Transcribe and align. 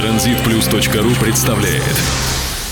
Транзитплюс.ру 0.00 1.10
представляет 1.22 1.82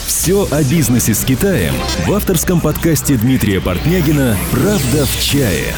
Все 0.06 0.48
о 0.50 0.64
бизнесе 0.64 1.12
с 1.12 1.26
Китаем 1.26 1.74
в 2.06 2.12
авторском 2.14 2.58
подкасте 2.58 3.16
Дмитрия 3.16 3.60
Портнягина 3.60 4.34
«Правда 4.50 5.04
в 5.04 5.22
чае». 5.22 5.74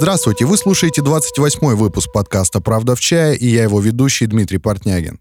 Здравствуйте, 0.00 0.46
вы 0.46 0.56
слушаете 0.56 1.00
28-й 1.02 1.76
выпуск 1.76 2.10
подкаста 2.12 2.60
«Правда 2.60 2.96
в 2.96 3.00
чае» 3.00 3.36
и 3.36 3.46
я 3.46 3.62
его 3.62 3.78
ведущий 3.78 4.26
Дмитрий 4.26 4.58
Портнягин. 4.58 5.20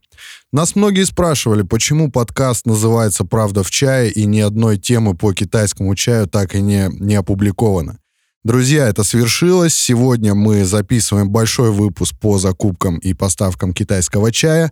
Нас 0.52 0.76
многие 0.76 1.06
спрашивали, 1.06 1.62
почему 1.62 2.10
подкаст 2.10 2.66
называется 2.66 3.26
«Правда 3.26 3.62
в 3.62 3.70
чае» 3.70 4.10
и 4.10 4.26
ни 4.26 4.40
одной 4.40 4.80
темы 4.80 5.14
по 5.14 5.34
китайскому 5.34 5.94
чаю 5.94 6.26
так 6.26 6.56
и 6.56 6.62
не, 6.62 6.90
не 7.00 7.14
опубликовано. 7.14 8.00
Друзья, 8.46 8.88
это 8.88 9.04
свершилось. 9.04 9.76
Сегодня 9.76 10.34
мы 10.34 10.64
записываем 10.64 11.30
большой 11.30 11.72
выпуск 11.72 12.16
по 12.20 12.38
закупкам 12.38 12.98
и 12.98 13.14
поставкам 13.14 13.74
китайского 13.74 14.32
чая. 14.32 14.72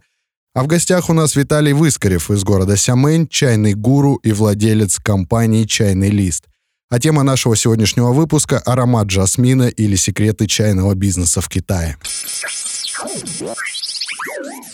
А 0.55 0.63
в 0.63 0.67
гостях 0.67 1.09
у 1.09 1.13
нас 1.13 1.35
Виталий 1.35 1.73
Выскорев 1.73 2.31
из 2.31 2.43
города 2.45 2.77
Сямэнь, 2.77 3.27
чайный 3.27 3.73
гуру 3.73 4.15
и 4.23 4.31
владелец 4.31 4.97
компании 4.97 5.65
«Чайный 5.65 6.09
лист». 6.09 6.45
А 6.89 6.99
тема 6.99 7.23
нашего 7.23 7.57
сегодняшнего 7.57 8.13
выпуска– 8.13 8.57
аромат 8.65 9.11
жасмина 9.11 9.67
или 9.67 9.95
секреты 9.97 10.47
чайного 10.47 10.95
бизнеса 10.95 11.41
в 11.41 11.49
Китае. 11.49 11.97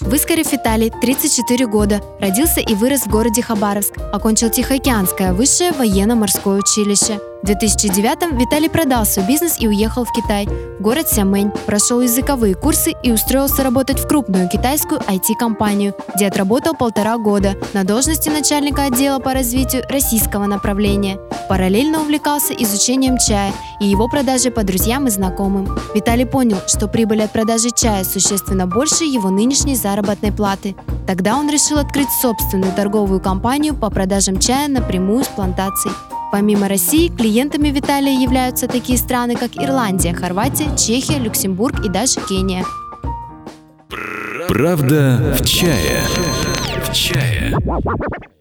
Выскорев 0.02 0.52
Виталий, 0.52 0.92
34 1.02 1.66
года, 1.66 2.02
родился 2.22 2.60
и 2.60 2.76
вырос 2.76 3.02
в 3.02 3.10
городе 3.10 3.42
Хабаровск, 3.42 3.94
окончил 4.14 4.52
Тихоокеанское 4.52 5.34
высшее 5.34 5.72
военно-морское 5.72 6.60
училище– 6.60 7.20
в 7.44 7.46
2009 7.46 8.40
Виталий 8.40 8.70
продал 8.70 9.06
свой 9.06 9.28
бизнес 9.28 9.58
и 9.60 9.68
уехал 9.68 10.06
в 10.06 10.14
Китай, 10.14 10.48
в 10.48 10.82
город 10.82 11.10
Сямэнь, 11.10 11.52
прошел 11.66 12.00
языковые 12.00 12.56
курсы 12.56 12.94
и 13.04 13.12
устроился 13.12 13.64
работать 13.64 14.00
в 14.00 14.08
крупную 14.08 14.48
китайскую 14.48 15.02
IT-компанию, 15.02 15.94
где 16.16 16.28
отработал 16.28 16.74
полтора 16.74 17.18
года 17.18 17.56
на 17.74 17.84
должности 17.84 18.30
начальника 18.30 18.86
отдела 18.86 19.20
по 19.20 19.34
развитию 19.34 19.84
российского 19.90 20.46
направления. 20.46 21.20
Параллельно 21.50 22.00
увлекался 22.00 22.54
изучением 22.54 23.18
чая 23.18 23.52
и 23.82 23.88
его 23.88 24.08
продажей 24.08 24.50
по 24.50 24.64
друзьям 24.64 25.08
и 25.08 25.10
знакомым. 25.10 25.68
Виталий 25.94 26.26
понял, 26.26 26.60
что 26.68 26.88
прибыль 26.88 27.24
от 27.24 27.34
продажи 27.34 27.72
чая 27.76 28.06
существенно 28.06 28.68
больше 28.68 29.04
его 29.04 29.30
нынешней 29.30 29.76
заработной 29.76 30.32
платы. 30.32 30.78
Тогда 31.06 31.36
он 31.36 31.50
решил 31.50 31.78
открыть 31.78 32.08
собственную 32.22 32.72
торговую 32.72 33.20
компанию 33.20 33.76
по 33.76 33.90
продажам 33.90 34.40
чая 34.40 34.70
напрямую 34.70 35.26
с 35.26 35.28
плантаций. 35.28 35.92
Помимо 36.34 36.68
России, 36.68 37.10
клиентами 37.10 37.68
Виталия 37.68 38.20
являются 38.20 38.68
такие 38.68 38.98
страны, 38.98 39.36
как 39.36 39.52
Ирландия, 39.56 40.16
Хорватия, 40.16 40.76
Чехия, 40.76 41.20
Люксембург 41.20 41.86
и 41.86 41.90
даже 41.90 42.20
Кения. 42.28 42.66
Правда 44.48 45.38
в 45.40 45.46
чае. 45.46 46.02
В 46.84 46.92
чае. 46.92 47.56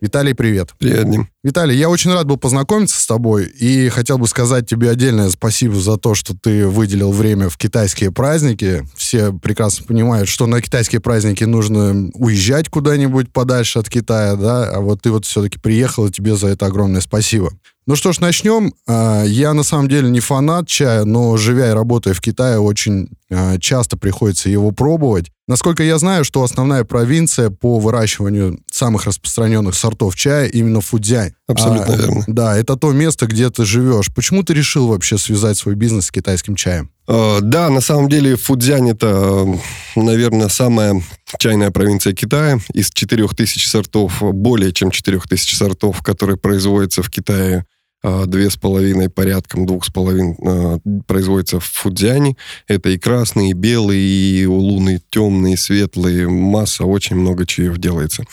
Виталий, 0.00 0.34
привет. 0.34 0.70
Привет, 0.78 1.10
Дим. 1.10 1.28
Виталий, 1.44 1.76
я 1.76 1.90
очень 1.90 2.12
рад 2.12 2.26
был 2.26 2.38
познакомиться 2.38 2.98
с 2.98 3.06
тобой 3.06 3.44
и 3.44 3.90
хотел 3.90 4.16
бы 4.16 4.26
сказать 4.26 4.66
тебе 4.66 4.88
отдельное 4.88 5.28
спасибо 5.28 5.74
за 5.76 5.98
то, 5.98 6.14
что 6.14 6.34
ты 6.34 6.66
выделил 6.66 7.12
время 7.12 7.50
в 7.50 7.58
китайские 7.58 8.10
праздники. 8.10 8.86
Все 8.96 9.34
прекрасно 9.34 9.84
понимают, 9.86 10.30
что 10.30 10.46
на 10.46 10.62
китайские 10.62 11.02
праздники 11.02 11.44
нужно 11.44 12.10
уезжать 12.14 12.70
куда-нибудь 12.70 13.30
подальше 13.30 13.80
от 13.80 13.90
Китая, 13.90 14.36
да, 14.36 14.70
а 14.70 14.80
вот 14.80 15.02
ты 15.02 15.10
вот 15.10 15.26
все-таки 15.26 15.58
приехал, 15.58 16.06
и 16.06 16.10
тебе 16.10 16.36
за 16.36 16.48
это 16.48 16.64
огромное 16.66 17.02
спасибо. 17.02 17.52
Ну 17.84 17.96
что 17.96 18.12
ж, 18.12 18.20
начнем. 18.20 18.72
А, 18.86 19.24
я 19.24 19.54
на 19.54 19.64
самом 19.64 19.88
деле 19.88 20.08
не 20.08 20.20
фанат 20.20 20.68
чая, 20.68 21.04
но 21.04 21.36
живя 21.36 21.70
и 21.70 21.74
работая 21.74 22.14
в 22.14 22.20
Китае, 22.20 22.60
очень 22.60 23.08
а, 23.28 23.58
часто 23.58 23.96
приходится 23.96 24.48
его 24.48 24.70
пробовать. 24.70 25.32
Насколько 25.52 25.82
я 25.82 25.98
знаю, 25.98 26.24
что 26.24 26.42
основная 26.44 26.82
провинция 26.82 27.50
по 27.50 27.78
выращиванию 27.78 28.58
самых 28.70 29.04
распространенных 29.04 29.74
сортов 29.74 30.16
чая 30.16 30.46
именно 30.46 30.80
Фудзянь. 30.80 31.34
Абсолютно 31.46 31.92
а, 31.92 31.96
верно. 31.98 32.24
Да, 32.26 32.56
это 32.56 32.74
то 32.76 32.90
место, 32.92 33.26
где 33.26 33.50
ты 33.50 33.66
живешь. 33.66 34.06
Почему 34.14 34.44
ты 34.44 34.54
решил 34.54 34.88
вообще 34.88 35.18
связать 35.18 35.58
свой 35.58 35.74
бизнес 35.74 36.06
с 36.06 36.10
китайским 36.10 36.56
чаем? 36.56 36.90
Uh, 37.06 37.40
да, 37.42 37.68
на 37.68 37.82
самом 37.82 38.08
деле 38.08 38.36
Фудзянь 38.36 38.92
это, 38.92 39.46
наверное, 39.94 40.48
самая 40.48 41.02
чайная 41.36 41.70
провинция 41.70 42.14
Китая. 42.14 42.58
Из 42.72 42.90
4000 42.90 43.66
сортов, 43.66 44.22
более 44.22 44.72
чем 44.72 44.90
4000 44.90 45.54
сортов, 45.54 46.00
которые 46.00 46.38
производятся 46.38 47.02
в 47.02 47.10
Китае, 47.10 47.66
две 48.02 48.50
с 48.50 48.56
половиной 48.56 49.08
порядком 49.08 49.64
двух 49.64 49.84
с 49.84 49.90
половиной 49.90 50.36
а, 50.44 50.78
производится 51.06 51.60
в 51.60 51.64
Фудзяне. 51.64 52.36
Это 52.66 52.90
и 52.90 52.98
красный, 52.98 53.50
и 53.50 53.52
белый, 53.52 53.98
и 53.98 54.46
лунный, 54.46 55.00
темный, 55.10 55.56
светлый. 55.56 56.26
Масса, 56.26 56.84
очень 56.84 57.16
много 57.16 57.46
чаев 57.46 57.78
делается. 57.78 58.24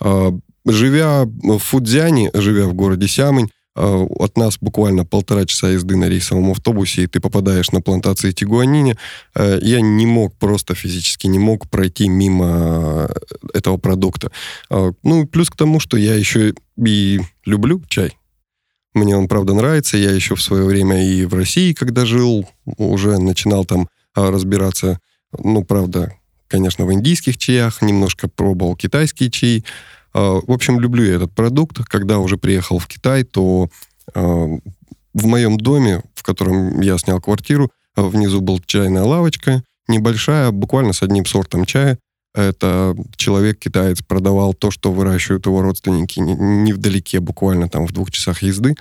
А, 0.00 0.32
живя 0.64 1.24
в 1.24 1.58
Фудзяне, 1.58 2.30
живя 2.34 2.66
в 2.66 2.74
городе 2.74 3.08
Сямынь, 3.08 3.50
от 3.74 4.36
нас 4.36 4.58
буквально 4.60 5.04
полтора 5.06 5.46
часа 5.46 5.70
езды 5.70 5.96
на 5.96 6.08
рейсовом 6.08 6.50
автобусе, 6.50 7.04
и 7.04 7.06
ты 7.06 7.20
попадаешь 7.20 7.70
на 7.70 7.80
плантации 7.80 8.32
Тигуанини. 8.32 8.96
Я 9.34 9.80
не 9.80 10.06
мог, 10.06 10.36
просто 10.36 10.74
физически 10.74 11.28
не 11.28 11.38
мог 11.38 11.70
пройти 11.70 12.08
мимо 12.08 13.08
этого 13.54 13.76
продукта. 13.76 14.32
Ну, 14.68 15.24
плюс 15.26 15.50
к 15.50 15.56
тому, 15.56 15.78
что 15.78 15.96
я 15.96 16.14
еще 16.16 16.52
и 16.84 17.20
люблю 17.46 17.80
чай. 17.88 18.18
Мне 18.94 19.16
он, 19.16 19.28
правда, 19.28 19.54
нравится. 19.54 19.96
Я 19.96 20.10
еще 20.10 20.34
в 20.34 20.42
свое 20.42 20.64
время 20.64 21.04
и 21.06 21.24
в 21.24 21.34
России, 21.34 21.72
когда 21.72 22.04
жил, 22.04 22.48
уже 22.76 23.18
начинал 23.18 23.64
там 23.64 23.88
а, 24.14 24.30
разбираться. 24.30 24.98
Ну, 25.38 25.64
правда, 25.64 26.12
конечно, 26.48 26.84
в 26.84 26.92
индийских 26.92 27.38
чаях, 27.38 27.82
немножко 27.82 28.28
пробовал 28.28 28.74
китайские 28.74 29.30
чаи. 29.30 29.64
А, 30.12 30.40
в 30.40 30.50
общем, 30.50 30.80
люблю 30.80 31.04
я 31.04 31.14
этот 31.14 31.32
продукт. 31.32 31.78
Когда 31.84 32.18
уже 32.18 32.36
приехал 32.36 32.78
в 32.78 32.88
Китай, 32.88 33.22
то 33.22 33.68
а, 34.12 34.58
в 35.14 35.26
моем 35.26 35.56
доме, 35.56 36.02
в 36.14 36.22
котором 36.22 36.80
я 36.80 36.98
снял 36.98 37.20
квартиру, 37.20 37.70
внизу 37.96 38.40
была 38.40 38.58
чайная 38.64 39.02
лавочка, 39.02 39.62
небольшая, 39.88 40.50
буквально 40.50 40.92
с 40.92 41.02
одним 41.02 41.26
сортом 41.26 41.64
чая. 41.64 41.98
Это 42.34 42.94
человек-китаец 43.16 44.02
продавал 44.02 44.54
то, 44.54 44.70
что 44.70 44.92
выращивают 44.92 45.46
его 45.46 45.62
родственники 45.62 46.20
невдалеке, 46.20 47.20
буквально 47.20 47.68
там 47.68 47.86
в 47.86 47.92
двух 47.92 48.10
часах 48.10 48.42
езды. 48.42 48.76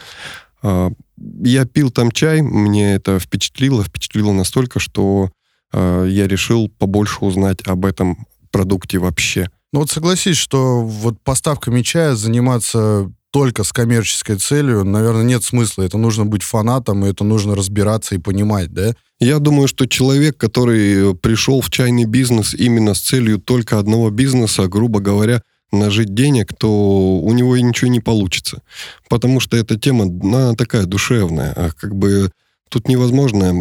А, 0.62 0.92
я 1.18 1.66
пил 1.66 1.90
там 1.90 2.12
чай, 2.12 2.42
мне 2.42 2.94
это 2.94 3.20
впечатлило, 3.20 3.84
впечатлило 3.84 4.34
настолько, 4.34 4.80
что 4.80 5.32
а, 5.74 6.06
я 6.06 6.28
решил 6.28 6.70
побольше 6.70 7.18
узнать 7.22 7.66
об 7.66 7.86
этом 7.86 8.28
продукте 8.52 9.00
вообще. 9.00 9.50
Ну 9.72 9.82
вот 9.82 9.90
согласись, 9.90 10.38
что 10.38 10.82
вот 10.84 11.20
поставками 11.22 11.82
чая 11.82 12.16
заниматься 12.16 13.12
только 13.32 13.64
с 13.64 13.72
коммерческой 13.72 14.38
целью, 14.38 14.84
наверное, 14.84 15.24
нет 15.24 15.44
смысла. 15.44 15.84
Это 15.84 15.98
нужно 15.98 16.26
быть 16.26 16.42
фанатом, 16.44 17.06
и 17.06 17.10
это 17.10 17.24
нужно 17.24 17.56
разбираться 17.56 18.16
и 18.16 18.20
понимать, 18.20 18.74
да? 18.74 18.96
Я 19.20 19.40
думаю, 19.40 19.68
что 19.68 19.86
человек, 19.86 20.38
который 20.38 21.14
пришел 21.16 21.60
в 21.62 21.70
чайный 21.70 22.06
бизнес 22.06 22.54
именно 22.54 22.94
с 22.94 23.02
целью 23.02 23.38
только 23.40 23.78
одного 23.78 24.10
бизнеса, 24.12 24.68
грубо 24.68 25.02
говоря, 25.02 25.42
нажить 25.72 26.14
денег, 26.14 26.54
то 26.58 27.20
у 27.20 27.32
него 27.34 27.58
ничего 27.58 27.92
не 27.92 28.00
получится. 28.00 28.62
Потому 29.10 29.40
что 29.40 29.58
эта 29.58 29.78
тема, 29.78 30.06
она 30.06 30.54
такая 30.54 30.86
душевная. 30.86 31.52
А 31.56 31.72
как 31.72 31.96
бы 31.96 32.32
тут 32.70 32.88
невозможно 32.88 33.52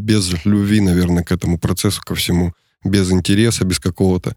без 0.00 0.32
любви, 0.44 0.80
наверное, 0.80 1.24
к 1.24 1.32
этому 1.32 1.58
процессу, 1.58 2.00
ко 2.02 2.14
всему, 2.14 2.54
без 2.82 3.10
интереса, 3.10 3.64
без 3.64 3.78
какого-то. 3.78 4.34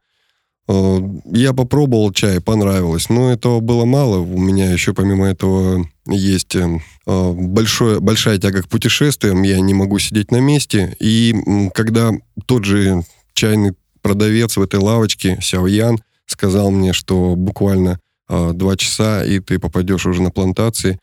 Э, 0.67 0.99
я 1.25 1.53
попробовал 1.53 2.11
чай, 2.11 2.41
понравилось, 2.41 3.09
но 3.09 3.31
этого 3.31 3.59
было 3.59 3.85
мало. 3.85 4.17
У 4.17 4.37
меня 4.37 4.71
еще 4.71 4.93
помимо 4.93 5.27
этого 5.27 5.87
есть 6.09 6.55
э, 6.55 6.79
э, 7.05 7.31
большое, 7.33 7.99
большая 7.99 8.37
тяга 8.37 8.63
к 8.63 8.67
путешествиям, 8.67 9.43
я 9.43 9.59
не 9.59 9.73
могу 9.73 9.99
сидеть 9.99 10.31
на 10.31 10.39
месте. 10.39 10.95
И 10.99 11.35
когда 11.73 12.11
тот 12.45 12.65
же 12.65 13.03
чайный 13.33 13.73
продавец 14.01 14.57
в 14.57 14.61
этой 14.61 14.79
лавочке, 14.79 15.37
Сяо 15.41 15.67
Ян, 15.67 15.99
сказал 16.25 16.71
мне, 16.71 16.93
что 16.93 17.35
буквально 17.35 17.99
два 18.27 18.77
часа, 18.77 19.25
и 19.25 19.39
ты 19.39 19.57
попадешь 19.57 20.05
уже 20.05 20.21
на 20.21 20.29
плантации, 20.29 20.99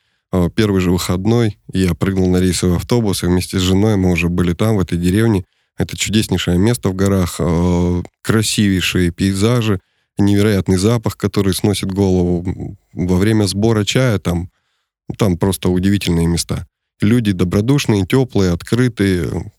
первый 0.55 0.81
же 0.81 0.93
выходной 0.93 1.59
я 1.73 1.95
прыгнул 1.95 2.31
на 2.31 2.37
рейсовый 2.37 2.77
автобус, 2.77 3.25
и 3.25 3.27
вместе 3.27 3.59
с 3.59 3.63
женой 3.63 3.97
мы 3.97 4.13
уже 4.13 4.29
были 4.29 4.53
там, 4.53 4.77
в 4.77 4.81
этой 4.81 4.97
деревне, 4.97 5.45
это 5.77 5.97
чудеснейшее 5.97 6.59
место 6.59 6.89
в 6.89 6.95
горах, 6.95 7.41
красивейшие 8.23 9.11
пейзажи, 9.11 9.81
невероятный 10.19 10.79
запах, 10.79 11.17
который 11.17 11.53
сносит 11.53 11.91
голову. 11.93 12.77
Во 12.93 13.17
время 13.17 13.47
сбора 13.47 13.85
чая 13.85 14.19
там, 14.19 14.51
там 15.19 15.37
просто 15.37 15.69
удивительные 15.69 16.27
места. 16.27 16.67
Люди 17.01 17.33
добродушные, 17.33 18.07
теплые, 18.07 18.53
открытые. 18.53 19.53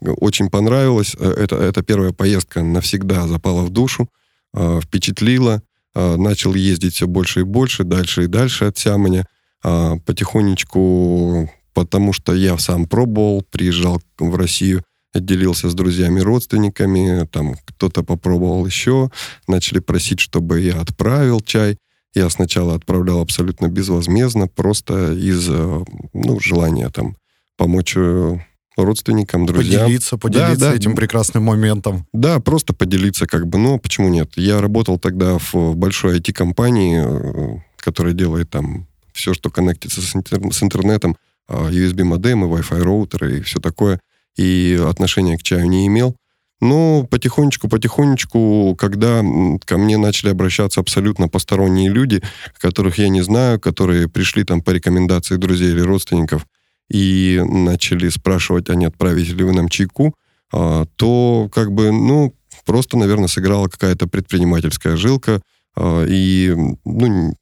Очень 0.00 0.50
понравилось. 0.50 1.14
Э, 1.18 1.30
это, 1.30 1.56
это 1.56 1.82
первая 1.82 2.12
поездка 2.12 2.62
навсегда 2.62 3.26
запала 3.28 3.62
в 3.62 3.70
душу, 3.70 4.08
э, 4.54 4.80
впечатлила. 4.82 5.62
Начал 5.92 6.54
ездить 6.54 6.94
все 6.94 7.08
больше 7.08 7.40
и 7.40 7.42
больше, 7.42 7.82
дальше 7.82 8.22
и 8.22 8.28
дальше 8.28 8.66
от 8.66 8.78
Сямоня. 8.78 9.26
Потихонечку, 9.60 11.50
потому 11.74 12.12
что 12.12 12.32
я 12.32 12.56
сам 12.58 12.86
пробовал, 12.86 13.42
приезжал 13.50 14.00
в 14.16 14.36
Россию, 14.36 14.84
делился 15.14 15.68
с 15.68 15.74
друзьями, 15.74 16.20
родственниками, 16.20 17.26
там 17.26 17.56
кто-то 17.66 18.02
попробовал 18.02 18.64
еще, 18.66 19.10
начали 19.48 19.80
просить, 19.80 20.20
чтобы 20.20 20.60
я 20.60 20.80
отправил 20.80 21.40
чай. 21.40 21.76
Я 22.14 22.28
сначала 22.30 22.74
отправлял 22.74 23.20
абсолютно 23.20 23.68
безвозмездно, 23.68 24.48
просто 24.48 25.12
из 25.12 25.48
э, 25.48 25.84
ну, 26.12 26.40
желания 26.40 26.88
там 26.90 27.16
помочь 27.56 27.94
э, 27.96 28.38
родственникам, 28.76 29.46
друзьям. 29.46 29.84
Поделиться, 29.84 30.18
поделиться 30.18 30.56
да, 30.56 30.70
да. 30.70 30.74
этим 30.74 30.96
прекрасным 30.96 31.44
моментом. 31.44 32.06
Да, 32.12 32.40
просто 32.40 32.74
поделиться 32.74 33.26
как 33.26 33.46
бы, 33.46 33.58
но 33.58 33.78
почему 33.78 34.08
нет? 34.08 34.32
Я 34.36 34.60
работал 34.60 34.98
тогда 34.98 35.38
в 35.38 35.76
большой 35.76 36.18
IT-компании, 36.18 37.02
э, 37.04 37.60
которая 37.76 38.12
делает 38.12 38.50
там 38.50 38.88
все, 39.12 39.34
что 39.34 39.50
коннектится 39.50 40.00
с, 40.00 40.14
интер- 40.14 40.52
с 40.52 40.62
интернетом, 40.62 41.16
USB-модемы, 41.48 42.46
Wi-Fi 42.46 42.80
роутеры 42.80 43.38
и 43.38 43.40
все 43.40 43.60
такое, 43.60 44.00
и 44.36 44.80
отношения 44.88 45.36
к 45.36 45.42
чаю 45.42 45.68
не 45.68 45.86
имел. 45.86 46.16
Но 46.60 47.04
потихонечку-потихонечку, 47.04 48.76
когда 48.78 49.22
ко 49.64 49.78
мне 49.78 49.96
начали 49.96 50.30
обращаться 50.30 50.80
абсолютно 50.80 51.28
посторонние 51.28 51.90
люди, 51.90 52.22
которых 52.58 52.98
я 52.98 53.08
не 53.08 53.22
знаю, 53.22 53.58
которые 53.58 54.08
пришли 54.08 54.44
там 54.44 54.60
по 54.60 54.70
рекомендации 54.70 55.36
друзей 55.36 55.70
или 55.70 55.80
родственников, 55.80 56.46
и 56.90 57.40
начали 57.46 58.08
спрашивать, 58.08 58.68
а 58.68 58.74
не 58.74 58.84
отправите 58.84 59.32
ли 59.32 59.44
вы 59.44 59.52
нам 59.52 59.68
чайку, 59.68 60.14
а, 60.52 60.84
то 60.96 61.48
как 61.52 61.72
бы, 61.72 61.92
ну, 61.92 62.34
просто, 62.66 62.98
наверное, 62.98 63.28
сыграла 63.28 63.68
какая-то 63.68 64.06
предпринимательская 64.08 64.96
жилка, 64.96 65.40
а, 65.76 66.04
и, 66.04 66.54
ну, 66.84 67.34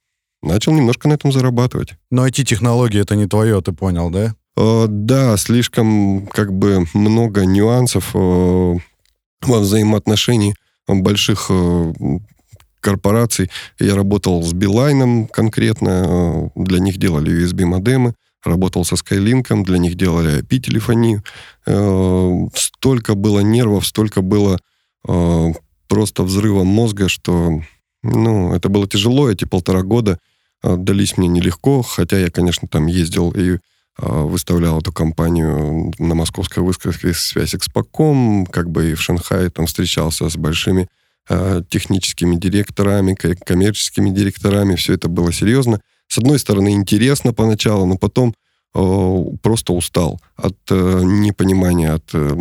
начал 0.43 0.73
немножко 0.73 1.09
на 1.09 1.15
этом 1.15 1.33
зарабатывать. 1.33 1.95
Но 2.11 2.27
IT-технологии 2.27 3.01
это 3.01 3.17
не 3.17 3.27
твое, 3.27 3.61
ты 3.63 3.73
понял, 3.73 4.11
да? 4.11 4.35
А, 4.57 4.87
да, 4.87 5.37
слишком 5.39 6.27
как 6.27 6.53
бы 6.53 6.87
много 6.93 7.47
нюансов 7.47 8.15
во 9.43 9.61
взаимоотношении 9.61 10.55
больших 10.87 11.47
э, 11.51 11.93
корпораций. 12.81 13.51
Я 13.79 13.95
работал 13.95 14.43
с 14.43 14.53
Билайном 14.53 15.27
конкретно, 15.27 16.51
э, 16.57 16.61
для 16.63 16.79
них 16.79 16.97
делали 16.97 17.45
USB-модемы, 17.45 18.15
работал 18.45 18.85
со 18.85 18.95
Skylink, 18.95 19.65
для 19.65 19.79
них 19.79 19.97
делали 19.97 20.43
IP-телефонию. 20.43 21.23
Э, 21.67 22.49
столько 22.55 23.15
было 23.15 23.41
нервов, 23.41 23.87
столько 23.87 24.23
было 24.23 24.59
просто 25.87 26.23
взрыва 26.25 26.65
мозга, 26.65 27.09
что 27.09 27.63
ну, 28.03 28.53
это 28.53 28.69
было 28.69 28.87
тяжело, 28.87 29.31
эти 29.31 29.45
полтора 29.45 29.83
года 29.83 30.19
дались 30.63 31.17
мне 31.17 31.29
нелегко, 31.29 31.83
хотя 31.83 32.19
я, 32.19 32.31
конечно, 32.31 32.69
там 32.69 32.87
ездил 32.87 33.31
и 33.31 33.59
выставлял 34.01 34.79
эту 34.79 34.93
компанию 34.93 35.93
на 35.99 36.15
московской 36.15 36.63
выставке 36.63 37.13
«Связь 37.13 37.55
Экспоком», 37.55 38.47
как 38.47 38.71
бы 38.71 38.93
и 38.93 38.95
в 38.95 39.03
Шанхае 39.03 39.51
там 39.51 39.67
встречался 39.67 40.29
с 40.29 40.37
большими 40.37 40.89
э, 41.29 41.63
техническими 41.69 42.37
директорами, 42.37 43.15
коммерческими 43.15 44.11
директорами, 44.11 44.77
все 44.77 44.95
это 44.95 45.09
было 45.09 45.33
серьезно. 45.33 45.81
С 46.07 46.19
одной 46.19 46.39
стороны, 46.39 46.75
интересно 46.75 47.35
поначалу, 47.35 47.87
но 47.87 47.97
потом 47.97 48.35
э, 48.75 49.23
просто 49.43 49.73
устал 49.73 50.21
от 50.37 50.57
э, 50.71 51.01
непонимания, 51.03 51.95
от 51.95 52.09
э, 52.13 52.37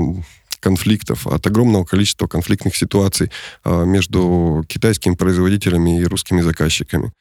конфликтов, 0.60 1.26
от 1.26 1.48
огромного 1.48 1.86
количества 1.86 2.28
конфликтных 2.28 2.76
ситуаций 2.76 3.32
э, 3.64 3.86
между 3.86 4.64
китайскими 4.68 5.16
производителями 5.16 6.02
и 6.02 6.06
русскими 6.06 6.42
заказчиками. 6.42 7.12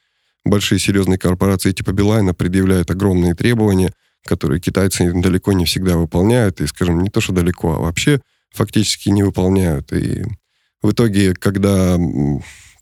Большие 0.44 0.79
серьезные 0.79 1.19
корпорации 1.19 1.73
типа 1.73 1.93
Билайна 1.93 2.35
предъявляют 2.35 2.91
огромные 2.91 3.35
требования– 3.35 3.94
которые 4.26 4.61
китайцы 4.61 5.12
далеко 5.12 5.52
не 5.52 5.64
всегда 5.64 5.96
выполняют, 5.96 6.61
и, 6.61 6.67
скажем, 6.67 7.02
не 7.02 7.08
то, 7.08 7.20
что 7.20 7.32
далеко, 7.32 7.75
а 7.75 7.78
вообще 7.78 8.20
фактически 8.52 9.08
не 9.08 9.23
выполняют. 9.23 9.93
И 9.93 10.25
в 10.82 10.93
итоге, 10.93 11.34
когда 11.34 11.99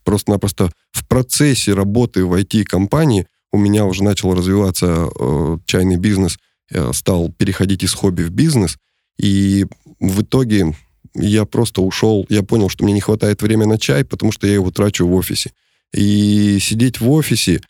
просто-напросто 0.04 0.70
в 0.92 1.06
процессе 1.06 1.74
работы 1.74 2.24
в 2.24 2.34
IT-компании 2.34 3.26
у 3.52 3.58
меня 3.58 3.84
уже 3.84 4.02
начал 4.02 4.34
развиваться 4.34 5.08
э, 5.08 5.58
чайный 5.66 5.96
бизнес, 5.96 6.38
я 6.70 6.92
стал 6.92 7.30
переходить 7.30 7.82
из 7.84 7.92
хобби 7.92 8.22
в 8.22 8.30
бизнес, 8.30 8.76
и 9.18 9.66
в 10.00 10.22
итоге 10.22 10.74
я 11.14 11.44
просто 11.44 11.80
ушел, 11.82 12.26
я 12.28 12.42
понял, 12.42 12.68
что 12.68 12.84
мне 12.84 12.94
не 12.94 13.00
хватает 13.00 13.42
времени 13.42 13.68
на 13.68 13.78
чай, 13.78 14.04
потому 14.04 14.32
что 14.32 14.46
я 14.46 14.54
его 14.54 14.70
трачу 14.70 15.06
в 15.06 15.14
офисе. 15.14 15.52
И 15.94 16.58
сидеть 16.60 17.00
в 17.00 17.08
офисе 17.08 17.60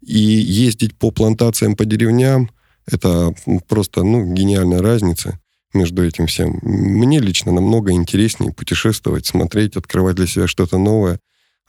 и 0.00 0.18
ездить 0.18 0.96
по 0.96 1.10
плантациям, 1.10 1.74
по 1.74 1.84
деревням– 1.84 2.50
это 2.86 3.34
просто, 3.68 4.02
ну, 4.02 4.32
гениальная 4.32 4.82
разница 4.82 5.38
между 5.74 6.04
этим 6.04 6.26
всем. 6.26 6.58
Мне 6.62 7.18
лично 7.18 7.52
намного 7.52 7.92
интереснее 7.92 8.52
путешествовать, 8.52 9.26
смотреть, 9.26 9.76
открывать 9.76 10.16
для 10.16 10.26
себя 10.26 10.46
что-то 10.46 10.78
новое, 10.78 11.18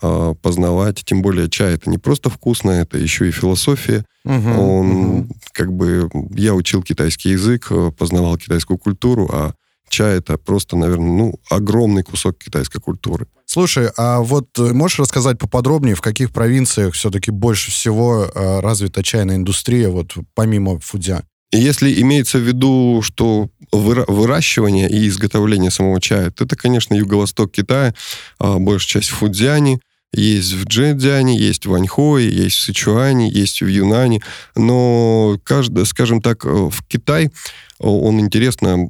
а, 0.02 0.34
познавать. 0.34 1.04
Тем 1.06 1.22
более 1.22 1.50
чай 1.50 1.76
это 1.76 1.90
не 1.90 1.98
просто 1.98 2.30
вкусно, 2.30 2.72
это 2.72 2.98
еще 2.98 3.28
и 3.30 3.32
философия. 3.32 4.06
Угу, 4.26 4.50
Он 4.50 4.92
угу. 4.92 5.28
как 5.54 5.72
бы 5.72 6.10
я 6.36 6.54
учил 6.54 6.84
китайский 6.84 7.30
язык, 7.30 7.68
э, 7.70 7.92
познавал 7.98 8.38
китайскую 8.38 8.78
культуру, 8.78 9.30
а 9.32 9.54
чай 9.94 10.18
это 10.18 10.38
просто, 10.38 10.76
наверное, 10.76 11.12
ну 11.12 11.36
огромный 11.50 12.04
кусок 12.04 12.38
китайской 12.38 12.80
культуры. 12.80 13.28
Слушай, 13.46 13.90
а 13.98 14.20
вот 14.20 14.48
э, 14.58 14.74
можешь 14.74 15.00
рассказать 15.00 15.38
поподробнее, 15.38 15.96
в 15.96 16.02
каких 16.02 16.32
провинциях 16.32 16.96
все-таки 16.96 17.30
больше 17.30 17.70
всего 17.72 18.26
э, 18.26 18.60
развита 18.62 19.04
чайная 19.04 19.36
индустрия, 19.36 19.90
вот 19.90 20.14
помимо 20.34 20.80
Фудзя? 20.80 21.24
Если 21.52 22.02
имеется 22.02 22.40
в 22.40 22.42
виду, 22.42 23.02
что 23.04 23.50
выращивание 23.72 24.90
и 24.90 25.08
изготовление 25.08 25.70
самого 25.70 26.02
чая, 26.02 26.32
то 26.32 26.46
это, 26.46 26.56
конечно, 26.56 26.96
юго-восток 26.96 27.52
Китая, 27.52 27.94
а 28.40 28.58
большая 28.58 29.02
часть 29.02 29.10
в 29.10 29.18
Фудзяне, 29.18 29.80
есть 30.14 30.54
в 30.54 30.66
Джэцзяне, 30.66 31.38
есть 31.38 31.66
в 31.66 31.74
Аньхое, 31.74 32.24
есть 32.24 32.56
в 32.58 32.62
Сычуане, 32.62 33.30
есть 33.30 33.62
в 33.62 33.68
Юнане. 33.68 34.22
Но, 34.56 35.38
каждый, 35.44 35.86
скажем 35.86 36.22
так, 36.22 36.46
э, 36.46 36.50
в 36.50 36.84
Китай 36.88 37.32
он 37.80 38.20
интересно 38.20 38.88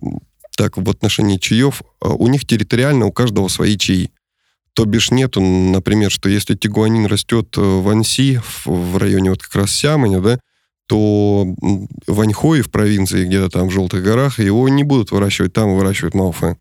так 0.56 0.78
в 0.78 0.90
отношении 0.90 1.38
чаев, 1.38 1.82
у 2.02 2.28
них 2.28 2.46
территориально 2.46 3.06
у 3.06 3.12
каждого 3.12 3.48
свои 3.48 3.78
чаи. 3.78 4.12
То 4.74 4.86
бишь 4.86 5.12
нету, 5.12 5.40
например, 5.40 6.10
что 6.12 6.30
если 6.30 6.56
тигуанин 6.56 7.06
растет 7.06 7.56
э, 7.58 7.62
в 7.62 7.88
Анси, 7.90 8.42
в 8.66 8.98
районе 8.98 9.30
вот 9.30 9.44
как 9.44 9.56
раз 9.56 9.72
Сяманя, 9.72 10.20
да, 10.20 10.40
то 10.88 11.46
в 12.08 12.22
Аньхое, 12.22 12.64
в 12.64 12.72
провинции, 12.72 13.26
где-то 13.26 13.50
там 13.50 13.68
в 13.68 13.72
Желтых 13.72 14.04
горах, 14.04 14.40
его 14.40 14.68
не 14.70 14.84
будут 14.84 15.12
выращивать, 15.12 15.54
там 15.54 15.76
выращивают 15.76 16.16
Малфе. 16.16 16.58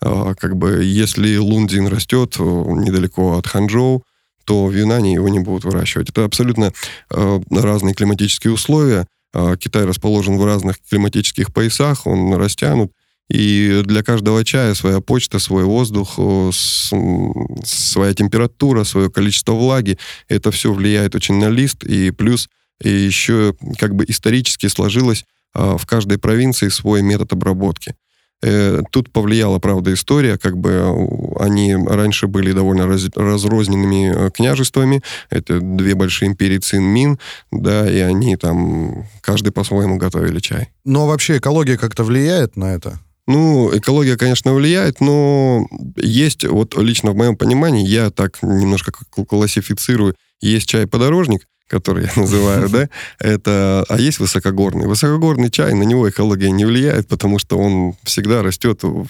А, 0.00 0.34
как 0.34 0.56
бы, 0.56 0.84
если 0.84 1.36
лундин 1.36 1.88
растет 1.88 2.36
э, 2.38 2.42
недалеко 2.42 3.36
от 3.36 3.46
Ханчжоу, 3.46 4.04
то 4.44 4.66
в 4.66 4.72
Юнане 4.72 5.14
его 5.14 5.28
не 5.28 5.40
будут 5.40 5.64
выращивать. 5.64 6.10
Это 6.10 6.24
абсолютно 6.24 6.72
э, 7.10 7.40
разные 7.50 7.94
климатические 7.94 8.52
условия. 8.52 9.06
Э, 9.34 9.56
Китай 9.58 9.84
расположен 9.84 10.38
в 10.38 10.44
разных 10.44 10.76
климатических 10.88 11.52
поясах, 11.52 12.06
он 12.06 12.32
растянут. 12.34 12.92
И 13.28 13.82
для 13.84 14.02
каждого 14.02 14.44
чая 14.44 14.74
своя 14.74 15.00
почта, 15.00 15.38
свой 15.38 15.64
воздух, 15.64 16.18
своя 16.52 18.14
температура, 18.14 18.84
свое 18.84 19.10
количество 19.10 19.52
влаги. 19.52 19.98
Это 20.28 20.50
все 20.50 20.72
влияет 20.72 21.14
очень 21.14 21.36
на 21.36 21.48
лист. 21.48 21.82
И 21.84 22.12
плюс 22.12 22.48
и 22.80 22.88
еще 22.88 23.54
как 23.78 23.94
бы 23.94 24.04
исторически 24.06 24.66
сложилось 24.66 25.24
а, 25.54 25.76
в 25.78 25.86
каждой 25.86 26.18
провинции 26.18 26.68
свой 26.68 27.02
метод 27.02 27.32
обработки. 27.32 27.94
Э, 28.42 28.82
тут 28.90 29.10
повлияла, 29.10 29.58
правда, 29.58 29.94
история, 29.94 30.36
как 30.36 30.58
бы 30.58 30.92
они 31.40 31.74
раньше 31.74 32.26
были 32.26 32.52
довольно 32.52 32.86
раз, 32.86 33.08
разрозненными 33.14 34.12
э, 34.14 34.30
княжествами, 34.30 35.02
это 35.30 35.58
две 35.60 35.94
большие 35.94 36.28
империи 36.28 36.58
Цин-Мин, 36.58 37.18
да, 37.50 37.90
и 37.90 37.98
они 38.00 38.36
там, 38.36 39.06
каждый 39.22 39.52
по-своему 39.52 39.96
готовили 39.96 40.38
чай. 40.40 40.68
Но 40.84 41.06
вообще 41.06 41.38
экология 41.38 41.78
как-то 41.78 42.04
влияет 42.04 42.56
на 42.56 42.74
это? 42.74 43.00
Ну, 43.26 43.76
экология, 43.76 44.16
конечно, 44.16 44.54
влияет, 44.54 45.00
но 45.00 45.66
есть, 45.96 46.44
вот 46.44 46.76
лично 46.76 47.10
в 47.10 47.16
моем 47.16 47.36
понимании, 47.36 47.86
я 47.86 48.10
так 48.10 48.40
немножко 48.42 48.92
классифицирую, 48.92 50.14
есть 50.40 50.68
чай-подорожник, 50.68 51.46
который 51.68 52.04
я 52.04 52.12
называю, 52.20 52.68
да, 52.68 52.88
это, 53.18 53.84
а 53.88 53.98
есть 53.98 54.20
высокогорный. 54.20 54.86
Высокогорный 54.86 55.50
чай, 55.50 55.74
на 55.74 55.82
него 55.82 56.08
экология 56.08 56.50
не 56.50 56.64
влияет, 56.64 57.08
потому 57.08 57.38
что 57.38 57.58
он 57.58 57.94
всегда 58.04 58.42
растет 58.42 58.82
в, 58.82 59.06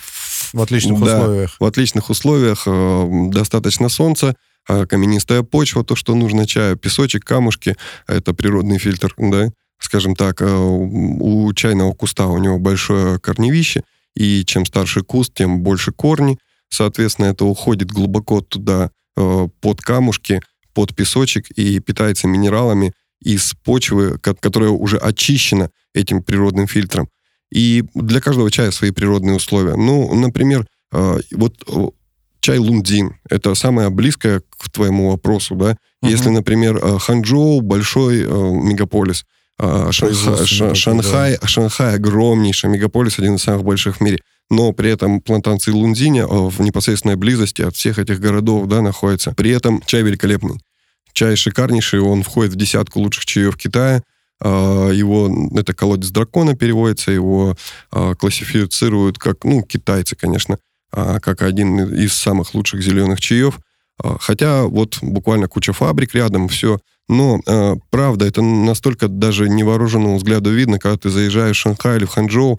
в 0.53 0.63
отличных 0.63 0.99
да, 1.01 1.21
условиях. 1.21 1.57
В 1.61 1.65
отличных 1.65 2.11
условиях, 2.11 2.63
э, 2.67 3.29
достаточно 3.31 3.89
солнца, 3.89 4.35
э, 4.69 4.87
каменистая 4.87 5.43
почва, 5.43 5.85
то, 5.85 5.95
что 5.95 6.15
нужно 6.15 6.47
чаю, 6.47 6.77
песочек, 6.77 7.25
камушки, 7.25 7.77
это 8.07 8.33
природный 8.33 8.79
фильтр, 8.79 9.15
да, 9.19 9.51
скажем 9.79 10.17
так, 10.17 10.41
э, 10.41 10.47
у 10.47 11.53
чайного 11.53 11.93
куста 11.93 12.27
у 12.27 12.39
него 12.39 12.59
большое 12.59 13.19
корневище, 13.19 13.83
и 14.17 14.45
чем 14.45 14.65
старше 14.65 15.03
куст, 15.03 15.35
тем 15.35 15.61
больше 15.61 15.93
корни. 15.93 16.39
Соответственно, 16.69 17.27
это 17.27 17.45
уходит 17.45 17.93
глубоко 17.93 18.41
туда, 18.41 18.91
э, 19.17 19.49
под 19.61 19.81
камушки, 19.83 20.41
под 20.75 20.97
песочек 20.97 21.51
и 21.51 21.79
питается 21.79 22.27
минералами 22.27 22.93
из 23.23 23.55
почвы, 23.65 24.19
которая 24.19 24.71
уже 24.71 24.97
очищена 24.97 25.71
этим 25.95 26.23
природным 26.23 26.67
фильтром. 26.67 27.09
И 27.53 27.85
для 27.95 28.21
каждого 28.21 28.51
чая 28.51 28.71
свои 28.73 28.91
природные 28.91 29.37
условия. 29.37 29.77
Ну, 29.77 30.13
например, 30.15 30.67
э, 30.93 31.19
вот 31.33 31.95
чай 32.41 32.59
лундин. 32.59 33.17
Это 33.29 33.55
самое 33.55 33.91
близкое 33.91 34.41
к 34.41 34.71
твоему 34.71 35.11
вопросу, 35.11 35.55
да. 35.55 35.77
Угу. 36.03 36.11
Если, 36.11 36.29
например, 36.31 36.99
Ханчжоу 36.99 37.61
большой 37.61 38.25
мегаполис, 38.25 39.25
Шанхай, 39.59 40.75
Шанхай, 40.75 41.39
Шанхай 41.43 41.95
огромнейший 41.95 42.71
мегаполис, 42.71 43.19
один 43.19 43.37
из 43.37 43.43
самых 43.43 43.65
больших 43.65 43.97
в 43.97 44.01
мире 44.01 44.19
но 44.51 44.73
при 44.73 44.91
этом 44.91 45.21
плантации 45.21 45.73
Лунзиня 45.73 46.27
в 46.27 46.61
непосредственной 46.61 47.17
близости 47.17 47.63
от 47.63 47.75
всех 47.75 47.99
этих 47.99 48.21
городов 48.21 48.69
да, 48.69 48.81
находится. 48.81 49.33
При 49.33 49.51
этом 49.51 49.83
чай 49.87 50.03
великолепный. 50.03 50.61
Чай 51.13 51.35
шикарнейший, 51.37 52.01
он 52.01 52.23
входит 52.23 52.53
в 52.53 52.57
десятку 52.57 53.01
лучших 53.01 53.25
чаев 53.25 53.57
Китая. 53.57 54.03
А, 54.41 54.91
его, 54.91 55.31
это 55.57 55.73
колодец 55.75 56.11
дракона 56.11 56.55
переводится, 56.55 57.11
его 57.11 57.57
а, 57.91 58.15
классифицируют 58.15 59.19
как, 59.19 59.45
ну, 59.45 59.63
китайцы, 59.63 60.15
конечно, 60.15 60.59
а, 60.93 61.19
как 61.21 61.43
один 61.43 61.95
из 61.95 62.13
самых 62.13 62.55
лучших 62.55 62.83
зеленых 62.83 63.21
чаев. 63.21 63.59
Хотя 64.21 64.65
вот 64.65 64.99
буквально 65.01 65.49
куча 65.49 65.73
фабрик 65.73 66.15
рядом, 66.15 66.49
все. 66.49 66.79
Но 67.09 67.41
правда, 67.91 68.27
это 68.27 68.43
настолько 68.43 69.09
даже 69.09 69.49
невооруженному 69.49 70.17
взгляду 70.17 70.51
видно, 70.51 70.79
когда 70.79 70.97
ты 70.97 71.11
заезжаешь 71.11 71.57
в 71.57 71.61
Шанхай 71.61 71.99
или 71.99 72.05
в 72.05 72.11
Ханчжоу, 72.11 72.59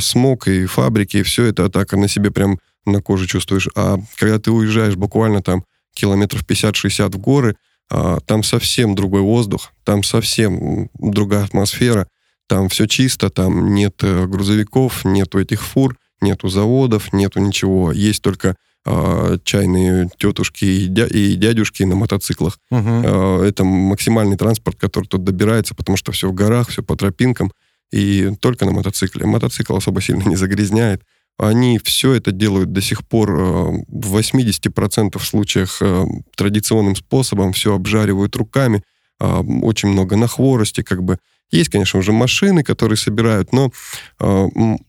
смог 0.00 0.46
и 0.46 0.66
фабрики, 0.66 1.18
и 1.18 1.22
все 1.22 1.44
это 1.44 1.70
так 1.70 1.92
на 1.92 2.08
себе 2.08 2.30
прям 2.30 2.58
на 2.84 3.00
коже 3.00 3.26
чувствуешь. 3.26 3.68
А 3.74 3.98
когда 4.16 4.38
ты 4.38 4.50
уезжаешь 4.50 4.96
буквально 4.96 5.42
там 5.42 5.64
километров 5.94 6.44
50-60 6.44 7.12
в 7.12 7.18
горы, 7.18 7.56
а, 7.90 8.20
там 8.20 8.42
совсем 8.42 8.94
другой 8.94 9.22
воздух, 9.22 9.72
там 9.84 10.02
совсем 10.02 10.90
другая 10.98 11.44
атмосфера, 11.44 12.06
там 12.46 12.68
все 12.68 12.86
чисто, 12.86 13.30
там 13.30 13.74
нет 13.74 13.96
э, 14.02 14.26
грузовиков, 14.26 15.04
нету 15.04 15.38
этих 15.38 15.62
фур, 15.62 15.96
нету 16.20 16.48
заводов, 16.48 17.12
нету 17.12 17.40
ничего. 17.40 17.92
Есть 17.92 18.22
только 18.22 18.56
э, 18.86 19.38
чайные 19.44 20.10
тетушки 20.18 20.64
и, 20.64 20.86
дя 20.86 21.06
и 21.06 21.34
дядюшки 21.34 21.82
на 21.82 21.94
мотоциклах. 21.94 22.58
Угу. 22.70 22.88
Э, 23.04 23.44
это 23.46 23.64
максимальный 23.64 24.36
транспорт, 24.36 24.78
который 24.78 25.06
тут 25.06 25.24
добирается, 25.24 25.74
потому 25.74 25.96
что 25.96 26.12
все 26.12 26.28
в 26.28 26.34
горах, 26.34 26.68
все 26.68 26.82
по 26.82 26.96
тропинкам, 26.96 27.52
и 27.92 28.32
только 28.40 28.64
на 28.64 28.72
мотоцикле. 28.72 29.26
Мотоцикл 29.26 29.76
особо 29.76 30.00
сильно 30.00 30.22
не 30.22 30.36
загрязняет 30.36 31.02
они 31.38 31.78
все 31.82 32.14
это 32.14 32.32
делают 32.32 32.72
до 32.72 32.80
сих 32.80 33.06
пор 33.06 33.30
э, 33.30 33.84
в 33.86 34.16
80% 34.16 35.18
случаях 35.20 35.78
э, 35.80 36.04
традиционным 36.36 36.96
способом, 36.96 37.52
все 37.52 37.74
обжаривают 37.74 38.34
руками, 38.34 38.82
э, 39.20 39.42
очень 39.62 39.90
много 39.90 40.16
на 40.16 40.26
хворости, 40.26 40.82
как 40.82 41.02
бы. 41.02 41.18
Есть, 41.50 41.70
конечно, 41.70 41.98
уже 41.98 42.12
машины, 42.12 42.62
которые 42.62 42.98
собирают, 42.98 43.52
но 43.52 43.72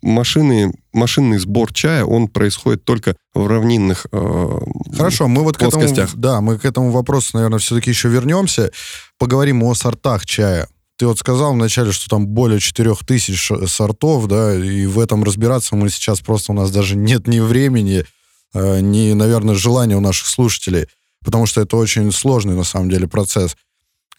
машины, 0.02 0.74
машинный 0.92 1.38
сбор 1.38 1.74
чая, 1.74 2.04
он 2.04 2.28
происходит 2.28 2.84
только 2.84 3.16
в 3.34 3.48
равнинных 3.48 4.08
Хорошо, 4.12 5.28
мы 5.28 5.44
вот 5.44 5.58
к 5.58 5.64
этому, 5.64 5.86
да, 6.16 6.42
мы 6.42 6.58
к 6.58 6.66
этому 6.66 6.92
вопросу, 6.92 7.30
наверное, 7.34 7.60
все-таки 7.60 7.90
еще 7.90 8.10
вернемся. 8.10 8.72
Поговорим 9.18 9.64
о 9.64 9.74
сортах 9.74 10.26
чая. 10.26 10.68
Ты 11.00 11.08
вот 11.08 11.18
сказал 11.18 11.54
вначале, 11.54 11.94
что 11.94 12.10
там 12.10 12.28
более 12.28 12.60
4000 12.60 13.68
сортов, 13.68 14.28
да, 14.28 14.54
и 14.54 14.86
в 14.86 15.00
этом 15.00 15.24
разбираться 15.24 15.78
мы 15.78 15.90
сейчас 15.90 16.20
просто 16.20 16.52
у 16.52 16.56
нас 16.56 16.72
даже 16.72 16.98
нет 16.98 17.26
ни 17.26 17.40
времени, 17.40 18.04
э, 18.54 18.80
ни, 18.82 19.14
наверное, 19.14 19.56
желания 19.56 19.96
у 19.96 20.02
наших 20.02 20.28
слушателей, 20.28 20.88
потому 21.24 21.46
что 21.46 21.62
это 21.62 21.78
очень 21.78 22.12
сложный, 22.12 22.56
на 22.56 22.66
самом 22.66 22.90
деле, 22.90 23.08
процесс. 23.08 23.56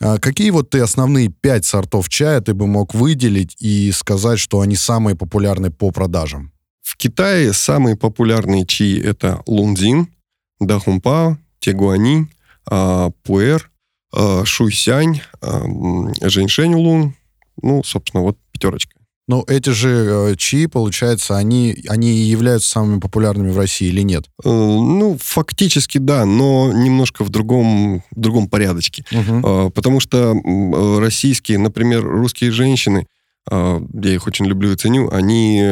А 0.01 0.19
какие 0.19 0.51
вот 0.51 0.71
ты 0.71 0.81
основные 0.81 1.29
пять 1.29 1.65
сортов 1.65 2.09
чая 2.09 2.41
ты 2.41 2.55
бы 2.55 2.67
мог 2.67 2.95
выделить 2.95 3.57
и 3.61 3.93
сказать, 3.93 4.39
что 4.39 4.61
они 4.61 4.77
самые 4.77 5.17
популярные 5.17 5.71
по 5.71 5.91
продажам? 5.91 6.53
В 6.83 6.97
Китае 6.97 7.53
самые 7.53 7.97
популярные 7.97 8.67
чаи 8.67 9.01
это 9.01 9.43
лунзин, 9.47 10.09
дахумпао, 10.59 11.39
тегуани, 11.61 12.29
а, 12.67 13.11
пуэр, 13.23 13.71
Э, 14.13 14.45
Шуйсянь, 14.45 15.23
Женьшень 16.21 16.75
Лун, 16.75 17.15
ну, 17.63 17.83
собственно, 17.85 18.23
вот 18.23 18.39
пятерочка. 18.53 18.97
Ну, 19.31 19.45
эти 19.47 19.71
же 19.71 20.33
э, 20.33 20.35
чаи, 20.37 20.67
получается, 20.67 21.37
они, 21.37 21.85
они 21.87 22.11
являются 22.11 22.69
самыми 22.69 22.99
популярными 22.99 23.53
в 23.53 23.59
России 23.59 23.87
или 23.87 24.01
нет? 24.01 24.25
Э, 24.43 24.49
ну, 24.49 25.17
фактически 25.23 25.99
да, 25.99 26.25
но 26.27 26.73
немножко 26.73 27.23
в 27.23 27.29
другом, 27.29 28.03
в 28.11 28.21
другом 28.21 28.49
порядочке. 28.49 29.05
Угу. 29.13 29.71
Потому 29.71 30.01
что 30.01 30.35
российские, 30.99 31.59
например, 31.59 32.05
русские 32.05 32.51
женщины, 32.51 33.07
я 33.49 33.81
их 34.03 34.27
очень 34.27 34.47
люблю 34.47 34.73
и 34.73 34.77
ценю, 34.77 35.09
они 35.13 35.63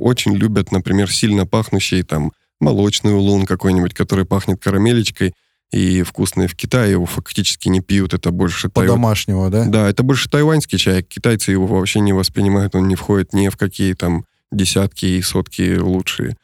очень 0.00 0.34
любят, 0.34 0.72
например, 0.72 1.08
сильно 1.08 1.46
пахнущий 1.46 2.02
там 2.02 2.32
молочный 2.58 3.14
улун 3.14 3.46
какой-нибудь, 3.46 3.94
который 3.94 4.24
пахнет 4.24 4.60
карамелечкой, 4.60 5.32
и 5.72 6.02
вкусные 6.02 6.48
в 6.48 6.54
Китае 6.54 6.92
его 6.92 7.06
фактически 7.06 7.68
не 7.68 7.80
пьют, 7.80 8.14
это 8.14 8.30
больше... 8.30 8.68
По-домашнему, 8.68 9.50
тай... 9.50 9.64
да? 9.64 9.70
Да, 9.70 9.90
это 9.90 10.02
больше 10.02 10.30
тайваньский 10.30 10.78
чай, 10.78 11.02
китайцы 11.02 11.50
его 11.50 11.66
вообще 11.66 12.00
не 12.00 12.12
воспринимают, 12.12 12.74
он 12.74 12.88
не 12.88 12.94
входит 12.94 13.32
ни 13.32 13.48
в 13.48 13.56
какие 13.56 13.94
там 13.94 14.24
десятки 14.52 15.06
и 15.06 15.22
сотки 15.22 15.76
лучшие. 15.78 16.36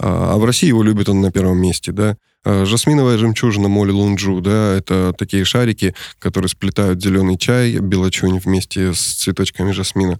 А, 0.00 0.34
а 0.34 0.38
в 0.38 0.44
России 0.44 0.68
его 0.68 0.82
любят 0.82 1.08
он 1.08 1.20
на 1.20 1.30
первом 1.30 1.58
месте, 1.58 1.92
да. 1.92 2.16
А, 2.44 2.64
жасминовая 2.64 3.18
жемчужина 3.18 3.68
моли 3.68 3.90
лунджу, 3.90 4.40
да, 4.40 4.74
это 4.74 5.14
такие 5.16 5.44
шарики, 5.44 5.94
которые 6.18 6.48
сплетают 6.48 7.02
зеленый 7.02 7.36
чай, 7.36 7.78
белочунь 7.78 8.38
вместе 8.38 8.94
с 8.94 9.00
цветочками 9.00 9.72
жасмина. 9.72 10.18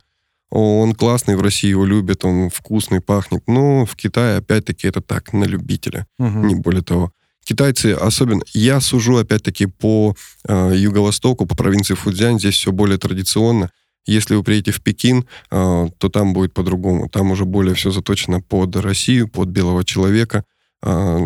Он 0.51 0.95
классный, 0.95 1.35
в 1.37 1.41
России 1.41 1.71
его 1.71 1.87
любят, 1.87 2.27
он 2.27 2.51
вкусный, 2.51 3.01
пахнет. 3.01 3.43
Но 3.47 3.87
в 3.87 3.97
Китае, 3.97 4.37
опять-таки, 4.37 4.87
это 4.87 5.01
так, 5.01 5.33
на 5.33 5.45
любителя, 5.45 6.07
угу. 6.19 6.41
не 6.41 6.55
более 6.55 6.83
того 6.83 7.11
китайцы 7.45 7.93
особенно... 7.93 8.43
Я 8.55 8.81
сужу, 8.81 9.17
опять-таки, 9.17 9.67
по 9.67 10.15
э, 10.47 10.73
юго-востоку, 10.77 11.47
по 11.47 11.55
провинции 11.55 11.95
Фудзянь. 11.95 12.39
Здесь 12.39 12.55
все 12.55 12.73
более 12.73 12.99
традиционно. 12.99 13.71
Если 14.05 14.35
вы 14.35 14.43
приедете 14.43 14.73
в 14.73 14.83
Пекин, 14.83 15.27
э, 15.51 15.89
то 15.99 16.09
там 16.09 16.33
будет 16.33 16.55
по-другому. 16.55 17.09
Там 17.09 17.31
уже 17.31 17.45
более 17.45 17.75
все 17.75 17.91
заточено 17.91 18.41
под 18.41 18.75
Россию, 18.77 19.29
под 19.29 19.49
белого 19.49 19.85
человека. 19.85 20.45
Э, 20.83 21.19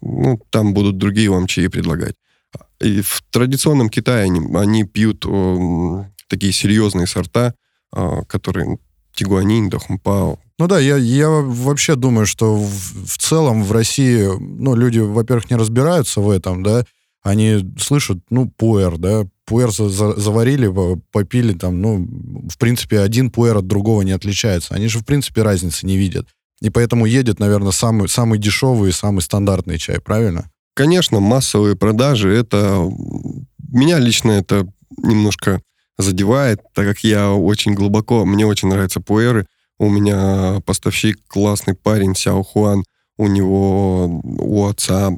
ну, 0.00 0.40
там 0.50 0.72
будут 0.74 0.98
другие 0.98 1.30
вам 1.30 1.46
чаи 1.46 1.68
предлагать. 1.68 2.14
И 2.80 3.00
в 3.00 3.22
традиционном 3.30 3.88
Китае 3.88 4.24
они, 4.24 4.40
они 4.56 4.84
пьют 4.84 5.24
э, 5.26 6.04
такие 6.28 6.52
серьезные 6.52 7.06
сорта, 7.06 7.54
э, 7.94 8.22
которые 8.26 8.78
Тигуанин, 9.14 9.68
Дахумпао, 9.68 10.38
ну 10.62 10.68
да, 10.68 10.78
я, 10.78 10.96
я 10.96 11.28
вообще 11.28 11.96
думаю, 11.96 12.24
что 12.24 12.54
в, 12.54 13.06
в 13.06 13.18
целом 13.18 13.64
в 13.64 13.72
России, 13.72 14.28
ну, 14.38 14.76
люди, 14.76 15.00
во-первых, 15.00 15.50
не 15.50 15.56
разбираются 15.56 16.20
в 16.20 16.30
этом, 16.30 16.62
да, 16.62 16.84
они 17.20 17.68
слышат, 17.80 18.18
ну, 18.30 18.48
пуэр, 18.48 18.96
да, 18.96 19.24
пуэр 19.44 19.72
за, 19.72 19.88
за, 19.88 20.12
заварили, 20.12 20.72
попили 21.10 21.52
там, 21.52 21.82
ну, 21.82 22.06
в 22.48 22.58
принципе, 22.58 23.00
один 23.00 23.32
пуэр 23.32 23.56
от 23.56 23.66
другого 23.66 24.02
не 24.02 24.12
отличается. 24.12 24.74
Они 24.74 24.86
же, 24.86 25.00
в 25.00 25.04
принципе, 25.04 25.42
разницы 25.42 25.84
не 25.84 25.96
видят. 25.96 26.28
И 26.60 26.70
поэтому 26.70 27.06
едет, 27.06 27.40
наверное, 27.40 27.72
самый, 27.72 28.08
самый 28.08 28.38
дешевый 28.38 28.90
и 28.90 28.92
самый 28.92 29.22
стандартный 29.22 29.78
чай, 29.78 29.98
правильно? 29.98 30.48
Конечно, 30.74 31.18
массовые 31.18 31.74
продажи, 31.74 32.32
это... 32.32 32.88
Меня 33.68 33.98
лично 33.98 34.30
это 34.30 34.68
немножко 34.96 35.60
задевает, 35.98 36.60
так 36.72 36.86
как 36.86 37.00
я 37.00 37.32
очень 37.32 37.74
глубоко... 37.74 38.24
Мне 38.24 38.46
очень 38.46 38.68
нравятся 38.68 39.00
пуэры, 39.00 39.48
у 39.78 39.88
меня 39.88 40.60
поставщик 40.64 41.18
классный 41.26 41.74
парень 41.74 42.14
Сяо 42.14 42.42
Хуан. 42.42 42.84
У 43.18 43.26
него 43.26 44.20
у 44.22 44.66
отца 44.66 45.10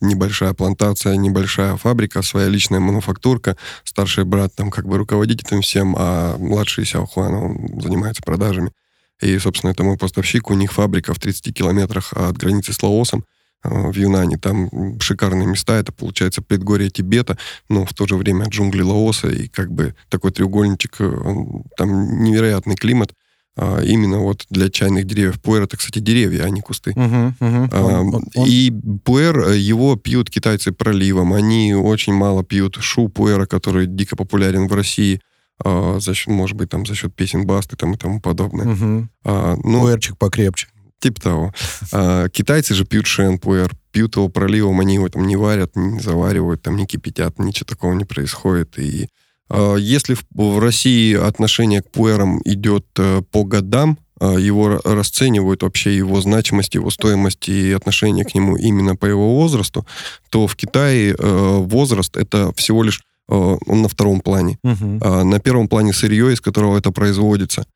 небольшая 0.00 0.54
плантация, 0.54 1.16
небольшая 1.16 1.76
фабрика, 1.76 2.22
своя 2.22 2.48
личная 2.48 2.80
мануфактурка. 2.80 3.56
Старший 3.84 4.24
брат 4.24 4.54
там 4.54 4.70
как 4.70 4.86
бы 4.86 4.96
руководит 4.98 5.44
этим 5.44 5.60
всем, 5.60 5.94
а 5.98 6.36
младший 6.38 6.86
Сяо 6.86 7.06
Хуан, 7.06 7.34
он 7.34 7.80
занимается 7.80 8.22
продажами. 8.22 8.72
И, 9.20 9.38
собственно, 9.38 9.70
это 9.70 9.84
мой 9.84 9.96
поставщик. 9.96 10.50
У 10.50 10.54
них 10.54 10.72
фабрика 10.72 11.14
в 11.14 11.18
30 11.18 11.54
километрах 11.54 12.12
от 12.12 12.36
границы 12.36 12.72
с 12.72 12.82
Лаосом 12.82 13.24
э, 13.62 13.68
в 13.68 13.96
Юнане. 13.96 14.36
Там 14.38 15.00
шикарные 15.00 15.46
места. 15.46 15.74
Это, 15.74 15.92
получается, 15.92 16.42
предгорье 16.42 16.90
Тибета, 16.90 17.38
но 17.68 17.84
в 17.84 17.94
то 17.94 18.06
же 18.06 18.16
время 18.16 18.46
джунгли 18.48 18.82
Лаоса. 18.82 19.28
И 19.28 19.48
как 19.48 19.72
бы 19.72 19.94
такой 20.08 20.32
треугольничек, 20.32 20.96
э, 21.00 21.34
там 21.76 22.22
невероятный 22.22 22.76
климат 22.76 23.12
а, 23.56 23.80
именно 23.82 24.18
вот 24.18 24.46
для 24.50 24.68
чайных 24.68 25.06
деревьев. 25.06 25.40
Пуэр 25.40 25.62
это, 25.62 25.76
кстати, 25.76 26.00
деревья, 26.00 26.42
а 26.42 26.50
не 26.50 26.60
кусты. 26.60 26.90
Uh-huh, 26.90 27.34
uh-huh. 27.38 27.68
А, 27.72 28.00
он, 28.00 28.14
он, 28.14 28.24
и 28.46 28.72
пуэр, 29.04 29.50
э, 29.50 29.56
его 29.58 29.94
пьют 29.96 30.28
китайцы 30.28 30.72
проливом. 30.72 31.32
Они 31.32 31.74
очень 31.74 32.14
мало 32.14 32.42
пьют 32.42 32.76
шу 32.80 33.08
пуэра, 33.08 33.46
который 33.46 33.86
дико 33.86 34.16
популярен 34.16 34.66
в 34.66 34.74
России. 34.74 35.20
А, 35.64 35.98
за 36.00 36.14
счет, 36.14 36.28
может 36.28 36.56
быть, 36.56 36.70
там 36.70 36.84
за 36.84 36.96
счет 36.96 37.14
песен 37.14 37.46
Басты 37.46 37.76
там, 37.76 37.92
и 37.92 37.96
тому 37.96 38.20
подобное. 38.20 38.66
Uh-huh. 38.66 39.06
А, 39.24 39.56
ну, 39.62 39.82
Пуэрчик 39.82 40.18
покрепче. 40.18 40.66
Типа 40.98 41.20
того. 41.20 41.52
А, 41.92 42.28
китайцы 42.28 42.74
же 42.74 42.84
пьют 42.84 43.06
шен 43.06 43.38
пуэр, 43.38 43.70
пьют 43.92 44.16
его 44.16 44.28
проливом, 44.28 44.80
они 44.80 44.94
его 44.94 45.08
там 45.08 45.26
не 45.26 45.36
варят, 45.36 45.76
не 45.76 46.00
заваривают, 46.00 46.62
там 46.62 46.76
не 46.76 46.86
кипятят, 46.86 47.38
ничего 47.38 47.66
такого 47.66 47.92
не 47.92 48.04
происходит. 48.04 48.78
И 48.78 49.08
если 49.50 50.16
в 50.34 50.58
России 50.58 51.14
отношение 51.14 51.82
к 51.82 51.90
пуэрам 51.90 52.40
идет 52.44 52.86
э, 52.98 53.22
по 53.30 53.44
годам, 53.44 53.98
его 54.20 54.80
расценивают 54.84 55.62
вообще 55.64 55.96
его 55.96 56.20
значимость, 56.20 56.76
его 56.76 56.88
стоимость 56.90 57.48
и 57.48 57.72
отношение 57.72 58.24
к 58.24 58.34
нему 58.34 58.56
именно 58.56 58.94
по 58.96 59.06
его 59.06 59.36
возрасту, 59.36 59.86
то 60.30 60.46
в 60.46 60.54
Китае 60.54 61.16
возраст 61.18 62.16
это 62.16 62.52
всего 62.54 62.84
лишь 62.84 63.02
он 63.26 63.82
на 63.82 63.88
втором 63.88 64.20
плане. 64.20 64.58
Угу. 64.62 65.24
На 65.24 65.40
первом 65.40 65.66
плане 65.68 65.92
сырье, 65.92 66.32
из 66.32 66.40
которого 66.40 66.78
это 66.78 66.92
производится. 66.92 67.66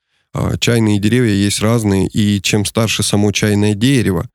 Чайные 0.60 1.00
деревья 1.00 1.34
есть 1.34 1.60
разные, 1.60 2.06
и 2.06 2.40
чем 2.40 2.64
старше 2.64 3.02
само 3.02 3.32
чайное 3.32 3.74
дерево, 3.74 4.28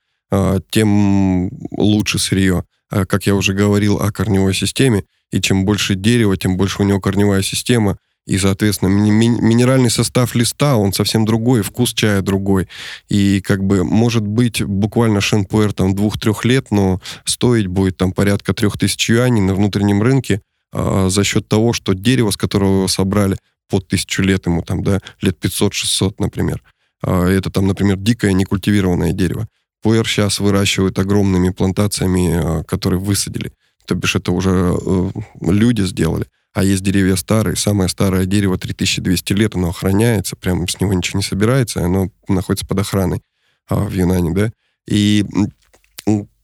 тем 0.69 1.49
лучше 1.71 2.19
сырье. 2.19 2.65
Как 2.89 3.25
я 3.25 3.33
уже 3.33 3.53
говорил 3.53 3.97
о 3.97 4.11
корневой 4.11 4.53
системе, 4.53 5.05
и 5.33 5.41
чем 5.41 5.65
больше 5.65 5.95
дерева, 5.95 6.37
тем 6.37 6.57
больше 6.57 6.81
у 6.81 6.85
него 6.85 7.01
корневая 7.01 7.41
система, 7.41 7.97
и, 8.25 8.37
соответственно, 8.37 8.89
минеральный 8.89 9.89
состав 9.89 10.33
листа, 10.33 10.77
он 10.77 10.93
совсем 10.93 11.25
другой, 11.25 11.61
вкус 11.61 11.93
чая 11.93 12.21
другой. 12.21 12.69
И 13.09 13.41
как 13.41 13.65
бы, 13.65 13.83
может 13.83 14.25
быть, 14.25 14.63
буквально 14.63 15.19
шенпуэр 15.19 15.73
там 15.73 15.93
двух-трех 15.93 16.45
лет, 16.45 16.71
но 16.71 17.01
стоить 17.25 17.67
будет 17.67 17.97
там 17.97 18.13
порядка 18.13 18.53
трех 18.53 18.77
тысяч 18.77 19.09
юаней 19.09 19.41
на 19.41 19.53
внутреннем 19.53 20.01
рынке 20.01 20.41
а, 20.71 21.09
за 21.09 21.25
счет 21.25 21.49
того, 21.49 21.73
что 21.73 21.93
дерево, 21.93 22.31
с 22.31 22.37
которого 22.37 22.77
его 22.77 22.87
собрали, 22.87 23.35
под 23.69 23.87
тысячу 23.89 24.21
лет 24.21 24.45
ему 24.45 24.61
там, 24.61 24.83
да, 24.83 24.99
лет 25.19 25.37
500-600, 25.43 26.15
например. 26.19 26.63
А, 27.01 27.27
это 27.27 27.49
там, 27.49 27.67
например, 27.67 27.97
дикое 27.97 28.31
некультивированное 28.31 29.11
дерево. 29.11 29.49
Пуэр 29.81 30.07
сейчас 30.07 30.39
выращивают 30.39 30.97
огромными 30.97 31.49
плантациями, 31.49 32.31
а, 32.33 32.63
которые 32.63 33.01
высадили. 33.01 33.51
То 33.85 33.95
бишь 33.95 34.15
это 34.15 34.31
уже 34.31 34.75
э, 34.79 35.09
люди 35.41 35.81
сделали. 35.81 36.25
А 36.53 36.63
есть 36.63 36.83
деревья 36.83 37.15
старые. 37.15 37.55
Самое 37.55 37.89
старое 37.89 38.25
дерево 38.25 38.57
3200 38.57 39.33
лет, 39.33 39.55
оно 39.55 39.69
охраняется, 39.69 40.35
прям 40.35 40.67
с 40.67 40.79
него 40.79 40.93
ничего 40.93 41.17
не 41.17 41.23
собирается, 41.23 41.83
оно 41.83 42.09
находится 42.27 42.65
под 42.65 42.79
охраной 42.79 43.21
а, 43.67 43.83
в 43.85 43.91
Юнане, 43.91 44.33
да. 44.33 44.51
И 44.87 45.25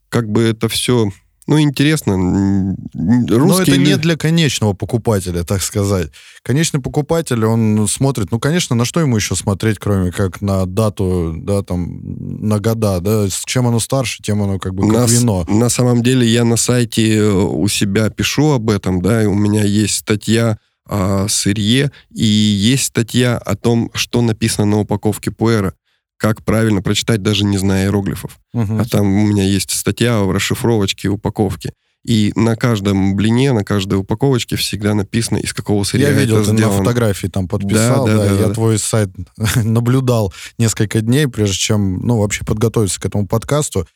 как 0.10 0.30
бы 0.30 0.42
это 0.44 0.68
все 0.68 1.12
ну, 1.50 1.60
интересно. 1.60 2.14
Русские 2.94 3.38
Но 3.48 3.62
это 3.62 3.78
не 3.78 3.98
для 3.98 4.16
конечного 4.18 4.74
покупателя, 4.74 5.44
так 5.44 5.64
сказать. 5.64 6.12
Конечный 6.44 6.80
покупатель, 6.80 7.44
он 7.44 7.88
смотрит, 7.88 8.32
ну, 8.32 8.40
конечно, 8.40 8.76
на 8.76 8.86
что 8.86 9.00
ему 9.00 9.16
еще 9.16 9.36
смотреть, 9.36 9.80
кроме 9.80 10.12
как 10.12 10.42
на 10.42 10.68
дату, 10.68 11.34
да, 11.36 11.64
там, 11.64 12.02
на 12.48 12.60
года, 12.60 13.00
да, 13.00 13.26
чем 13.46 13.66
оно 13.66 13.80
старше, 13.80 14.22
тем 14.22 14.44
оно 14.44 14.60
как 14.60 14.76
бы 14.76 14.88
как 14.88 15.10
на, 15.10 15.12
вино. 15.12 15.44
На 15.48 15.70
самом 15.70 16.04
деле 16.04 16.28
я 16.28 16.44
на 16.44 16.56
сайте 16.56 17.16
э, 17.16 17.32
у 17.32 17.68
себя 17.68 18.12
пишу 18.12 18.52
об 18.52 18.70
этом, 18.70 19.02
да, 19.02 19.24
и 19.24 19.26
у 19.26 19.34
меня 19.34 19.64
есть 19.64 19.96
статья 19.96 20.60
о 20.86 21.28
сырье, 21.28 21.92
и 22.14 22.26
есть 22.26 22.86
статья 22.86 23.40
о 23.40 23.56
том, 23.56 23.90
что 23.96 24.22
написано 24.22 24.66
на 24.66 24.80
упаковке 24.82 25.32
пуэра 25.32 25.74
как 26.20 26.44
правильно 26.44 26.82
прочитать, 26.82 27.24
даже 27.24 27.46
не 27.46 27.58
зная 27.58 27.86
иероглифов. 27.86 28.38
Угу. 28.54 28.78
А 28.78 28.86
там 28.86 29.08
у 29.08 29.28
меня 29.28 29.44
есть 29.44 29.72
статья 29.72 30.20
в 30.20 30.32
расшифровочке 30.32 31.08
упаковки. 31.08 31.72
И 32.06 32.32
на 32.36 32.56
каждом 32.56 33.16
блине, 33.16 33.54
на 33.54 33.64
каждой 33.64 33.96
упаковочке 33.96 34.56
всегда 34.56 34.94
написано, 34.94 35.38
из 35.38 35.54
какого 35.54 35.84
сырья 35.84 36.10
Я 36.10 36.14
видел, 36.14 36.38
это 36.38 36.52
ты 36.52 36.58
сделано. 36.58 36.78
на 36.78 36.84
фотографии 36.84 37.28
там 37.28 37.48
подписал, 37.48 38.06
да, 38.06 38.12
да, 38.14 38.18
да, 38.18 38.30
да 38.30 38.36
я 38.36 38.48
да. 38.48 38.54
твой 38.54 38.80
сайт 38.80 39.10
наблюдал 39.56 40.34
несколько 40.58 41.02
дней, 41.02 41.28
прежде 41.28 41.56
чем, 41.56 42.00
ну, 42.06 42.18
вообще 42.18 42.44
подготовиться 42.44 43.00
к 43.00 43.06
этому 43.06 43.26
подкасту. 43.26 43.88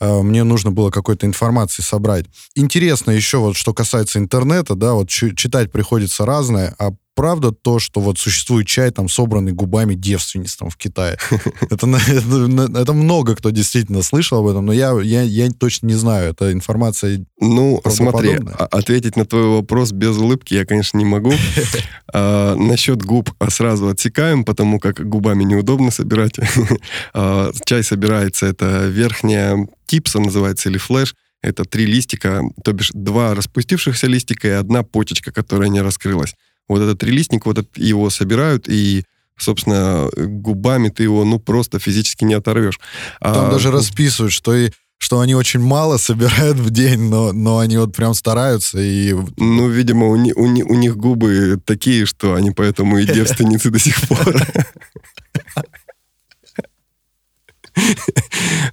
А, 0.00 0.22
мне 0.22 0.44
нужно 0.44 0.70
было 0.70 0.90
какой-то 0.90 1.26
информации 1.26 1.82
собрать. 1.82 2.26
Интересно 2.54 3.10
еще 3.10 3.38
вот, 3.38 3.56
что 3.56 3.72
касается 3.72 4.18
интернета, 4.18 4.74
да, 4.74 4.94
вот 4.94 5.08
читать 5.08 5.72
приходится 5.72 6.26
разное, 6.26 6.74
а 6.78 6.92
правда 7.14 7.52
то, 7.52 7.78
что 7.78 8.00
вот 8.00 8.18
существует 8.18 8.66
чай, 8.66 8.90
там, 8.90 9.08
собранный 9.08 9.52
губами 9.52 9.94
девственниц 9.94 10.56
там 10.56 10.70
в 10.70 10.76
Китае? 10.76 11.18
Это, 11.70 11.86
это, 11.86 12.80
это 12.80 12.92
много 12.92 13.36
кто 13.36 13.50
действительно 13.50 14.02
слышал 14.02 14.38
об 14.38 14.46
этом, 14.46 14.66
но 14.66 14.72
я, 14.72 14.98
я, 15.02 15.22
я 15.22 15.50
точно 15.50 15.86
не 15.86 15.94
знаю. 15.94 16.30
Это 16.30 16.52
информация 16.52 17.24
Ну, 17.40 17.80
смотри, 17.86 18.38
а, 18.58 18.66
ответить 18.66 19.16
на 19.16 19.24
твой 19.24 19.46
вопрос 19.46 19.92
без 19.92 20.16
улыбки 20.16 20.54
я, 20.54 20.64
конечно, 20.64 20.98
не 20.98 21.04
могу. 21.04 21.32
а, 22.12 22.54
насчет 22.56 23.02
губ 23.02 23.30
сразу 23.48 23.88
отсекаем, 23.88 24.44
потому 24.44 24.78
как 24.78 25.06
губами 25.06 25.44
неудобно 25.44 25.90
собирать. 25.90 26.38
а, 27.14 27.50
чай 27.64 27.82
собирается, 27.82 28.46
это 28.46 28.86
верхняя 28.86 29.68
типса 29.86 30.20
называется, 30.20 30.68
или 30.68 30.78
флеш. 30.78 31.14
Это 31.42 31.64
три 31.64 31.86
листика, 31.86 32.42
то 32.64 32.72
бишь 32.72 32.90
два 32.92 33.34
распустившихся 33.34 34.06
листика 34.06 34.48
и 34.48 34.50
одна 34.50 34.82
почечка, 34.82 35.32
которая 35.32 35.70
не 35.70 35.80
раскрылась 35.80 36.34
вот 36.68 36.80
этот 36.82 36.98
трилистник, 37.00 37.46
вот 37.46 37.58
этот, 37.58 37.76
его 37.76 38.10
собирают, 38.10 38.68
и 38.68 39.04
собственно, 39.36 40.08
губами 40.16 40.90
ты 40.90 41.02
его, 41.02 41.24
ну, 41.24 41.38
просто 41.38 41.78
физически 41.78 42.24
не 42.24 42.34
оторвешь. 42.34 42.78
Там 43.20 43.46
а, 43.46 43.50
даже 43.50 43.70
расписывают, 43.70 44.32
что 44.32 44.54
и 44.54 44.70
что 44.98 45.20
они 45.20 45.34
очень 45.34 45.60
мало 45.60 45.96
собирают 45.96 46.58
в 46.58 46.68
день, 46.70 47.08
но, 47.08 47.32
но 47.32 47.58
они 47.58 47.78
вот 47.78 47.96
прям 47.96 48.12
стараются 48.12 48.78
и... 48.78 49.16
Ну, 49.38 49.68
видимо, 49.68 50.08
у, 50.08 50.12
у, 50.12 50.44
у 50.44 50.74
них 50.74 50.96
губы 50.98 51.58
такие, 51.64 52.04
что 52.04 52.34
они 52.34 52.50
поэтому 52.50 52.98
и 52.98 53.06
девственницы 53.06 53.70
до 53.70 53.78
сих 53.78 53.98
пор. 54.06 54.36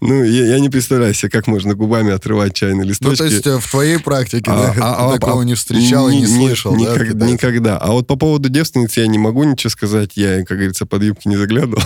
Ну, 0.02 0.24
я, 0.24 0.46
я 0.46 0.60
не 0.60 0.70
представляю 0.70 1.14
себе, 1.14 1.30
как 1.30 1.48
можно 1.48 1.74
губами 1.74 2.12
отрывать 2.12 2.54
чайные 2.54 2.86
листочки. 2.88 3.10
Ну, 3.24 3.30
то 3.30 3.34
есть 3.34 3.48
э, 3.48 3.58
в 3.60 3.70
твоей 3.70 4.00
практике 4.00 4.52
а, 4.52 4.74
да, 4.74 4.76
а, 4.82 5.14
а, 5.14 5.20
такого 5.20 5.42
а, 5.42 5.46
не 5.46 5.56
встречал 5.56 6.10
и 6.10 6.18
не 6.18 6.28
слышал, 6.28 6.76
никак, 6.76 7.18
да? 7.18 7.28
Никогда. 7.28 7.78
А 7.78 7.92
вот 7.92 8.08
по 8.08 8.16
поводу 8.16 8.50
девственницы 8.50 9.02
я 9.02 9.08
не 9.08 9.18
могу 9.18 9.44
ничего 9.44 9.70
сказать. 9.70 10.12
Я, 10.16 10.40
как 10.44 10.58
говорится, 10.58 10.86
под 10.86 11.04
юбки 11.04 11.28
не 11.28 11.38
заглядывал. 11.38 11.84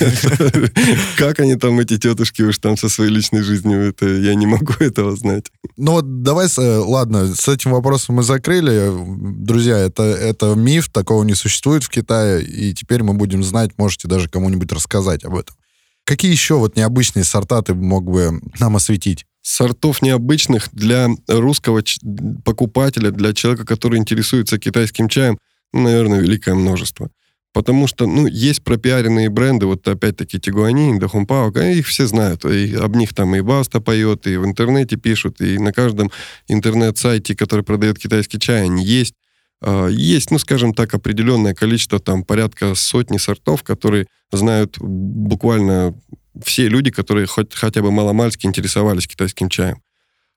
Как 1.16 1.40
они 1.40 1.56
там, 1.56 1.78
эти 1.80 1.98
тетушки, 1.98 2.42
уж 2.42 2.58
там 2.58 2.76
со 2.76 2.88
своей 2.88 3.10
личной 3.10 3.42
жизнью, 3.42 3.88
это 3.88 4.06
я 4.06 4.34
не 4.34 4.46
могу 4.46 4.74
этого 4.80 5.16
знать. 5.16 5.46
Ну 5.76 5.92
вот 5.92 6.22
давай, 6.22 6.48
ладно, 6.56 7.34
с 7.34 7.48
этим 7.48 7.72
вопросом 7.72 8.16
мы 8.16 8.22
закрыли. 8.22 8.92
Друзья, 9.16 9.78
это, 9.78 10.02
это 10.02 10.54
миф, 10.54 10.88
такого 10.90 11.24
не 11.24 11.34
существует 11.34 11.84
в 11.84 11.88
Китае, 11.88 12.42
и 12.42 12.74
теперь 12.74 13.02
мы 13.02 13.14
будем 13.14 13.42
знать, 13.42 13.72
можете 13.76 14.08
даже 14.08 14.28
кому-нибудь 14.28 14.70
рассказать 14.72 15.24
об 15.24 15.36
этом. 15.36 15.54
Какие 16.04 16.30
еще 16.30 16.56
вот 16.56 16.76
необычные 16.76 17.24
сорта 17.24 17.62
ты 17.62 17.74
мог 17.74 18.04
бы 18.04 18.40
нам 18.60 18.76
осветить? 18.76 19.24
Сортов 19.40 20.02
необычных 20.02 20.68
для 20.72 21.08
русского 21.28 21.82
покупателя, 22.44 23.10
для 23.10 23.32
человека, 23.32 23.66
который 23.66 23.98
интересуется 23.98 24.58
китайским 24.58 25.08
чаем, 25.08 25.38
ну, 25.72 25.82
наверное, 25.82 26.20
великое 26.20 26.54
множество. 26.54 27.10
Потому 27.52 27.86
что, 27.86 28.06
ну, 28.06 28.26
есть 28.26 28.64
пропиаренные 28.64 29.30
бренды, 29.30 29.66
вот 29.66 29.86
опять-таки 29.86 30.40
Тигуанин, 30.40 30.98
Дахунпао, 30.98 31.50
их 31.50 31.86
все 31.86 32.06
знают. 32.06 32.44
И 32.44 32.74
об 32.74 32.96
них 32.96 33.14
там 33.14 33.34
и 33.36 33.42
Баста 33.42 33.80
поет, 33.80 34.26
и 34.26 34.36
в 34.36 34.44
интернете 34.44 34.96
пишут, 34.96 35.40
и 35.40 35.58
на 35.58 35.72
каждом 35.72 36.10
интернет-сайте, 36.48 37.36
который 37.36 37.64
продает 37.64 37.98
китайский 37.98 38.40
чай, 38.40 38.64
они 38.64 38.84
есть. 38.84 39.14
А, 39.66 39.88
есть, 39.88 40.30
ну, 40.30 40.38
скажем 40.38 40.74
так, 40.74 40.92
определенное 40.92 41.54
количество, 41.54 41.98
там, 41.98 42.22
порядка 42.22 42.74
сотни 42.74 43.16
сортов, 43.16 43.62
которые 43.62 44.06
знают 44.30 44.76
буквально 44.78 45.94
все 46.42 46.68
люди, 46.68 46.90
которые 46.90 47.26
хоть, 47.26 47.54
хотя 47.54 47.80
бы 47.80 47.90
маломальски 47.90 48.46
интересовались 48.46 49.06
китайским 49.06 49.48
чаем. 49.48 49.80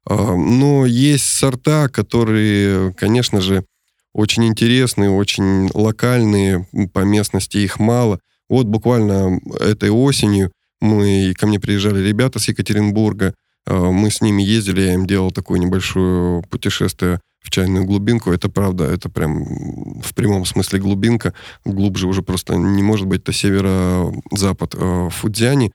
А, 0.05 0.35
но 0.35 0.85
есть 0.85 1.25
сорта, 1.25 1.89
которые, 1.89 2.93
конечно 2.93 3.41
же, 3.41 3.65
очень 4.13 4.45
интересные, 4.45 5.09
очень 5.09 5.69
локальные, 5.73 6.65
по 6.93 6.99
местности 6.99 7.57
их 7.57 7.79
мало. 7.79 8.19
Вот 8.47 8.67
буквально 8.67 9.41
этой 9.59 9.89
осенью 9.89 10.53
мы, 10.79 11.33
ко 11.37 11.47
мне 11.47 11.59
приезжали 11.59 11.99
ребята 11.99 12.39
с 12.39 12.47
Екатеринбурга, 12.47 13.33
мы 13.67 14.09
с 14.09 14.21
ними 14.21 14.41
ездили, 14.41 14.81
я 14.81 14.93
им 14.93 15.05
делал 15.05 15.31
такое 15.31 15.59
небольшое 15.59 16.41
путешествие 16.49 17.19
в 17.47 17.49
чайную 17.49 17.85
глубинку. 17.85 18.31
Это 18.31 18.49
правда, 18.49 18.83
это 18.85 19.09
прям 19.09 20.01
в 20.01 20.13
прямом 20.13 20.45
смысле 20.45 20.79
глубинка. 20.79 21.33
Глубже 21.65 22.07
уже 22.07 22.21
просто 22.21 22.55
не 22.55 22.83
может 22.83 23.07
быть. 23.07 23.21
Это 23.21 23.31
северо-запад 23.31 24.75
э, 24.77 25.09
Фудзяни. 25.11 25.71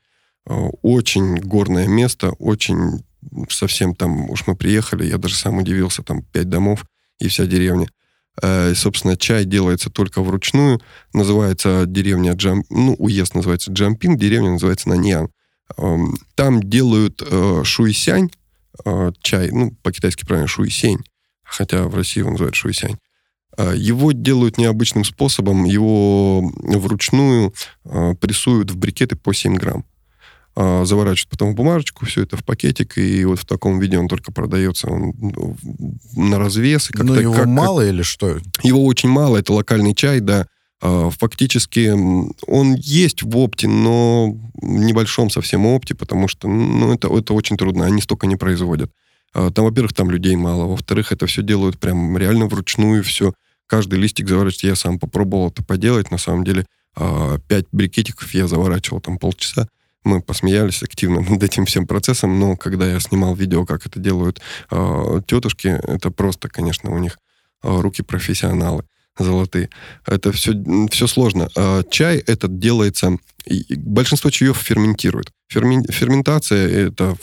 Э, 0.47 0.69
очень 0.81 1.35
горное 1.37 1.87
место, 1.87 2.31
очень 2.39 3.03
совсем 3.49 3.95
там, 3.95 4.29
уж 4.29 4.45
мы 4.47 4.55
приехали, 4.55 5.05
я 5.05 5.17
даже 5.17 5.35
сам 5.35 5.57
удивился, 5.57 6.03
там 6.03 6.21
пять 6.21 6.49
домов 6.49 6.85
и 7.19 7.27
вся 7.27 7.45
деревня. 7.45 7.87
Э, 8.41 8.71
и, 8.71 8.75
собственно, 8.75 9.17
чай 9.17 9.45
делается 9.45 9.89
только 9.89 10.21
вручную. 10.21 10.79
Называется 11.13 11.85
деревня 11.87 12.33
Джам... 12.33 12.63
Ну, 12.69 12.95
уезд 12.99 13.33
называется 13.33 13.71
Джампин, 13.71 14.15
деревня 14.15 14.51
называется 14.51 14.89
Наньян. 14.89 15.29
Эм, 15.77 16.15
там 16.35 16.61
делают 16.61 17.21
шуйсянь, 17.63 18.29
чай, 19.21 19.51
ну, 19.51 19.71
по-китайски 19.83 20.25
правильно, 20.25 20.47
шуйсень 20.47 21.03
хотя 21.53 21.87
в 21.87 21.95
России 21.95 22.19
его 22.19 22.31
называют 22.31 22.55
шуйсянь. 22.55 22.97
А, 23.55 23.73
его 23.73 24.11
делают 24.11 24.57
необычным 24.57 25.03
способом, 25.03 25.65
его 25.65 26.41
вручную 26.41 27.53
прессуют 28.19 28.71
в 28.71 28.77
брикеты 28.77 29.15
по 29.15 29.33
7 29.33 29.55
грамм. 29.55 29.85
Заворачивают 30.55 31.31
потом 31.31 31.53
в 31.53 31.55
бумажечку, 31.55 32.05
все 32.05 32.21
это 32.21 32.37
в 32.37 32.45
пакетик, 32.45 32.99
и 32.99 33.25
вот 33.25 33.39
в 33.39 33.45
таком 33.45 33.79
виде 33.79 33.97
он 33.97 34.07
только 34.07 34.31
продается 34.31 34.87
он 34.87 35.13
ну, 35.19 35.57
на 36.15 36.37
развес. 36.37 36.91
Но 36.93 37.19
его 37.19 37.33
как, 37.33 37.47
мало 37.47 37.87
или 37.87 38.03
что? 38.03 38.37
Его 38.61 38.85
очень 38.85 39.09
мало, 39.09 39.37
это 39.37 39.51
локальный 39.51 39.95
чай, 39.95 40.19
да. 40.19 40.45
А, 40.85 41.09
фактически 41.09 41.93
он 42.45 42.75
есть 42.75 43.23
в 43.23 43.37
опте, 43.37 43.69
но 43.69 44.33
в 44.55 44.65
небольшом 44.65 45.29
совсем 45.29 45.65
опте, 45.65 45.95
потому 45.95 46.27
что 46.27 46.49
ну, 46.49 46.93
это, 46.93 47.07
это 47.07 47.33
очень 47.33 47.55
трудно, 47.55 47.85
они 47.85 48.01
столько 48.01 48.27
не 48.27 48.35
производят. 48.35 48.91
А, 49.33 49.49
там, 49.49 49.63
во-первых, 49.63 49.93
там 49.93 50.11
людей 50.11 50.35
мало, 50.35 50.65
во-вторых, 50.65 51.13
это 51.13 51.25
все 51.25 51.41
делают 51.41 51.79
прям 51.79 52.17
реально 52.17 52.47
вручную, 52.47 53.01
все. 53.01 53.33
Каждый 53.65 53.97
листик 53.97 54.27
заворачивать, 54.27 54.63
я 54.63 54.75
сам 54.75 54.99
попробовал 54.99 55.47
это 55.47 55.63
поделать, 55.63 56.11
на 56.11 56.17
самом 56.17 56.43
деле. 56.43 56.65
А, 56.97 57.39
пять 57.47 57.65
брикетиков 57.71 58.33
я 58.33 58.47
заворачивал 58.47 58.99
там 58.99 59.17
полчаса. 59.17 59.69
Мы 60.03 60.21
посмеялись 60.21 60.83
активно 60.83 61.21
над 61.29 61.41
этим 61.41 61.65
всем 61.65 61.87
процессом, 61.87 62.37
но 62.37 62.57
когда 62.57 62.91
я 62.91 62.99
снимал 62.99 63.35
видео, 63.35 63.65
как 63.65 63.85
это 63.85 64.01
делают 64.01 64.41
тетушки, 65.27 65.67
это 65.67 66.11
просто, 66.11 66.49
конечно, 66.49 66.93
у 66.93 66.97
них 66.97 67.17
руки 67.61 68.01
профессионалы 68.01 68.83
золотые. 69.17 69.69
Это 70.05 70.31
все, 70.31 70.53
все 70.89 71.07
сложно. 71.07 71.49
А 71.55 71.83
чай 71.83 72.17
этот 72.17 72.59
делается... 72.59 73.17
Большинство 73.75 74.29
чаев 74.29 74.57
ферментирует. 74.57 75.29
Фермен, 75.49 75.83
ферментация— 75.83 76.67
это 76.87 77.15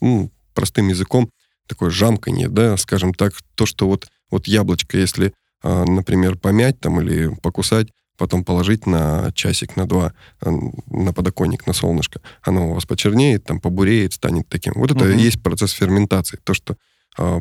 ну, 0.00 0.30
простым 0.54 0.88
языком 0.88 1.28
такое 1.66 1.90
жамканье, 1.90 2.48
да, 2.48 2.76
скажем 2.76 3.14
так, 3.14 3.34
то, 3.54 3.66
что 3.66 3.88
вот, 3.88 4.06
вот 4.30 4.46
яблочко, 4.46 4.98
если, 4.98 5.32
а, 5.62 5.84
например, 5.84 6.36
помять 6.36 6.78
там 6.80 7.00
или 7.00 7.34
покусать, 7.42 7.88
потом 8.16 8.44
положить 8.44 8.86
на 8.86 9.32
часик, 9.34 9.76
на 9.76 9.86
два, 9.86 10.12
а, 10.40 10.50
на 10.90 11.12
подоконник, 11.12 11.66
на 11.66 11.72
солнышко, 11.72 12.20
оно 12.42 12.70
у 12.70 12.74
вас 12.74 12.84
почернеет, 12.86 13.44
там 13.44 13.60
побуреет, 13.60 14.12
станет 14.12 14.48
таким. 14.48 14.74
Вот 14.76 14.90
это 14.90 15.04
угу. 15.04 15.12
и 15.12 15.22
есть 15.22 15.42
процесс 15.42 15.72
ферментации. 15.72 16.38
То, 16.44 16.54
что 16.54 16.76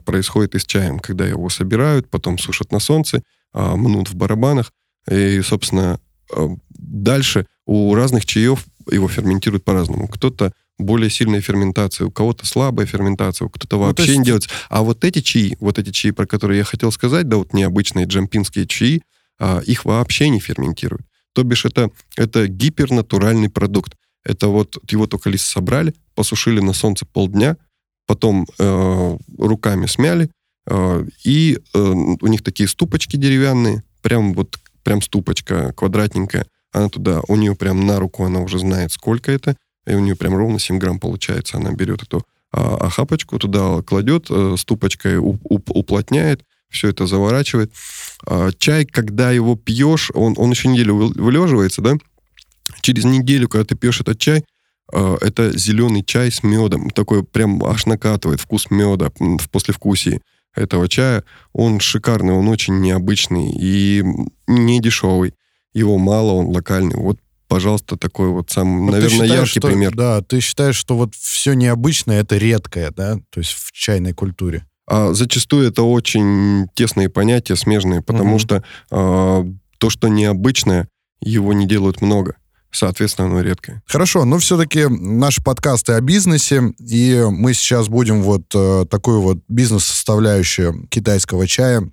происходит 0.06 0.54
и 0.54 0.60
с 0.60 0.66
чаем, 0.66 1.00
когда 1.00 1.26
его 1.26 1.50
собирают, 1.50 2.08
потом 2.08 2.38
сушат 2.38 2.72
на 2.72 2.78
солнце, 2.78 3.24
мнут 3.54 4.10
в 4.10 4.16
барабанах. 4.16 4.72
И, 5.10 5.42
собственно, 5.42 6.00
а, 6.32 6.56
дальше 6.70 7.46
у 7.66 7.94
разных 7.96 8.26
чаев 8.26 8.66
его 8.92 9.08
ферментируют 9.08 9.63
по-разному. 9.63 10.08
Кто-то 10.08 10.54
более 10.78 11.10
сильная 11.10 11.42
ферментация, 11.42 12.08
у 12.08 12.12
кого-то 12.12 12.46
слабая 12.46 12.86
ферментация, 12.86 13.46
у 13.46 13.50
кто-то 13.50 13.78
ну, 13.78 13.84
вообще 13.84 14.08
есть... 14.08 14.20
не 14.20 14.26
делается. 14.26 14.50
А 14.70 14.82
вот 14.82 15.04
эти 15.04 15.22
чаи, 15.22 15.56
вот 15.60 15.80
эти 15.80 15.92
чаи, 15.92 16.12
про 16.12 16.26
которые 16.26 16.60
я 16.60 16.63
хотел 16.63 16.92
сказать, 16.92 17.28
да, 17.28 17.38
вот 17.38 17.54
необычные 17.54 18.06
джампинские 18.06 18.68
чаи, 18.68 19.02
а, 19.39 19.60
их 19.60 19.86
вообще 19.86 20.30
не 20.30 20.39
ферментируют. 20.39 21.06
То 21.34 21.44
бишь 21.44 21.66
это, 21.66 21.89
это 22.16 22.48
гипернатуральный 22.48 23.50
продукт. 23.50 23.96
Это 24.24 24.48
вот 24.48 24.78
его 24.89 25.08
только 25.08 25.30
лист 25.30 25.46
собрали, 25.46 25.94
посушили 26.16 26.60
на 26.60 26.74
солнце 26.74 27.06
полдня, 27.06 27.58
потом 28.06 28.48
э, 28.58 29.18
руками 29.38 29.86
смяли, 29.88 30.26
а, 30.26 30.30
и 31.23 31.60
э, 31.73 31.80
у 31.80 32.28
них 32.28 32.41
такие 32.41 32.69
ступочки 32.69 33.17
деревянные, 33.17 33.84
прям 34.02 34.34
вот 34.34 34.58
прям 34.84 35.02
ступочка 35.02 35.73
квадратненькая. 35.73 36.45
Она 36.71 36.89
туда, 36.89 37.21
у 37.28 37.36
нее 37.36 37.56
прям 37.56 37.86
на 37.86 37.99
руку 37.99 38.23
она 38.23 38.39
уже 38.39 38.60
знает, 38.60 38.91
сколько 38.91 39.32
это, 39.32 39.56
и 39.86 39.93
у 39.93 39.99
нее 39.99 40.15
прям 40.15 40.36
ровно 40.36 40.60
7 40.60 40.80
грамм 40.80 40.99
получается. 40.99 41.58
Она 41.58 41.71
берет 41.71 42.04
эту 42.04 42.26
а, 42.52 42.78
охапочку, 42.78 43.38
туда 43.39 43.82
кладет, 43.82 44.28
э, 44.30 44.56
ступочкой 44.58 45.17
уплотняет, 45.19 46.43
все 46.69 46.89
это 46.89 47.06
заворачивает. 47.06 47.71
А, 48.26 48.52
чай, 48.58 48.86
когда 48.86 49.32
его 49.32 49.56
пьешь, 49.56 50.12
он, 50.13 50.34
он 50.38 50.52
еще 50.52 50.69
неделю 50.69 50.95
вылеживается, 50.95 51.82
да? 51.82 51.95
Через 52.82 53.04
неделю, 53.04 53.49
когда 53.49 53.65
ты 53.65 53.76
пьешь 53.76 54.02
этот 54.02 54.19
чай, 54.19 54.43
это 54.91 55.58
зеленый 55.58 56.04
чай 56.04 56.32
с 56.32 56.43
медом. 56.43 56.89
Такой 56.89 57.23
прям 57.23 57.63
аж 57.63 57.86
накатывает 57.86 58.39
вкус 58.41 58.69
меда 58.69 59.12
в 59.17 59.49
послевкусии 59.49 60.21
этого 60.56 60.88
чая. 60.88 61.24
Он 61.54 61.80
шикарный, 61.80 62.34
он 62.34 62.48
очень 62.48 62.80
необычный 62.82 63.52
и 63.52 64.04
не 64.48 64.80
дешевый. 64.80 65.34
Его 65.74 65.98
мало, 65.98 66.34
он 66.34 66.48
локальный. 66.48 66.96
Вот 66.96 67.20
пожалуйста, 67.48 67.98
такой 67.98 68.30
вот 68.30 68.50
сам, 68.50 68.86
вот 68.86 68.94
наверное, 68.94 69.10
считаешь, 69.12 69.32
яркий 69.32 69.60
что, 69.60 69.68
пример. 69.68 69.96
Да, 69.96 70.22
ты 70.22 70.39
считаешь, 70.39 70.76
что 70.76 70.98
вот 70.98 71.13
все 71.13 71.54
необычное 71.54 72.22
это 72.22 72.38
редкое, 72.38 72.92
да, 72.92 73.20
то 73.30 73.39
есть 73.39 73.52
в 73.52 73.72
чайной 73.72 74.13
культуре? 74.13 74.66
А 74.88 75.13
зачастую 75.13 75.68
это 75.68 75.84
очень 75.84 76.68
тесные 76.74 77.10
понятия, 77.10 77.56
смежные, 77.56 78.02
потому 78.02 78.36
угу. 78.36 78.39
что 78.39 78.63
а, 78.89 79.46
то, 79.78 79.89
что 79.89 80.08
необычное, 80.08 80.88
его 81.22 81.54
не 81.54 81.68
делают 81.68 82.02
много 82.02 82.36
соответственно, 82.76 83.28
оно 83.28 83.42
редкое. 83.42 83.82
Хорошо, 83.86 84.26
но 84.26 84.38
все-таки 84.40 84.88
наши 84.88 85.42
подкасты 85.42 85.94
о 85.94 86.02
бизнесе, 86.02 86.74
и 86.80 87.24
мы 87.30 87.54
сейчас 87.54 87.88
будем 87.88 88.22
вот 88.22 88.44
э, 88.54 88.86
такую 88.90 89.22
вот 89.22 89.40
бизнес-составляющую 89.48 90.88
китайского 90.90 91.48
чая 91.48 91.90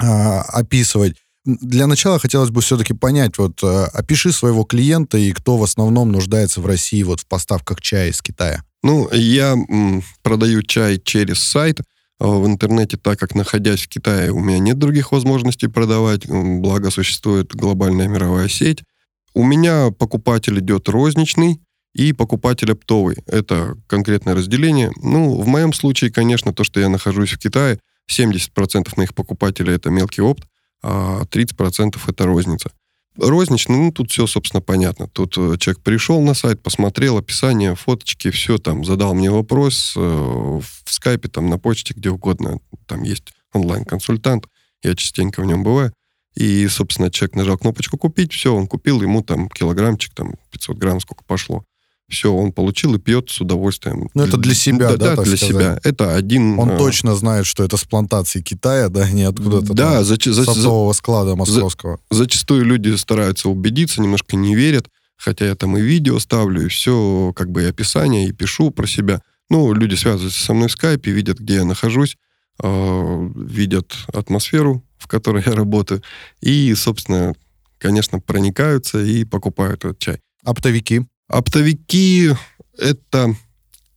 э, 0.00 0.04
описывать. 0.04 1.16
Для 1.44 1.88
начала 1.88 2.20
хотелось 2.20 2.50
бы 2.50 2.60
все-таки 2.60 2.94
понять, 2.94 3.36
вот 3.38 3.62
э, 3.62 3.84
опиши 3.92 4.32
своего 4.32 4.64
клиента 4.64 5.18
и 5.18 5.32
кто 5.32 5.58
в 5.58 5.62
основном 5.64 6.12
нуждается 6.12 6.60
в 6.60 6.66
России 6.66 7.02
вот 7.02 7.20
в 7.20 7.26
поставках 7.26 7.80
чая 7.80 8.10
из 8.10 8.22
Китая. 8.22 8.62
Ну, 8.84 9.08
я 9.12 9.52
м, 9.52 10.02
продаю 10.22 10.62
чай 10.62 11.00
через 11.02 11.40
сайт 11.42 11.80
э, 11.80 11.82
в 12.24 12.46
интернете, 12.46 12.96
так 12.96 13.18
как 13.18 13.34
находясь 13.34 13.80
в 13.80 13.88
Китае, 13.88 14.30
у 14.30 14.38
меня 14.38 14.60
нет 14.60 14.78
других 14.78 15.10
возможностей 15.10 15.66
продавать, 15.66 16.28
благо 16.28 16.90
существует 16.90 17.54
глобальная 17.54 18.06
мировая 18.06 18.48
сеть. 18.48 18.84
У 19.34 19.44
меня 19.44 19.90
покупатель 19.90 20.58
идет 20.58 20.88
розничный 20.88 21.60
и 21.94 22.12
покупатель 22.12 22.72
оптовый. 22.72 23.16
Это 23.26 23.76
конкретное 23.86 24.34
разделение. 24.34 24.90
Ну, 24.96 25.40
в 25.40 25.46
моем 25.46 25.72
случае, 25.72 26.10
конечно, 26.10 26.52
то, 26.52 26.64
что 26.64 26.80
я 26.80 26.88
нахожусь 26.88 27.32
в 27.32 27.38
Китае, 27.38 27.78
70% 28.10 28.92
моих 28.96 29.14
покупателей 29.14 29.74
это 29.74 29.90
мелкий 29.90 30.22
опт, 30.22 30.44
а 30.82 31.22
30% 31.24 31.98
это 32.06 32.26
розница. 32.26 32.70
Розничный, 33.16 33.76
ну, 33.76 33.92
тут 33.92 34.10
все, 34.10 34.26
собственно, 34.26 34.62
понятно. 34.62 35.06
Тут 35.06 35.36
э, 35.36 35.56
человек 35.58 35.82
пришел 35.82 36.22
на 36.22 36.32
сайт, 36.32 36.62
посмотрел 36.62 37.18
описание, 37.18 37.74
фоточки, 37.74 38.30
все 38.30 38.56
там, 38.56 38.86
задал 38.86 39.12
мне 39.12 39.30
вопрос 39.30 39.92
э, 39.96 40.00
в 40.00 40.64
скайпе, 40.86 41.28
там, 41.28 41.50
на 41.50 41.58
почте, 41.58 41.92
где 41.94 42.08
угодно. 42.08 42.58
Там 42.86 43.02
есть 43.02 43.34
онлайн-консультант, 43.52 44.46
я 44.82 44.94
частенько 44.94 45.42
в 45.42 45.44
нем 45.44 45.62
бываю. 45.62 45.92
И, 46.34 46.66
собственно, 46.68 47.10
человек 47.10 47.36
нажал 47.36 47.58
кнопочку 47.58 47.98
«Купить», 47.98 48.32
все, 48.32 48.54
он 48.54 48.66
купил, 48.66 49.02
ему 49.02 49.22
там 49.22 49.48
килограммчик, 49.48 50.14
там 50.14 50.34
500 50.50 50.78
грамм, 50.78 51.00
сколько 51.00 51.24
пошло. 51.24 51.64
Все, 52.08 52.32
он 52.32 52.52
получил 52.52 52.94
и 52.94 52.98
пьет 52.98 53.30
с 53.30 53.40
удовольствием. 53.40 54.10
Ну, 54.12 54.24
это 54.24 54.36
для 54.36 54.54
себя, 54.54 54.90
да? 54.90 54.96
Да, 54.96 55.16
да 55.16 55.22
для 55.22 55.36
сказать. 55.36 55.54
себя. 55.54 55.80
Это 55.82 56.14
один... 56.14 56.58
Он 56.58 56.72
а... 56.72 56.76
точно 56.76 57.14
знает, 57.14 57.46
что 57.46 57.64
это 57.64 57.76
с 57.76 57.84
плантации 57.84 58.42
Китая, 58.42 58.88
да, 58.88 59.08
не 59.10 59.22
откуда-то 59.22 59.72
да, 59.72 59.94
там, 59.94 60.04
зач... 60.04 60.26
с 60.26 60.38
оптового 60.38 60.92
склада 60.92 61.36
московского. 61.36 62.00
За... 62.10 62.18
Зачастую 62.18 62.66
люди 62.66 62.94
стараются 62.96 63.48
убедиться, 63.48 64.02
немножко 64.02 64.36
не 64.36 64.54
верят, 64.54 64.88
хотя 65.16 65.46
я 65.46 65.54
там 65.54 65.76
и 65.78 65.80
видео 65.80 66.18
ставлю, 66.18 66.66
и 66.66 66.68
все, 66.68 67.32
как 67.34 67.50
бы 67.50 67.62
и 67.62 67.66
описание, 67.66 68.28
и 68.28 68.32
пишу 68.32 68.70
про 68.70 68.86
себя. 68.86 69.22
Ну, 69.48 69.72
люди 69.72 69.94
связываются 69.94 70.44
со 70.44 70.52
мной 70.52 70.68
в 70.68 70.72
скайпе, 70.72 71.12
видят, 71.12 71.38
где 71.38 71.56
я 71.56 71.64
нахожусь, 71.64 72.18
э, 72.62 73.28
видят 73.36 73.94
атмосферу, 74.12 74.84
в 75.02 75.06
которой 75.08 75.42
я 75.44 75.52
работаю, 75.52 76.02
и, 76.40 76.74
собственно, 76.74 77.34
конечно, 77.78 78.20
проникаются 78.20 79.02
и 79.02 79.24
покупают 79.24 79.84
этот 79.84 79.98
чай. 79.98 80.20
Оптовики? 80.44 81.02
Оптовики— 81.28 82.30
это 82.78 83.34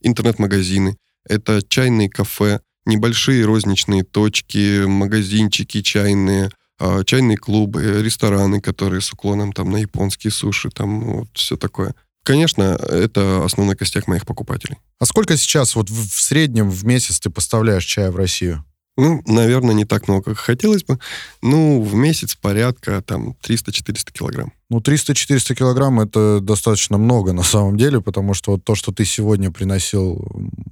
интернет-магазины, 0.02 0.98
это 1.28 1.62
чайные 1.68 2.10
кафе, 2.10 2.60
небольшие 2.86 3.46
розничные 3.46 4.04
точки, 4.04 4.86
магазинчики 4.86 5.82
чайные, 5.82 6.52
а, 6.80 7.04
чайные 7.04 7.38
клубы, 7.38 8.02
рестораны, 8.04 8.62
которые 8.62 9.02
с 9.02 9.12
уклоном 9.12 9.54
там 9.54 9.72
на 9.72 9.78
японские 9.78 10.32
суши, 10.32 10.70
там 10.70 11.02
вот 11.02 11.30
все 11.34 11.58
такое. 11.58 11.96
Конечно, 12.24 12.78
это 12.82 13.44
основной 13.46 13.76
костяк 13.76 14.08
моих 14.08 14.26
покупателей. 14.26 14.78
А 15.00 15.06
сколько 15.06 15.38
сейчас 15.38 15.76
вот 15.76 15.90
в 15.90 16.22
среднем 16.22 16.70
в 16.72 16.84
месяц 16.84 17.20
ты 17.20 17.30
поставляешь 17.30 17.86
чая 17.86 18.12
в 18.12 18.16
Россию? 18.16 18.66
Ну, 18.98 19.22
наверное, 19.28 19.76
не 19.76 19.84
так 19.84 20.08
много, 20.08 20.24
как 20.24 20.38
хотелось 20.38 20.84
бы. 20.84 21.00
Ну, 21.42 21.82
в 21.82 21.96
месяц 21.96 22.36
порядка 22.36 23.02
там 23.02 23.36
300-400 23.44 24.12
килограмм. 24.14 24.54
Ну, 24.70 24.80
300-400 24.80 25.54
килограмм 25.54 26.00
это 26.00 26.40
достаточно 26.40 26.98
много 26.98 27.34
на 27.34 27.44
самом 27.44 27.78
деле, 27.78 28.00
потому 28.00 28.34
что 28.34 28.54
вот 28.54 28.64
то, 28.64 28.74
что 28.76 28.94
ты 28.94 29.04
сегодня 29.04 29.52
приносил 29.52 30.26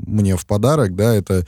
мне 0.08 0.38
в 0.38 0.46
подарок, 0.46 0.96
да, 0.96 1.14
это 1.14 1.46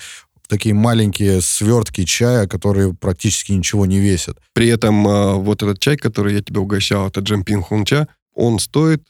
такие 0.47 0.75
маленькие 0.75 1.41
свертки 1.41 2.03
чая, 2.03 2.45
которые 2.45 2.93
практически 2.93 3.53
ничего 3.53 3.85
не 3.85 3.99
весят. 3.99 4.37
При 4.53 4.67
этом 4.67 5.07
а, 5.07 5.35
вот 5.35 5.63
этот 5.63 5.79
чай, 5.79 5.97
который 5.97 6.33
я 6.35 6.41
тебе 6.41 6.59
угощал, 6.59 7.07
это 7.07 7.21
джампин 7.21 7.61
хунча, 7.61 8.07
он 8.35 8.59
стоит, 8.59 9.01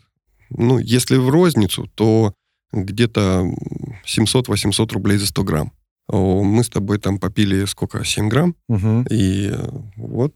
ну, 0.50 0.78
если 0.78 1.18
в 1.18 1.30
розницу, 1.30 1.90
то 1.96 2.34
где-то 2.72 3.44
700-800 4.06 4.94
рублей 4.94 5.18
за 5.18 5.26
100 5.28 5.44
грамм 5.44 5.72
мы 6.10 6.64
с 6.64 6.70
тобой 6.70 7.00
там 7.00 7.20
попили 7.20 7.66
сколько, 7.66 8.04
7 8.04 8.30
грамм, 8.30 8.56
угу. 8.68 9.06
и 9.10 9.50
э, 9.52 9.70
вот, 9.98 10.34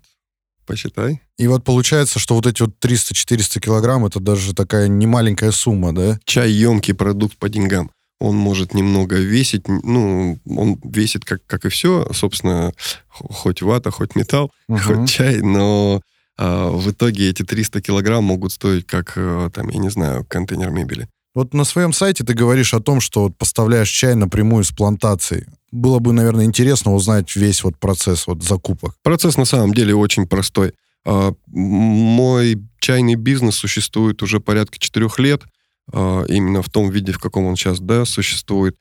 посчитай. 0.66 1.22
И 1.38 1.48
вот 1.48 1.64
получается, 1.64 2.20
что 2.20 2.36
вот 2.36 2.48
эти 2.48 2.62
вот 2.62 2.76
300-400 2.80 3.60
килограмм, 3.60 4.06
это 4.06 4.20
даже 4.20 4.54
такая 4.54 4.88
немаленькая 4.88 5.52
сумма, 5.52 5.94
да? 5.94 6.20
Чай 6.26 6.52
емкий 6.52 6.94
продукт 6.94 7.38
по 7.38 7.50
деньгам. 7.50 7.92
Он 8.20 8.36
может 8.36 8.74
немного 8.74 9.16
весить, 9.16 9.68
ну, 9.68 10.40
он 10.46 10.80
весит 10.84 11.24
как, 11.24 11.46
как 11.46 11.66
и 11.66 11.70
все, 11.70 12.08
собственно, 12.14 12.74
хоть 13.08 13.62
вата, 13.62 13.92
хоть 13.92 14.16
металл, 14.16 14.52
угу. 14.68 14.80
хоть 14.80 15.10
чай, 15.10 15.42
но 15.42 16.02
а 16.42 16.70
в 16.70 16.90
итоге 16.90 17.30
эти 17.30 17.44
300 17.44 17.82
килограмм 17.82 18.24
могут 18.24 18.54
стоить 18.54 18.88
как, 18.88 19.14
э, 19.18 19.50
там, 19.54 19.68
я 19.68 19.78
не 19.78 19.90
знаю, 19.90 20.24
контейнер 20.24 20.70
мебели. 20.70 21.10
Вот 21.36 21.54
на 21.54 21.66
своем 21.66 21.92
сайте 21.92 22.24
ты 22.24 22.34
говоришь 22.34 22.74
о 22.74 22.80
том, 22.80 23.02
что 23.02 23.30
поставляешь 23.30 23.90
чай 23.90 24.16
напрямую 24.16 24.64
с 24.64 24.72
плантацией. 24.72 25.48
Было 25.72 26.00
бы, 26.00 26.14
наверное, 26.14 26.46
интересно 26.46 26.94
узнать 26.94 27.36
весь 27.36 27.64
вот 27.64 27.78
процесс 27.78 28.26
вот 28.28 28.44
закупок. 28.44 28.96
Процесс 29.04 29.38
на 29.38 29.46
самом 29.46 29.74
деле 29.74 29.96
очень 29.96 30.28
простой. 30.28 30.74
А, 31.06 31.34
мой 31.48 32.62
чайный 32.80 33.16
бизнес 33.16 33.56
существует 33.56 34.22
уже 34.22 34.40
порядка 34.40 34.80
четырех 34.80 35.20
лет, 35.20 35.44
а, 35.92 36.24
именно 36.28 36.62
в 36.62 36.70
том 36.70 36.90
виде, 36.90 37.12
в 37.12 37.20
каком 37.20 37.46
он 37.46 37.56
сейчас 37.56 37.80
да, 37.80 38.06
существует. 38.06 38.78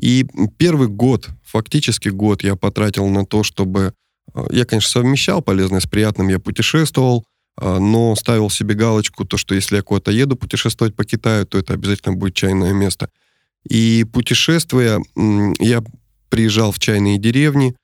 И 0.00 0.26
первый 0.56 0.88
год, 0.88 1.28
фактически 1.44 2.08
год 2.08 2.42
я 2.42 2.56
потратил 2.56 3.06
на 3.08 3.26
то, 3.26 3.42
чтобы... 3.42 3.92
А, 4.32 4.46
я, 4.50 4.64
конечно, 4.64 4.90
совмещал 4.90 5.42
полезное 5.42 5.80
с 5.80 5.86
приятным, 5.86 6.28
я 6.28 6.38
путешествовал, 6.38 7.24
но 7.60 8.14
ставил 8.16 8.48
себе 8.48 8.74
галочку, 8.74 9.26
то, 9.26 9.36
что 9.36 9.54
если 9.54 9.76
я 9.76 9.82
куда-то 9.82 10.12
еду 10.12 10.34
путешествовать 10.34 10.94
по 10.96 11.04
Китаю, 11.04 11.44
то 11.44 11.58
это 11.58 11.74
обязательно 11.74 12.16
будет 12.16 12.32
чайное 12.32 12.72
место. 12.72 13.10
И 13.68 14.06
путешествуя, 14.10 15.00
я 15.58 15.82
приезжал 16.30 16.72
в 16.72 16.78
чайные 16.78 17.18
деревни, 17.18 17.76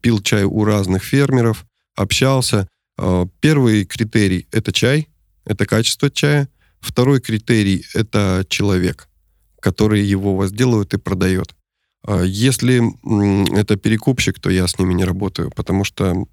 пил 0.00 0.20
чай 0.20 0.44
у 0.44 0.64
разных 0.64 1.04
фермеров, 1.04 1.66
общался, 1.94 2.66
а, 3.00 3.26
первый 3.40 3.86
критерий– 3.86 4.46
это 4.52 4.72
чай, 4.72 5.08
это 5.46 5.64
качество 5.64 6.10
чая. 6.10 6.48
Второй 6.80 7.20
критерий– 7.20 7.84
это 7.94 8.44
человек, 8.48 9.08
который 9.60 10.02
его 10.02 10.36
возделывает 10.36 10.92
и 10.92 10.98
продает. 10.98 11.54
А, 12.06 12.22
если 12.22 12.82
это 13.58 13.76
перекупщик, 13.76 14.38
то 14.38 14.50
я 14.50 14.66
с 14.66 14.78
ними 14.78 14.92
не 14.92 15.04
работаю, 15.04 15.50
потому 15.50 15.84
что 15.84 16.26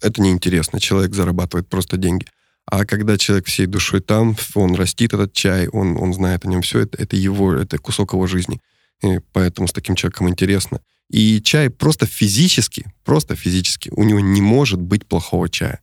это 0.00 0.22
неинтересно. 0.22 0.78
Человек 0.78 1.14
зарабатывает 1.14 1.68
просто 1.68 1.96
деньги. 1.96 2.26
А 2.66 2.84
когда 2.84 3.18
человек 3.18 3.46
всей 3.46 3.66
душой 3.66 4.00
там, 4.00 4.36
он 4.54 4.74
растит 4.76 5.12
этот 5.12 5.32
чай, 5.32 5.68
он, 5.68 5.96
он 5.96 6.14
знает 6.14 6.44
о 6.44 6.48
нем 6.48 6.62
все, 6.62 6.80
это, 6.80 7.02
это 7.02 7.16
его, 7.16 7.52
это 7.52 7.78
кусок 7.78 8.12
его 8.12 8.26
жизни. 8.28 8.60
И 9.02 9.20
поэтому 9.32 9.68
с 9.68 9.72
таким 9.72 9.94
человеком 9.94 10.28
интересно. 10.28 10.80
И 11.10 11.40
чай 11.40 11.70
просто 11.70 12.06
физически, 12.06 12.92
просто 13.04 13.36
физически, 13.36 13.90
у 13.90 14.02
него 14.02 14.20
не 14.20 14.40
может 14.40 14.80
быть 14.80 15.06
плохого 15.06 15.48
чая 15.48 15.80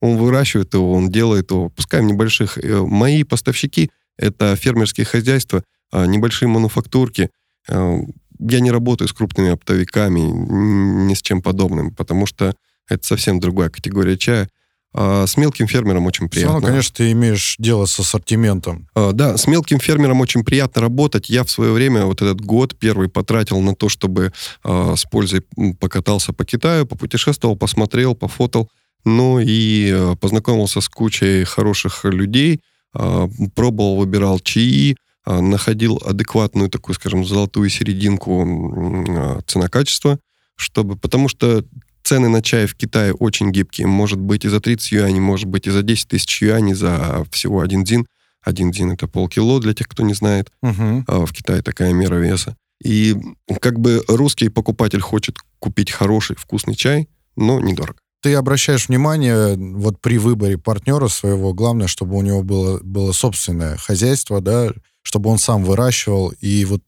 он 0.00 0.16
выращивает 0.16 0.72
его, 0.74 0.92
он 0.92 1.10
делает 1.10 1.50
его, 1.50 1.68
пускай 1.68 2.00
в 2.00 2.04
небольших. 2.04 2.58
Э, 2.58 2.80
мои 2.80 3.22
поставщики— 3.22 3.90
это 4.16 4.56
фермерские 4.56 5.04
хозяйства, 5.04 5.62
а, 5.92 6.06
небольшие 6.06 6.48
мануфактурки. 6.48 7.30
Э, 7.68 7.98
я 8.38 8.60
не 8.60 8.70
работаю 8.70 9.08
с 9.08 9.12
крупными 9.12 9.50
оптовиками, 9.50 10.20
ни 10.20 11.14
с 11.14 11.20
чем 11.20 11.42
подобным, 11.42 11.94
потому 11.94 12.26
что 12.26 12.54
это 12.88 13.06
совсем 13.06 13.38
другая 13.38 13.68
категория 13.68 14.16
чая. 14.16 14.48
А 14.92 15.26
с 15.26 15.36
мелким 15.36 15.68
фермером 15.68 16.06
очень 16.06 16.28
приятно. 16.28 16.50
Все 16.50 16.54
равно, 16.54 16.66
конечно, 16.66 16.94
ты 16.96 17.12
имеешь 17.12 17.54
дело 17.58 17.84
с 17.86 17.98
ассортиментом. 18.00 18.88
А, 18.94 19.12
да, 19.12 19.36
с 19.36 19.46
мелким 19.46 19.78
фермером 19.78 20.20
очень 20.20 20.44
приятно 20.44 20.82
работать. 20.82 21.30
Я 21.30 21.44
в 21.44 21.50
свое 21.50 21.72
время 21.72 22.06
вот 22.06 22.22
этот 22.22 22.40
год 22.40 22.76
первый 22.76 23.08
потратил 23.08 23.60
на 23.60 23.76
то, 23.76 23.88
чтобы 23.88 24.32
а, 24.64 24.96
с 24.96 25.04
пользой 25.04 25.42
покатался 25.78 26.32
по 26.32 26.44
Китаю, 26.44 26.86
попутешествовал, 26.86 27.56
посмотрел, 27.56 28.14
пофотал. 28.16 28.68
Ну 29.04 29.38
и 29.40 29.90
э, 29.90 30.14
познакомился 30.20 30.82
с 30.82 30.88
кучей 30.90 31.44
хороших 31.44 32.04
людей, 32.04 32.60
пробовал, 32.92 33.96
выбирал 33.96 34.40
чаи, 34.40 34.94
находил 35.24 36.02
адекватную 36.04 36.68
такую, 36.68 36.96
скажем, 36.96 37.24
золотую 37.24 37.70
серединку 37.70 39.42
цена-качество, 39.46 40.18
чтобы, 40.56 40.96
потому 40.96 41.28
что 41.28 41.64
цены 42.02 42.28
на 42.28 42.42
чай 42.42 42.66
в 42.66 42.74
Китае 42.74 43.14
очень 43.14 43.50
гибкие. 43.50 43.86
Может 43.86 44.18
быть 44.18 44.44
и 44.44 44.48
за 44.48 44.60
30 44.60 44.92
юаней, 44.92 45.20
может 45.20 45.46
быть 45.46 45.66
и 45.66 45.70
за 45.70 45.82
10 45.82 46.08
тысяч 46.08 46.42
юаней 46.42 46.74
за 46.74 47.24
всего 47.30 47.60
один 47.60 47.84
дзин. 47.84 48.06
Один 48.42 48.70
дзин 48.70 48.92
это 48.92 49.06
полкило, 49.06 49.60
для 49.60 49.74
тех, 49.74 49.88
кто 49.88 50.02
не 50.02 50.14
знает. 50.14 50.50
Угу. 50.62 51.04
В 51.06 51.32
Китае 51.32 51.62
такая 51.62 51.92
мера 51.92 52.16
веса. 52.16 52.56
И 52.82 53.14
как 53.60 53.78
бы 53.78 54.02
русский 54.08 54.48
покупатель 54.48 55.00
хочет 55.00 55.36
купить 55.58 55.90
хороший, 55.90 56.36
вкусный 56.36 56.74
чай, 56.74 57.08
но 57.36 57.60
недорого 57.60 57.98
ты 58.22 58.34
обращаешь 58.34 58.88
внимание 58.88 59.56
вот 59.56 60.00
при 60.00 60.18
выборе 60.18 60.58
партнера 60.58 61.08
своего, 61.08 61.54
главное, 61.54 61.86
чтобы 61.86 62.16
у 62.16 62.22
него 62.22 62.42
было, 62.42 62.78
было 62.82 63.12
собственное 63.12 63.76
хозяйство, 63.76 64.40
да, 64.40 64.70
чтобы 65.02 65.30
он 65.30 65.38
сам 65.38 65.64
выращивал. 65.64 66.32
И 66.40 66.64
вот 66.64 66.82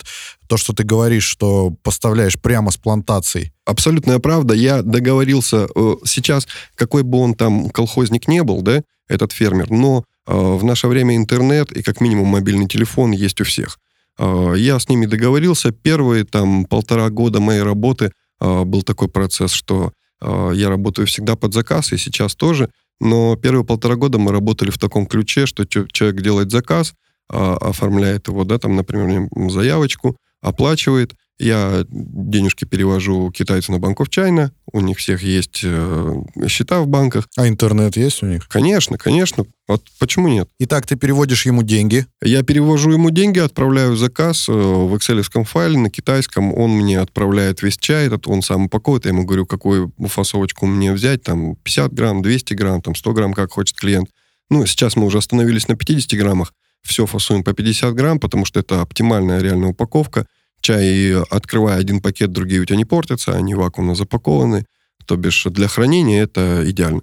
то, 0.46 0.56
что 0.56 0.72
ты 0.72 0.84
говоришь, 0.84 1.24
что 1.24 1.70
поставляешь 1.82 2.38
прямо 2.40 2.70
с 2.70 2.76
плантацией. 2.76 3.52
Абсолютная 3.64 4.18
правда. 4.18 4.54
Я 4.54 4.82
договорился 4.82 5.68
э, 5.74 5.94
сейчас, 6.04 6.46
какой 6.74 7.02
бы 7.02 7.18
он 7.18 7.34
там 7.34 7.70
колхозник 7.70 8.28
не 8.28 8.42
был, 8.42 8.62
да, 8.62 8.82
этот 9.08 9.32
фермер, 9.32 9.70
но 9.70 10.04
э, 10.26 10.32
в 10.34 10.64
наше 10.64 10.88
время 10.88 11.16
интернет 11.16 11.72
и 11.72 11.82
как 11.82 12.00
минимум 12.00 12.28
мобильный 12.28 12.68
телефон 12.68 13.12
есть 13.12 13.40
у 13.40 13.44
всех. 13.44 13.78
Э, 14.18 14.54
я 14.56 14.78
с 14.78 14.88
ними 14.88 15.06
договорился. 15.06 15.72
Первые 15.72 16.24
там 16.24 16.64
полтора 16.66 17.08
года 17.10 17.40
моей 17.40 17.62
работы 17.62 18.12
был 18.40 18.82
такой 18.82 19.06
процесс, 19.06 19.52
что 19.52 19.92
я 20.20 20.68
работаю 20.68 21.06
всегда 21.06 21.36
под 21.36 21.54
заказ, 21.54 21.92
и 21.92 21.96
сейчас 21.96 22.34
тоже. 22.34 22.68
Но 22.98 23.36
первые 23.36 23.64
полтора 23.64 23.94
года 23.94 24.18
мы 24.18 24.32
работали 24.32 24.70
в 24.70 24.78
таком 24.78 25.06
ключе, 25.06 25.46
что 25.46 25.64
человек 25.64 26.22
делает 26.22 26.50
заказ, 26.50 26.94
а, 27.32 27.56
оформляет 27.56 28.28
его, 28.28 28.44
да, 28.44 28.58
там, 28.58 28.76
например, 28.76 29.28
заявочку, 29.50 30.16
оплачивает, 30.40 31.14
я 31.42 31.84
денежки 31.88 32.64
перевожу 32.64 33.30
китайцу 33.32 33.72
на 33.72 33.78
банков 33.78 34.08
Чайна, 34.10 34.52
у 34.70 34.80
них 34.80 34.98
всех 34.98 35.22
есть 35.22 35.62
э, 35.64 36.22
счета 36.46 36.80
в 36.80 36.86
банках. 36.86 37.28
А 37.36 37.48
интернет 37.48 37.96
есть 37.96 38.22
у 38.22 38.26
них? 38.26 38.46
Конечно, 38.48 38.96
конечно. 38.96 39.44
Вот 39.66 39.82
почему 39.98 40.28
нет? 40.28 40.48
Итак, 40.60 40.86
ты 40.86 40.94
переводишь 40.94 41.46
ему 41.46 41.62
деньги? 41.64 42.06
Я 42.22 42.44
перевожу 42.44 42.92
ему 42.92 43.10
деньги, 43.10 43.40
отправляю 43.40 43.96
заказ 43.96 44.48
э, 44.48 44.52
в 44.52 44.94
excel 44.94 45.44
файле 45.44 45.78
на 45.78 45.90
китайском, 45.90 46.54
он 46.54 46.70
мне 46.70 47.00
отправляет 47.00 47.62
весь 47.62 47.76
чай, 47.76 48.06
этот 48.06 48.28
он 48.28 48.42
сам 48.42 48.66
упаковывает, 48.66 49.06
я 49.06 49.10
ему 49.10 49.24
говорю, 49.24 49.46
какую 49.46 49.92
фасовочку 49.98 50.66
мне 50.66 50.92
взять, 50.92 51.24
там 51.24 51.56
50 51.56 51.92
грамм, 51.92 52.22
200 52.22 52.54
грамм, 52.54 52.82
там 52.82 52.94
100 52.94 53.12
грамм, 53.14 53.34
как 53.34 53.50
хочет 53.50 53.76
клиент. 53.76 54.08
Ну, 54.48 54.64
сейчас 54.66 54.94
мы 54.94 55.06
уже 55.06 55.18
остановились 55.18 55.66
на 55.66 55.74
50 55.74 56.16
граммах, 56.18 56.52
все 56.82 57.06
фасуем 57.06 57.44
по 57.44 57.52
50 57.52 57.94
грамм, 57.94 58.18
потому 58.18 58.44
что 58.44 58.60
это 58.60 58.80
оптимальная 58.80 59.40
реальная 59.40 59.70
упаковка 59.70 60.26
чай, 60.62 61.14
открывая 61.30 61.78
один 61.78 62.00
пакет, 62.00 62.32
другие 62.32 62.62
у 62.62 62.64
тебя 62.64 62.76
не 62.76 62.84
портятся, 62.84 63.32
они 63.32 63.54
вакуумно 63.54 63.94
запакованы. 63.94 64.64
То 65.04 65.16
бишь 65.16 65.44
для 65.46 65.68
хранения 65.68 66.22
это 66.22 66.62
идеально. 66.64 67.02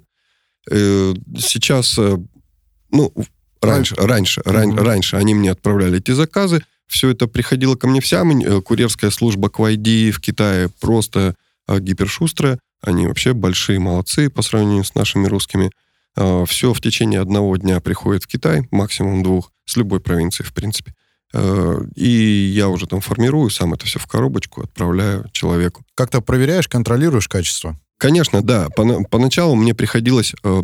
Э, 0.70 1.14
сейчас, 1.38 1.98
э, 1.98 2.16
ну, 2.90 3.12
раньше, 3.60 3.94
раньше, 3.96 4.42
ран, 4.44 4.72
mm-hmm. 4.72 4.82
раньше 4.82 5.16
они 5.16 5.34
мне 5.34 5.52
отправляли 5.52 5.98
эти 5.98 6.12
заказы, 6.12 6.64
все 6.86 7.10
это 7.10 7.26
приходило 7.26 7.76
ко 7.76 7.86
мне 7.86 8.00
вся, 8.00 8.24
э, 8.24 8.60
курьерская 8.62 9.10
служба 9.10 9.48
QID 9.48 10.10
в 10.12 10.20
Китае 10.20 10.70
просто 10.80 11.36
гипершустрая, 11.68 12.58
они 12.82 13.06
вообще 13.06 13.32
большие 13.32 13.78
молодцы 13.78 14.28
по 14.30 14.42
сравнению 14.42 14.84
с 14.84 14.94
нашими 14.94 15.28
русскими. 15.28 15.70
Все 16.14 16.72
в 16.72 16.80
течение 16.80 17.20
одного 17.20 17.56
дня 17.56 17.80
приходит 17.80 18.24
в 18.24 18.26
Китай, 18.26 18.66
максимум 18.70 19.22
двух, 19.22 19.52
с 19.64 19.76
любой 19.76 20.00
провинции, 20.00 20.42
в 20.42 20.52
принципе. 20.52 20.94
Э, 21.32 21.80
и 21.94 22.08
я 22.08 22.68
уже 22.68 22.86
там 22.86 23.00
формирую 23.00 23.50
сам 23.50 23.74
это 23.74 23.86
все 23.86 23.98
в 23.98 24.06
коробочку, 24.06 24.62
отправляю 24.62 25.28
человеку. 25.32 25.84
Как-то 25.94 26.20
проверяешь, 26.20 26.68
контролируешь 26.68 27.28
качество? 27.28 27.78
Конечно, 27.98 28.42
да. 28.42 28.68
Поначалу 29.10 29.54
мне 29.54 29.74
приходилось... 29.74 30.34
Э, 30.42 30.62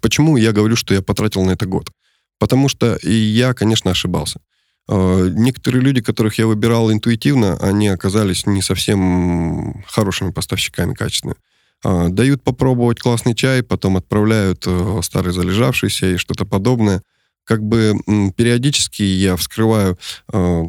почему 0.00 0.36
я 0.36 0.52
говорю, 0.52 0.76
что 0.76 0.94
я 0.94 1.02
потратил 1.02 1.44
на 1.44 1.50
это 1.52 1.66
год? 1.66 1.90
Потому 2.38 2.68
что 2.68 2.98
я, 3.02 3.52
конечно, 3.52 3.90
ошибался. 3.90 4.40
Э, 4.88 5.28
некоторые 5.30 5.82
люди, 5.82 6.00
которых 6.00 6.38
я 6.38 6.46
выбирал 6.46 6.90
интуитивно, 6.90 7.56
они 7.56 7.88
оказались 7.88 8.46
не 8.46 8.62
совсем 8.62 9.84
хорошими 9.86 10.30
поставщиками 10.30 10.94
качественными. 10.94 11.38
Дают 11.84 12.42
попробовать 12.42 12.98
классный 12.98 13.34
чай, 13.34 13.62
потом 13.62 13.96
отправляют 13.96 14.66
старый 15.02 15.32
залежавшийся 15.32 16.14
и 16.14 16.16
что-то 16.16 16.44
подобное– 16.44 17.02
как 17.48 17.64
бы 17.64 17.94
периодически 18.36 19.02
я 19.02 19.34
вскрываю 19.36 19.98
э, 20.30 20.64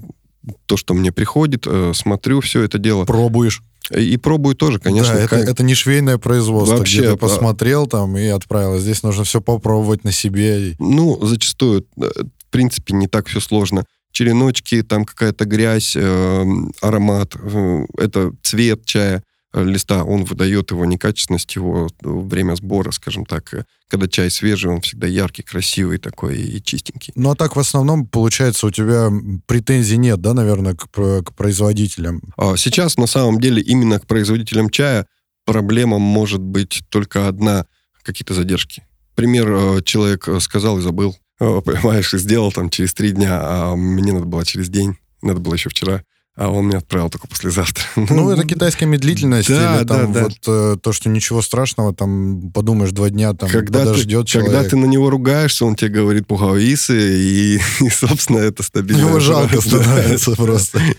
то, 0.65 0.77
что 0.77 0.93
мне 0.93 1.11
приходит, 1.11 1.65
э, 1.67 1.91
смотрю 1.93 2.39
все 2.39 2.63
это 2.63 2.77
дело. 2.77 3.03
Пробуешь? 3.03 3.61
И 3.93 4.15
пробую 4.15 4.55
тоже, 4.55 4.79
конечно. 4.79 5.13
Да, 5.13 5.19
это, 5.19 5.35
это 5.35 5.63
не 5.63 5.75
швейное 5.75 6.17
производство, 6.17 6.77
Вообще, 6.77 6.99
где 6.99 7.11
ты 7.11 7.17
посмотрел 7.17 7.85
там 7.85 8.15
и 8.17 8.27
отправил. 8.27 8.77
Здесь 8.79 9.03
нужно 9.03 9.25
все 9.25 9.41
попробовать 9.41 10.05
на 10.05 10.13
себе. 10.13 10.75
Ну, 10.79 11.19
зачастую, 11.21 11.85
э, 11.97 12.03
в 12.03 12.49
принципе, 12.49 12.93
не 12.93 13.07
так 13.07 13.27
все 13.27 13.41
сложно. 13.41 13.83
Череночки, 14.13 14.81
там 14.81 15.03
какая-то 15.03 15.43
грязь, 15.43 15.97
э, 15.97 16.45
аромат, 16.81 17.35
э, 17.35 17.85
это 17.97 18.31
цвет 18.41 18.85
чая. 18.85 19.21
Э, 19.51 19.63
листа, 19.63 20.03
он 20.03 20.25
выдает 20.25 20.71
его 20.71 20.85
некачественность, 20.85 21.55
его 21.55 21.89
время 22.01 22.55
сбора, 22.55 22.91
скажем 22.91 23.25
так. 23.25 23.53
Э, 23.53 23.65
когда 23.87 24.07
чай 24.07 24.29
свежий, 24.29 24.71
он 24.71 24.81
всегда 24.81 25.07
яркий, 25.07 25.41
красивый 25.41 25.97
такой 25.97 26.39
и 26.39 26.61
чистенький. 26.61 27.13
Ну, 27.15 27.31
а 27.31 27.35
так 27.35 27.55
в 27.55 27.59
основном, 27.59 28.05
получается, 28.05 28.67
у 28.67 28.71
тебя 28.71 29.09
претензий 29.47 29.97
нет, 29.97 30.21
да, 30.21 30.33
наверное, 30.33 30.75
к, 30.75 30.87
к 30.87 31.33
производителям? 31.35 32.21
А 32.37 32.55
сейчас, 32.57 32.97
на 32.97 33.07
самом 33.07 33.39
деле, 33.39 33.61
именно 33.61 33.99
к 33.99 34.05
производителям 34.05 34.69
чая 34.69 35.07
проблема 35.45 35.97
может 35.97 36.41
быть 36.41 36.83
только 36.89 37.27
одна— 37.27 37.65
какие-то 38.03 38.33
задержки 38.33 38.83
например, 39.19 39.83
человек 39.83 40.29
сказал 40.39 40.79
и 40.79 40.81
забыл, 40.81 41.17
понимаешь, 41.39 42.13
и 42.13 42.17
сделал 42.17 42.53
там 42.53 42.69
через 42.69 42.93
три 42.93 43.11
дня, 43.11 43.39
а 43.41 43.75
мне 43.75 44.13
надо 44.13 44.25
было 44.25 44.45
через 44.45 44.69
день, 44.69 44.95
надо 45.21 45.41
было 45.41 45.55
еще 45.55 45.69
вчера 45.69 46.03
а 46.39 46.47
он 46.47 46.67
меня 46.67 46.77
отправил 46.77 47.09
только 47.09 47.27
послезавтра. 47.27 47.83
Ну, 48.09 48.31
это 48.31 48.45
китайская 48.47 48.85
медлительность, 48.85 49.49
да, 49.49 49.77
или 49.77 49.85
там 49.85 50.13
да, 50.13 50.23
вот 50.23 50.33
да. 50.45 50.75
то, 50.77 50.93
что 50.93 51.09
ничего 51.09 51.41
страшного, 51.41 51.93
там 51.93 52.49
подумаешь 52.51 52.91
два 52.91 53.09
дня, 53.09 53.33
там 53.33 53.49
когда 53.49 53.79
подождет 53.79 54.25
ты, 54.25 54.31
человек. 54.31 54.51
Когда 54.53 54.69
ты 54.69 54.77
на 54.77 54.85
него 54.85 55.09
ругаешься, 55.09 55.65
он 55.65 55.75
тебе 55.75 55.89
говорит 55.89 56.27
пухависы, 56.27 56.97
и, 56.97 57.55
и 57.81 57.89
собственно, 57.89 58.37
это 58.37 58.63
стабильно. 58.63 59.01
Его 59.01 59.19
жалко 59.19 59.59
становится 59.59 60.31
просто. 60.31 60.81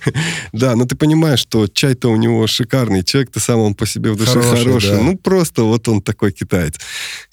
Да, 0.52 0.76
но 0.76 0.84
ты 0.84 0.94
понимаешь, 0.94 1.40
что 1.40 1.68
чай-то 1.68 2.10
у 2.10 2.16
него 2.16 2.46
шикарный, 2.46 3.02
человек-то 3.02 3.40
сам 3.40 3.60
он 3.60 3.74
по 3.74 3.86
себе 3.86 4.12
в 4.12 4.16
душе 4.16 4.42
хороший. 4.42 5.02
Ну, 5.02 5.16
просто 5.16 5.62
вот 5.62 5.88
он 5.88 6.02
такой 6.02 6.32
китаец. 6.32 6.74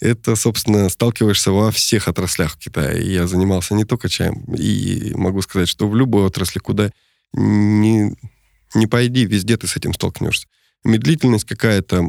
Это, 0.00 0.34
собственно, 0.34 0.88
сталкиваешься 0.88 1.52
во 1.52 1.70
всех 1.70 2.08
отраслях 2.08 2.54
в 2.54 2.58
Китае. 2.58 3.12
Я 3.12 3.26
занимался 3.26 3.74
не 3.74 3.84
только 3.84 4.08
чаем, 4.08 4.44
и 4.54 5.12
могу 5.14 5.42
сказать, 5.42 5.68
что 5.68 5.88
в 5.88 5.94
любой 5.94 6.24
отрасли, 6.24 6.58
куда 6.58 6.90
не, 7.32 8.14
не 8.74 8.86
пойди, 8.86 9.26
везде 9.26 9.56
ты 9.56 9.66
с 9.66 9.76
этим 9.76 9.94
столкнешься. 9.94 10.46
Медлительность 10.84 11.44
какая-то, 11.44 12.04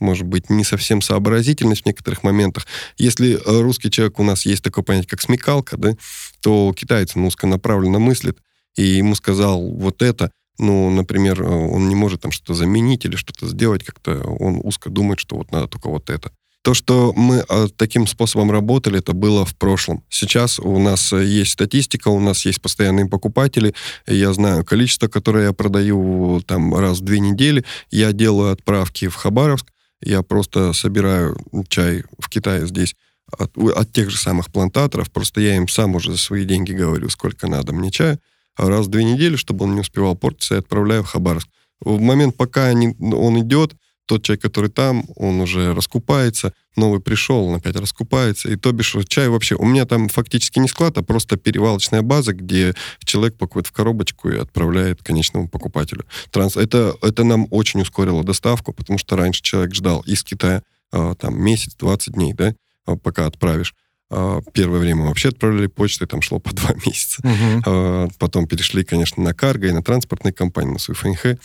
может 0.00 0.26
быть, 0.26 0.50
не 0.50 0.64
совсем 0.64 1.00
сообразительность 1.00 1.82
в 1.82 1.86
некоторых 1.86 2.24
моментах. 2.24 2.66
Если 2.98 3.38
русский 3.46 3.90
человек, 3.90 4.18
у 4.18 4.24
нас 4.24 4.44
есть 4.44 4.64
такое 4.64 4.84
понятие, 4.84 5.08
как 5.08 5.22
смекалка, 5.22 5.76
да, 5.76 5.96
то 6.40 6.72
китаец 6.76 7.16
он 7.16 7.24
узконаправленно 7.24 8.00
мыслит, 8.00 8.38
и 8.76 8.82
ему 8.82 9.14
сказал 9.14 9.70
вот 9.70 10.02
это, 10.02 10.32
ну, 10.58 10.90
например, 10.90 11.42
он 11.42 11.88
не 11.88 11.94
может 11.94 12.22
там 12.22 12.32
что-то 12.32 12.54
заменить 12.54 13.04
или 13.04 13.16
что-то 13.16 13.48
сделать, 13.48 13.84
как-то 13.84 14.20
он 14.22 14.60
узко 14.62 14.90
думает, 14.90 15.20
что 15.20 15.36
вот 15.36 15.52
надо 15.52 15.68
только 15.68 15.88
вот 15.88 16.10
это. 16.10 16.32
То, 16.62 16.74
что 16.74 17.12
мы 17.16 17.44
а, 17.48 17.66
таким 17.76 18.06
способом 18.06 18.52
работали, 18.52 19.00
это 19.00 19.14
было 19.14 19.44
в 19.44 19.56
прошлом. 19.56 20.04
Сейчас 20.08 20.60
у 20.60 20.78
нас 20.78 21.12
э, 21.12 21.24
есть 21.24 21.52
статистика, 21.52 22.06
у 22.08 22.20
нас 22.20 22.46
есть 22.46 22.62
постоянные 22.62 23.06
покупатели. 23.06 23.74
Я 24.06 24.32
знаю 24.32 24.64
количество, 24.64 25.08
которое 25.08 25.46
я 25.46 25.52
продаю 25.52 26.40
там 26.46 26.72
раз 26.76 27.00
в 27.00 27.04
две 27.04 27.18
недели. 27.18 27.64
Я 27.90 28.12
делаю 28.12 28.52
отправки 28.52 29.08
в 29.08 29.16
Хабаровск. 29.16 29.66
Я 30.00 30.22
просто 30.22 30.72
собираю 30.72 31.36
чай 31.68 32.04
в 32.20 32.28
Китае 32.28 32.68
здесь 32.68 32.94
от, 33.36 33.56
от 33.58 33.92
тех 33.92 34.10
же 34.10 34.16
самых 34.16 34.52
плантаторов. 34.52 35.10
Просто 35.10 35.40
я 35.40 35.56
им 35.56 35.66
сам 35.66 35.96
уже 35.96 36.12
за 36.12 36.18
свои 36.18 36.44
деньги 36.44 36.72
говорю, 36.72 37.08
сколько 37.08 37.48
надо 37.48 37.72
мне 37.72 37.90
чая. 37.90 38.20
А 38.54 38.68
раз 38.68 38.86
в 38.86 38.90
две 38.90 39.02
недели, 39.02 39.34
чтобы 39.34 39.64
он 39.64 39.74
не 39.74 39.80
успевал 39.80 40.14
портиться, 40.14 40.54
я 40.54 40.60
отправляю 40.60 41.02
в 41.02 41.06
Хабаровск. 41.06 41.48
В 41.80 42.00
момент, 42.00 42.36
пока 42.36 42.66
они, 42.66 42.94
он 43.00 43.40
идет, 43.40 43.74
тот 44.12 44.22
чай, 44.24 44.36
который 44.36 44.68
там, 44.68 45.06
он 45.16 45.40
уже 45.40 45.72
раскупается, 45.72 46.52
новый 46.76 47.00
пришел, 47.00 47.46
он 47.46 47.54
опять 47.54 47.76
раскупается. 47.76 48.50
И 48.50 48.56
то 48.56 48.70
бишь 48.72 48.94
чай 49.08 49.28
вообще... 49.28 49.54
У 49.54 49.64
меня 49.64 49.86
там 49.86 50.08
фактически 50.08 50.58
не 50.58 50.68
склад, 50.68 50.98
а 50.98 51.02
просто 51.02 51.38
перевалочная 51.38 52.02
база, 52.02 52.34
где 52.34 52.74
человек 53.04 53.38
пакует 53.38 53.66
в 53.66 53.72
коробочку 53.72 54.28
и 54.28 54.36
отправляет 54.36 55.02
конечному 55.02 55.48
покупателю. 55.48 56.04
Транс... 56.30 56.58
Это, 56.58 56.94
это 57.00 57.24
нам 57.24 57.46
очень 57.50 57.80
ускорило 57.80 58.22
доставку, 58.22 58.74
потому 58.74 58.98
что 58.98 59.16
раньше 59.16 59.40
человек 59.40 59.74
ждал 59.74 60.02
из 60.02 60.22
Китая 60.22 60.62
а, 60.92 61.14
там 61.14 61.40
месяц, 61.40 61.74
20 61.76 62.12
дней, 62.12 62.34
да, 62.34 62.54
а, 62.84 62.96
пока 62.96 63.24
отправишь. 63.24 63.74
А, 64.14 64.42
первое 64.52 64.78
время 64.78 65.04
вообще 65.06 65.30
отправляли 65.30 65.66
почтой, 65.68 66.06
там 66.06 66.20
шло 66.20 66.38
по 66.38 66.52
два 66.54 66.74
месяца. 66.84 67.22
Угу. 67.24 68.12
Потом 68.18 68.46
перешли, 68.46 68.84
конечно, 68.84 69.22
на 69.22 69.32
карго 69.32 69.68
и 69.68 69.72
на 69.72 69.82
транспортные 69.82 70.32
компании, 70.32 70.72
на 70.72 70.78
СУФНХ, 70.78 71.38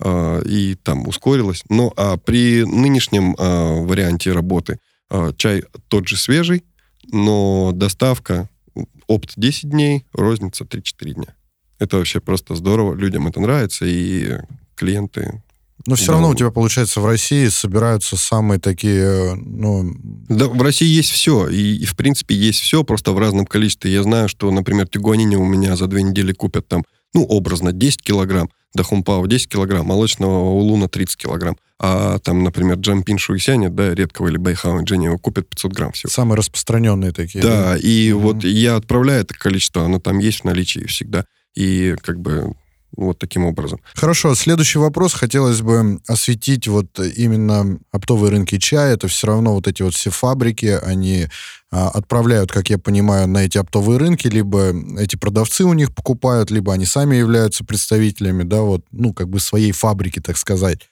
а, 0.00 0.40
и 0.42 0.74
там 0.74 1.06
ускорилось. 1.06 1.62
Но 1.68 1.92
а 1.96 2.16
при 2.16 2.64
нынешнем 2.64 3.34
варианте 3.38 4.32
работы 4.32 4.78
чай 5.36 5.64
тот 5.88 6.08
же 6.08 6.16
свежий, 6.16 6.64
но 7.10 7.70
доставка 7.72 8.48
опт 9.06 9.32
10 9.36 9.70
дней, 9.70 10.04
розница 10.12 10.64
3-4 10.64 11.14
дня. 11.14 11.34
Это 11.78 11.96
вообще 11.96 12.20
просто 12.20 12.56
здорово, 12.56 12.94
людям 12.94 13.26
это 13.26 13.40
нравится, 13.40 13.86
и 13.86 14.38
клиенты 14.74 15.42
но 15.88 15.94
все 15.94 16.08
да. 16.08 16.12
равно 16.12 16.28
у 16.28 16.34
тебя, 16.34 16.50
получается, 16.50 17.00
в 17.00 17.06
России 17.06 17.48
собираются 17.48 18.18
самые 18.18 18.60
такие, 18.60 19.34
ну... 19.36 19.90
Да, 20.28 20.46
в 20.48 20.60
России 20.60 20.86
есть 20.86 21.10
все, 21.10 21.48
и, 21.48 21.78
и 21.78 21.86
в 21.86 21.96
принципе 21.96 22.34
есть 22.34 22.60
все, 22.60 22.84
просто 22.84 23.12
в 23.12 23.18
разном 23.18 23.46
количестве. 23.46 23.90
Я 23.90 24.02
знаю, 24.02 24.28
что, 24.28 24.50
например, 24.50 24.86
те 24.86 24.96
гуань 24.96 25.21
инь 25.21 25.36
у 25.36 25.46
меня 25.46 25.76
за 25.76 25.86
две 25.86 26.02
недели 26.02 26.34
купят 26.34 26.68
там, 26.68 26.84
ну, 27.14 27.24
образно, 27.24 27.72
10 27.72 28.02
килограмм, 28.02 28.50
Да 28.74 28.86
Хун 28.86 29.09
Пао 29.09 29.26
10 29.26 29.48
килограмм, 29.48 29.86
молочного 29.86 30.50
улуна 30.50 30.90
30 30.90 31.16
килограмм. 31.16 31.56
А 31.80 32.18
там, 32.18 32.44
например, 32.44 32.76
Чжанпин 32.76 33.16
Шуй 33.16 33.36
Сяня, 33.36 33.70
да, 33.70 33.94
редкого 33.94 34.28
или 34.28 34.36
Бай 34.36 34.57
Хао 34.57 34.84
Инь 34.84 34.90
Чжэнь, 34.90 35.06
его 35.06 35.16
купят 35.16 35.48
500 35.48 35.72
грамм 35.72 35.92
всего. 35.92 36.10
Самые 36.10 36.36
распространенные 36.36 37.12
такие. 37.12 37.42
Да, 37.42 37.72
да? 37.72 37.76
и 37.78 38.10
mm-hmm. 38.10 38.14
вот 38.14 38.44
я 38.44 38.76
отправляю 38.76 39.22
это 39.22 39.32
количество, 39.32 39.86
оно 39.86 40.00
там 40.00 40.18
есть 40.18 40.40
в 40.40 40.44
наличии 40.44 40.84
всегда. 40.84 41.24
И 41.54 41.96
как 42.02 42.20
бы 42.20 42.52
вот 42.98 43.18
таким 43.18 43.44
образом. 43.44 43.80
Хорошо, 43.94 44.34
следующий 44.34 44.78
вопрос 44.78 45.14
хотелось 45.14 45.62
бы 45.62 46.00
осветить 46.08 46.66
вот 46.66 46.98
именно 46.98 47.78
оптовые 47.92 48.30
рынки 48.30 48.58
чая. 48.58 48.94
Это 48.94 49.08
все 49.08 49.28
равно 49.28 49.54
вот 49.54 49.68
эти 49.68 49.82
вот 49.82 49.94
все 49.94 50.10
фабрики, 50.10 50.78
они 50.82 51.28
а, 51.70 51.88
отправляют, 51.88 52.50
как 52.50 52.70
я 52.70 52.78
понимаю, 52.78 53.28
на 53.28 53.38
эти 53.38 53.56
оптовые 53.56 53.98
рынки, 53.98 54.26
либо 54.26 54.72
эти 54.98 55.16
продавцы 55.16 55.64
у 55.64 55.74
них 55.74 55.94
покупают, 55.94 56.50
либо 56.50 56.72
они 56.72 56.86
сами 56.86 57.16
являются 57.16 57.64
представителями, 57.64 58.42
да, 58.42 58.62
вот, 58.62 58.84
ну, 58.90 59.12
как 59.12 59.28
бы 59.28 59.38
своей 59.38 59.72
фабрики, 59.72 60.20
так 60.20 60.36
сказать. 60.36 60.88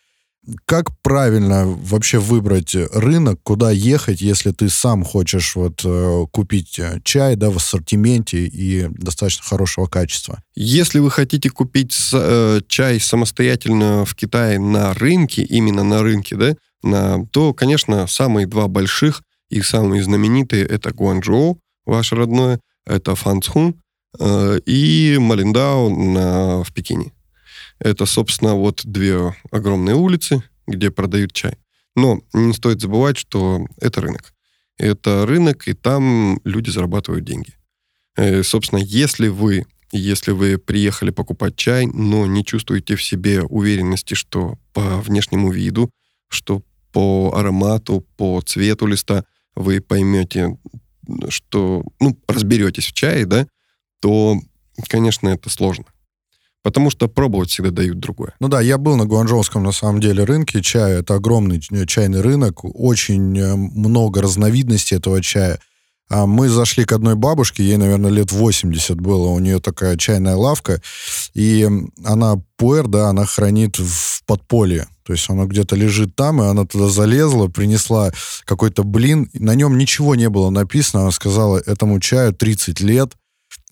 Как 0.65 0.97
правильно 1.03 1.67
вообще 1.67 2.19
выбрать 2.19 2.77
рынок, 2.93 3.41
куда 3.43 3.71
ехать, 3.71 4.21
если 4.21 4.53
ты 4.53 4.69
сам 4.69 5.03
хочешь 5.03 5.57
вот 5.57 5.83
э, 5.85 6.27
купить 6.31 6.79
э, 6.79 7.01
чай, 7.03 7.35
да, 7.35 7.51
в 7.51 7.57
ассортименте 7.57 8.47
и 8.47 8.87
достаточно 8.89 9.45
хорошего 9.45 9.87
качества? 9.87 10.41
Если 10.55 11.01
вы 11.01 11.11
хотите 11.11 11.51
купить 11.51 11.97
э, 12.13 12.61
чай 12.69 13.01
самостоятельно 13.01 14.05
в 14.05 14.15
Китае 14.15 14.61
на 14.61 14.95
рынке, 14.95 15.43
именно 15.43 15.83
на 15.83 16.03
рынке, 16.03 16.37
да, 16.37 16.55
на, 16.83 17.27
то, 17.27 17.53
конечно, 17.53 18.07
самые 18.07 18.47
два 18.47 18.69
больших 18.69 19.23
и 19.51 19.63
самые 19.63 20.05
знаменитые 20.05 20.65
это 20.65 20.93
Гуанчжоу, 20.93 21.59
ваше 21.85 22.15
родное, 22.15 22.61
это 22.87 23.17
Фанцхун 23.17 23.75
и 24.19 25.17
Малиндао 25.21 25.89
на, 25.91 26.63
в 26.63 26.73
Пекине. 26.73 27.13
Это, 27.79 28.07
собственно, 28.07 28.55
вот 28.55 28.83
две 28.85 29.35
огромные 29.51 29.95
улицы, 29.95 30.43
где 30.67 30.91
продают 30.91 31.33
чай. 31.33 31.59
Но 31.95 32.21
не 32.33 32.53
стоит 32.53 32.81
забывать, 32.81 33.17
что 33.17 33.67
это 33.81 34.01
рынок. 34.01 34.35
Это 34.79 35.25
рынок, 35.27 35.69
и 35.69 35.73
там 35.73 36.41
люди 36.45 36.71
зарабатывают 36.71 37.25
деньги. 37.25 37.55
И, 38.19 38.21
э, 38.21 38.43
собственно, 38.43 38.81
если 38.81 39.29
вы, 39.29 39.65
если 39.93 40.33
вы 40.33 40.59
приехали 40.59 41.11
покупать 41.11 41.57
чай, 41.57 41.87
но 41.87 42.27
не 42.27 42.45
чувствуете 42.45 42.97
в 42.97 43.03
себе 43.03 43.43
уверенности, 43.43 44.15
что 44.15 44.59
по 44.73 45.01
внешнему 45.01 45.51
виду, 45.51 45.91
что 46.29 46.63
по 46.93 47.33
аромату, 47.35 48.07
по 48.17 48.41
цвету 48.41 48.87
листа 48.87 49.25
вы 49.55 49.81
поймете, 49.81 50.59
что, 51.29 51.85
ну, 52.01 52.19
разберетесь 52.27 52.87
в 52.87 52.93
чае, 52.93 53.27
да, 53.27 53.47
то, 54.01 54.39
конечно, 54.89 55.29
это 55.29 55.49
сложно. 55.51 55.87
Потому 56.67 56.91
что 56.91 57.07
пробовать 57.07 57.51
всегда 57.51 57.71
дают 57.71 58.01
другое. 58.01 58.35
Ну 58.41 58.49
да, 58.49 58.61
я 58.61 58.77
был 58.77 58.97
на 58.97 59.05
Гуанчжоуском, 59.05 59.63
на 59.63 59.71
самом 59.71 60.01
деле, 60.01 60.25
рынке 60.25 60.61
чая. 60.63 60.99
Это 60.99 61.15
огромный 61.15 61.61
чайный 61.61 62.21
рынок. 62.21 62.65
Очень 62.65 63.39
э, 63.39 63.55
много 63.55 64.21
разновидностей 64.21 64.97
этого 64.97 65.23
чая. 65.23 65.61
А 66.09 66.27
мы 66.27 66.49
зашли 66.49 66.85
к 66.85 66.91
одной 66.91 67.15
бабушке, 67.15 67.63
ей, 67.63 67.77
наверное, 67.77 68.11
лет 68.11 68.33
80 68.33 69.01
было, 69.01 69.29
у 69.29 69.39
нее 69.39 69.61
такая 69.61 69.97
чайная 69.97 70.35
лавка, 70.35 70.83
и 71.35 71.69
она 72.05 72.43
пуэр, 72.57 72.89
да, 72.89 73.11
она 73.11 73.27
хранит 73.27 73.79
в 73.79 74.25
подполье. 74.27 74.89
То 75.05 75.13
есть 75.13 75.31
она 75.31 75.45
где-то 75.45 75.77
лежит 75.77 76.17
там, 76.17 76.43
и 76.43 76.47
она 76.47 76.65
туда 76.67 76.89
залезла, 76.89 77.47
принесла 77.47 78.11
какой-то 78.45 78.83
блин, 78.83 79.31
на 79.35 79.55
нем 79.55 79.79
ничего 79.79 80.17
не 80.17 80.29
было 80.29 80.51
написано, 80.51 81.03
она 81.03 81.13
сказала, 81.13 81.59
этому 81.59 82.01
чаю 82.01 82.33
30 82.33 82.81
лет, 82.81 83.13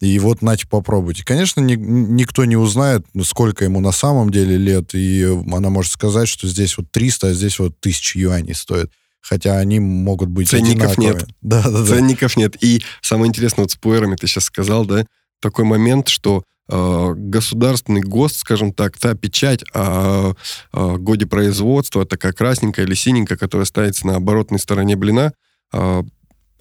и 0.01 0.19
вот, 0.19 0.43
нате, 0.43 0.67
попробуйте. 0.67 1.25
Конечно, 1.25 1.61
ни, 1.61 1.77
никто 1.77 2.45
не 2.45 2.57
узнает, 2.57 3.07
сколько 3.23 3.65
ему 3.65 3.81
на 3.81 3.93
самом 3.93 4.31
деле 4.31 4.57
лет, 4.57 4.95
и 4.95 5.25
она 5.53 5.71
может 5.71 5.93
сказать, 5.93 6.29
что 6.29 6.49
здесь 6.49 6.77
вот 6.77 6.91
300, 6.91 7.29
а 7.29 7.33
здесь 7.33 7.59
вот 7.59 7.77
1000 7.81 8.19
юаней 8.19 8.55
стоит. 8.55 8.91
Хотя 9.21 9.57
они 9.59 9.81
могут 9.81 10.29
быть 10.29 10.51
Ценников 10.51 10.93
одинаковые. 10.93 11.15
нет. 11.15 11.29
Да, 11.41 11.63
да, 11.63 11.71
да. 11.71 11.87
Ценников 11.87 12.37
нет. 12.37 12.63
И 12.63 12.83
самое 13.01 13.29
интересное, 13.29 13.63
вот 13.63 13.71
с 13.71 13.77
пуэрами 13.77 14.17
ты 14.17 14.27
сейчас 14.27 14.45
сказал, 14.45 14.85
да, 14.85 15.07
такой 15.41 15.65
момент, 15.65 16.09
что 16.09 16.43
э, 16.69 17.13
государственный 17.17 18.03
ГОСТ, 18.03 18.37
скажем 18.37 18.75
так, 18.75 18.99
та 18.99 19.15
печать 19.15 19.65
о, 19.73 20.35
о 20.73 20.99
годе 20.99 21.25
производства, 21.25 22.05
такая 22.05 22.33
красненькая 22.33 22.85
или 22.85 22.95
синенькая, 22.95 23.39
которая 23.39 23.65
ставится 23.65 24.07
на 24.07 24.17
оборотной 24.17 24.59
стороне 24.59 24.97
блина, 24.97 25.33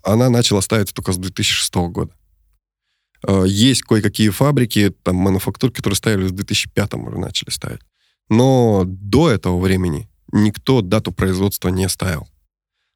она 0.03 0.29
начала 0.29 0.61
ставиться 0.61 0.93
только 0.93 1.11
с 1.13 1.17
2006 1.17 1.75
года. 1.75 2.13
Э, 3.25 3.43
есть 3.47 3.83
кое-какие 3.83 4.29
фабрики, 4.29 4.93
там, 5.03 5.15
мануфактур, 5.15 5.71
которые 5.71 5.97
ставили 5.97 6.27
в 6.27 6.31
2005 6.31 6.93
уже 6.95 7.17
начали 7.17 7.49
ставить. 7.49 7.81
Но 8.29 8.83
до 8.85 9.29
этого 9.29 9.59
времени 9.59 10.09
никто 10.31 10.81
дату 10.81 11.11
производства 11.11 11.69
не 11.69 11.87
ставил. 11.89 12.27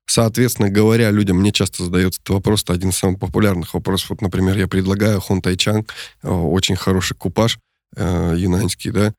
Соответственно, 0.10 0.70
говоря 0.70 1.12
людям, 1.12 1.38
мне 1.38 1.52
часто 1.52 1.84
задается 1.84 2.22
этот 2.22 2.30
вопрос, 2.30 2.64
это 2.64 2.74
один 2.74 2.90
из 2.90 2.98
самых 2.98 3.20
популярных 3.20 3.74
вопросов. 3.74 4.12
Вот, 4.12 4.22
например, 4.22 4.58
я 4.58 4.68
предлагаю 4.68 5.20
Хон 5.20 5.42
Тайчан, 5.42 5.86
э, 6.24 6.30
очень 6.30 6.76
хороший 6.76 7.16
купаж 7.16 7.60
э, 7.96 8.36
юнаньский, 8.38 8.92
да, 8.92 9.14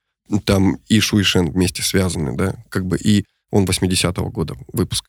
там 0.44 0.78
и 0.88 1.00
Шу 1.00 1.18
вместе 1.18 1.82
связаны, 1.82 2.36
да, 2.36 2.54
как 2.70 2.86
бы, 2.86 2.96
и 2.96 3.24
он 3.50 3.64
80-го 3.64 4.30
года 4.30 4.56
выпуск. 4.72 5.04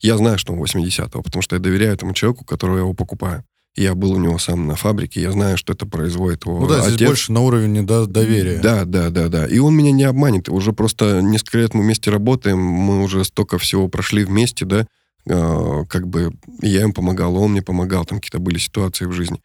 Я 0.00 0.16
знаю, 0.16 0.38
что 0.38 0.52
он 0.52 0.62
80-го, 0.62 1.22
потому 1.22 1.42
что 1.42 1.56
я 1.56 1.60
доверяю 1.60 1.94
этому 1.94 2.14
человеку, 2.14 2.44
которого 2.44 2.76
я 2.76 2.82
его 2.82 2.94
покупаю. 2.94 3.44
Я 3.76 3.94
был 3.94 4.12
у 4.12 4.18
него 4.18 4.38
сам 4.38 4.66
на 4.66 4.74
фабрике, 4.74 5.22
я 5.22 5.30
знаю, 5.30 5.56
что 5.56 5.72
это 5.72 5.86
производит 5.86 6.44
его 6.46 6.58
Ну 6.60 6.66
да, 6.66 6.80
отец. 6.82 6.94
здесь 6.94 7.08
больше 7.08 7.32
на 7.32 7.40
уровне 7.40 7.82
да, 7.82 8.06
доверия. 8.06 8.58
Да, 8.58 8.84
да, 8.84 9.10
да, 9.10 9.28
да. 9.28 9.46
И 9.46 9.58
он 9.58 9.76
меня 9.76 9.92
не 9.92 10.02
обманет. 10.04 10.48
Уже 10.48 10.72
просто 10.72 11.20
несколько 11.22 11.58
лет 11.58 11.74
мы 11.74 11.82
вместе 11.82 12.10
работаем, 12.10 12.58
мы 12.58 13.02
уже 13.04 13.24
столько 13.24 13.56
всего 13.58 13.86
прошли 13.88 14.24
вместе, 14.24 14.64
да, 14.64 14.86
э, 15.26 15.84
как 15.88 16.08
бы 16.08 16.32
я 16.60 16.82
им 16.82 16.92
помогал, 16.92 17.36
он 17.36 17.52
мне 17.52 17.62
помогал, 17.62 18.04
там 18.04 18.18
какие-то 18.18 18.40
были 18.40 18.58
ситуации 18.58 19.04
в 19.04 19.12
жизни. 19.12 19.40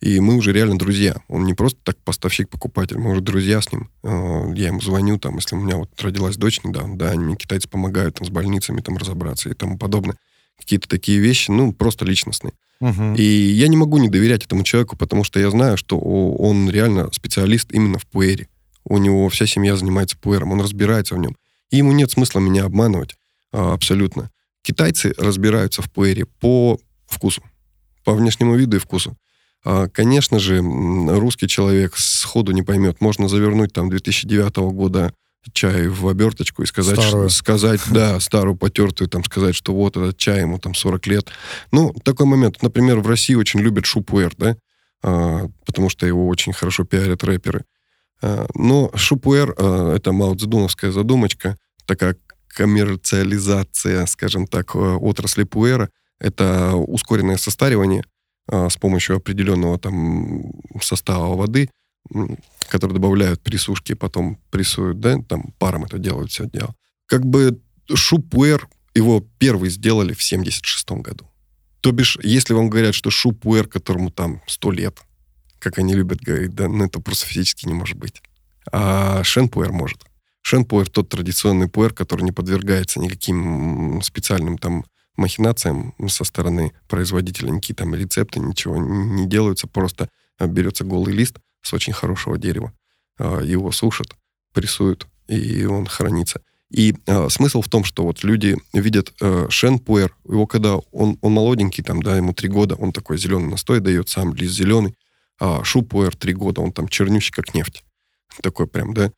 И 0.00 0.20
мы 0.20 0.36
уже 0.36 0.52
реально 0.52 0.78
друзья. 0.78 1.16
Он 1.28 1.44
не 1.44 1.54
просто 1.54 1.78
так 1.82 1.98
поставщик-покупатель, 2.04 2.98
мы 2.98 3.10
уже 3.12 3.20
друзья 3.20 3.60
с 3.60 3.70
ним. 3.72 3.90
Э, 4.02 4.52
Я 4.54 4.68
ему 4.68 4.80
звоню, 4.80 5.18
там, 5.18 5.36
если 5.36 5.54
у 5.56 5.60
меня 5.60 5.76
вот 5.76 5.90
родилась 6.00 6.36
дочь 6.36 6.62
недавно, 6.64 6.96
да, 6.98 7.10
они 7.10 7.24
мне 7.24 7.36
китайцы 7.36 7.68
помогают 7.68 8.16
там 8.16 8.26
с 8.26 8.30
больницами 8.30 8.80
там 8.80 8.96
разобраться 8.96 9.48
и 9.50 9.54
тому 9.54 9.78
подобное. 9.78 10.16
Какие-то 10.58 10.88
такие 10.88 11.18
вещи, 11.18 11.50
ну, 11.50 11.72
просто 11.72 12.04
личностные. 12.04 12.52
Мгм. 12.80 13.14
И 13.14 13.22
я 13.22 13.68
не 13.68 13.76
могу 13.76 13.98
не 13.98 14.08
доверять 14.08 14.44
этому 14.44 14.62
человеку, 14.62 14.96
потому 14.96 15.24
что 15.24 15.40
я 15.40 15.50
знаю, 15.50 15.76
что 15.76 15.98
он 15.98 16.70
реально 16.70 17.10
специалист 17.12 17.72
именно 17.72 17.98
в 17.98 18.06
пуэре. 18.06 18.48
У 18.84 18.98
него 18.98 19.28
вся 19.28 19.46
семья 19.46 19.76
занимается 19.76 20.16
пуэром, 20.16 20.52
он 20.52 20.60
разбирается 20.60 21.14
в 21.14 21.18
нем. 21.18 21.36
И 21.70 21.78
ему 21.78 21.92
нет 21.92 22.10
смысла 22.10 22.40
меня 22.40 22.64
обманывать 22.64 23.16
а, 23.52 23.74
абсолютно. 23.74 24.30
Китайцы 24.62 25.14
разбираются 25.18 25.82
в 25.82 25.90
пуэре 25.90 26.26
по 26.40 26.78
вкусу, 27.06 27.42
по 28.04 28.14
внешнему 28.14 28.54
виду 28.54 28.76
и 28.76 28.80
вкусу. 28.80 29.16
А, 29.64 29.88
Конечно 29.88 30.38
же, 30.38 30.58
русский 30.60 31.48
человек 31.48 31.96
сходу 31.96 32.52
не 32.52 32.62
поймет. 32.62 33.00
Можно 33.00 33.28
завернуть 33.28 33.72
там 33.72 33.90
2009 33.90 34.56
года 34.72 35.12
чай 35.52 35.88
в 35.88 36.06
оберточку 36.08 36.62
и 36.62 36.66
сказать, 36.66 36.98
Старую. 37.00 37.28
что- 37.28 37.38
сказать, 37.38 37.80
да, 37.90 38.18
старую 38.20 38.56
потертую, 38.56 39.08
там 39.08 39.24
сказать, 39.24 39.54
что 39.54 39.74
вот 39.74 39.96
этот 39.96 40.16
чай 40.16 40.40
ему 40.40 40.58
там 40.58 40.74
40 40.74 41.06
лет. 41.06 41.28
Ну, 41.72 41.92
такой 42.04 42.26
момент. 42.26 42.62
Например, 42.62 43.00
в 43.00 43.06
России 43.06 43.34
очень 43.34 43.60
любят 43.60 43.86
шупуэр, 43.86 44.32
да, 44.36 44.56
А, 45.02 45.46
потому 45.64 45.90
что 45.90 46.06
его 46.06 46.26
очень 46.26 46.52
хорошо 46.52 46.82
пиарят 46.84 47.22
рэперы. 47.22 47.64
А, 48.20 48.46
Но 48.54 48.90
шупуэр 48.96 49.54
а, 49.56 49.94
это 49.94 50.10
Мао 50.12 50.34
Цзэдуновская 50.34 50.90
задумочка, 50.90 51.56
такая 51.86 52.16
коммерциализация, 52.98 54.06
скажем 54.06 54.46
так, 54.46 54.74
э, 54.74 54.78
отрасли 54.78 55.44
пуэра. 55.44 55.90
Это 56.20 56.74
ускоренное 56.74 57.36
состаривание 57.36 58.02
а, 58.50 58.68
с 58.70 58.76
помощью 58.76 59.16
определенного 59.16 59.78
там 59.78 60.42
состава 60.82 61.36
воды, 61.36 61.70
м, 62.14 62.38
который 62.68 62.92
добавляют 62.92 63.42
при 63.42 63.56
сушке, 63.56 63.94
потом 63.96 64.38
прессуют, 64.50 65.00
да, 65.00 65.18
там 65.28 65.54
паром 65.58 65.84
это 65.84 65.98
делают, 65.98 66.30
все 66.30 66.46
дело. 66.46 66.74
Как 67.06 67.24
бы 67.24 67.60
шупуэр, 67.92 68.68
его 68.94 69.26
первый 69.38 69.70
сделали 69.70 70.12
в 70.12 70.22
76 70.22 70.90
году. 71.02 71.28
То 71.80 71.92
бишь, 71.92 72.18
если 72.22 72.54
вам 72.54 72.68
говорят, 72.68 72.94
что 72.94 73.10
шупуэр, 73.10 73.68
которому 73.68 74.10
там 74.10 74.42
100 74.46 74.70
лет, 74.72 74.98
как 75.58 75.78
они 75.78 75.94
любят 75.94 76.20
говорить, 76.20 76.54
да, 76.54 76.68
ну 76.68 76.84
это 76.84 77.00
просто 77.00 77.26
физически 77.26 77.66
не 77.66 77.74
может 77.74 77.96
быть. 77.96 78.22
А 78.70 79.22
шенпуэр 79.24 79.72
может. 79.72 80.04
Шенпуэр 80.42 80.88
тот 80.88 81.08
традиционный 81.08 81.68
пуэр, 81.68 81.92
который 81.92 82.22
не 82.22 82.32
подвергается 82.32 83.00
никаким 83.00 84.00
специальным 84.02 84.58
там 84.58 84.84
махинациям 85.16 85.94
со 86.08 86.24
стороны 86.24 86.72
производителя, 86.86 87.50
никакие 87.50 87.74
там 87.74 87.94
рецепты, 87.94 88.40
ничего 88.40 88.76
не 88.76 89.26
делаются, 89.26 89.66
просто 89.66 90.08
берется 90.40 90.84
голый 90.84 91.12
лист 91.12 91.38
с 91.68 91.74
очень 91.74 91.92
хорошего 91.92 92.38
дерева, 92.38 92.72
а, 93.18 93.40
его 93.40 93.70
сушат, 93.72 94.16
прессуют, 94.52 95.06
и 95.28 95.64
он 95.64 95.86
хранится. 95.86 96.40
И 96.70 96.94
а, 97.06 97.28
смысл 97.28 97.62
в 97.62 97.68
том, 97.68 97.84
что 97.84 98.04
вот 98.04 98.24
люди 98.24 98.56
видят 98.72 99.14
э, 99.20 99.46
шенпуэр, 99.48 100.14
его 100.24 100.46
когда 100.46 100.76
он, 100.76 101.18
он 101.20 101.32
молоденький, 101.32 101.82
там, 101.82 102.02
да, 102.02 102.16
ему 102.16 102.34
три 102.34 102.48
года, 102.48 102.74
он 102.74 102.92
такой 102.92 103.16
зеленый 103.18 103.48
настой 103.48 103.80
дает, 103.80 104.08
сам 104.08 104.34
лист 104.34 104.54
зеленый, 104.54 104.96
а 105.40 105.62
шупуэр 105.64 106.14
три 106.16 106.34
года, 106.34 106.60
он 106.60 106.72
там 106.72 106.88
чернющий, 106.88 107.32
как 107.32 107.54
нефть. 107.54 107.84
Такой 108.42 108.66
прям, 108.66 108.92
да. 108.92 109.12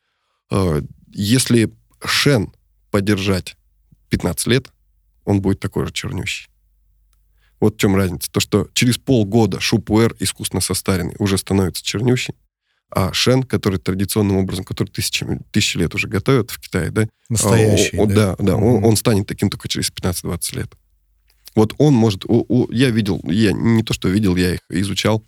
А, 0.50 0.80
если 1.08 1.72
шен 2.04 2.52
подержать 2.90 3.56
15 4.10 4.46
лет, 4.46 4.70
он 5.24 5.40
будет 5.40 5.60
такой 5.60 5.86
же 5.86 5.92
чернющий. 5.92 6.49
Вот 7.60 7.74
в 7.76 7.78
чем 7.78 7.94
разница. 7.94 8.30
То, 8.30 8.40
что 8.40 8.68
через 8.72 8.96
полгода 8.98 9.60
шупуэр 9.60 10.16
искусственно 10.18 10.60
состаренный 10.60 11.14
уже 11.18 11.36
становится 11.38 11.84
чернющий, 11.84 12.34
а 12.90 13.12
шен, 13.12 13.42
который 13.42 13.78
традиционным 13.78 14.38
образом, 14.38 14.64
который 14.64 14.88
тысячи, 14.88 15.26
тысячи 15.52 15.76
лет 15.76 15.94
уже 15.94 16.08
готовят 16.08 16.50
в 16.50 16.58
Китае, 16.60 16.90
да, 16.90 17.06
Настоящий. 17.28 17.96
о- 17.98 18.02
о, 18.04 18.06
да, 18.06 18.36
да, 18.38 18.56
он, 18.56 18.76
Мгм. 18.78 18.84
он 18.86 18.96
станет 18.96 19.26
таким 19.26 19.50
только 19.50 19.68
через 19.68 19.90
15-20 19.90 20.56
лет. 20.56 20.72
Вот 21.54 21.74
он 21.78 21.94
может... 21.94 22.24
у- 22.24 22.44
у- 22.48 22.70
я 22.72 22.90
видел, 22.90 23.20
я 23.24 23.52
не 23.52 23.82
то, 23.82 23.92
что 23.92 24.08
видел, 24.08 24.36
я 24.36 24.54
их 24.54 24.60
изучал. 24.70 25.22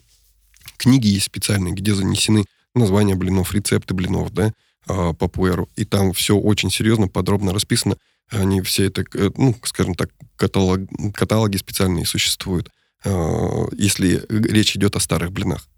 Книги 0.76 1.07
есть 1.09 1.26
специальные, 1.26 1.74
где 1.74 1.95
занесены 1.95 2.45
названия 2.74 3.14
блинов, 3.14 3.53
рецепты 3.53 3.95
блинов, 3.95 4.33
да, 4.33 4.53
а, 4.87 5.12
по 5.12 5.28
пуэру. 5.28 5.68
И 5.76 5.85
там 5.85 6.12
все 6.12 6.37
очень 6.37 6.70
серьезно, 6.70 7.09
подробно 7.09 7.53
расписано. 7.53 7.97
Они 8.33 8.61
все 8.62 8.87
это, 8.87 9.05
э, 9.14 9.30
ну, 9.37 9.55
скажем 9.64 9.95
так, 9.95 10.11
каталог, 10.37 10.80
каталоги 11.14 11.59
специальные 11.59 12.07
существуют, 12.07 12.70
а, 13.05 13.66
если 13.76 14.24
речь 14.28 14.74
идет 14.74 14.97
о 14.97 15.01
старых 15.01 15.33
блинах. 15.33 15.68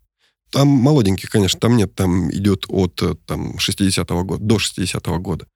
Там 0.51 0.69
молоденьких, 0.69 1.31
конечно, 1.31 1.59
там 1.59 1.77
нет, 1.77 1.95
там 1.95 2.31
идет 2.31 2.67
от 2.69 3.03
э, 3.03 3.15
там, 3.27 3.57
60-го 3.57 4.25
года, 4.25 4.45
до 4.45 4.57
60-го 4.57 5.19
года. 5.19 5.47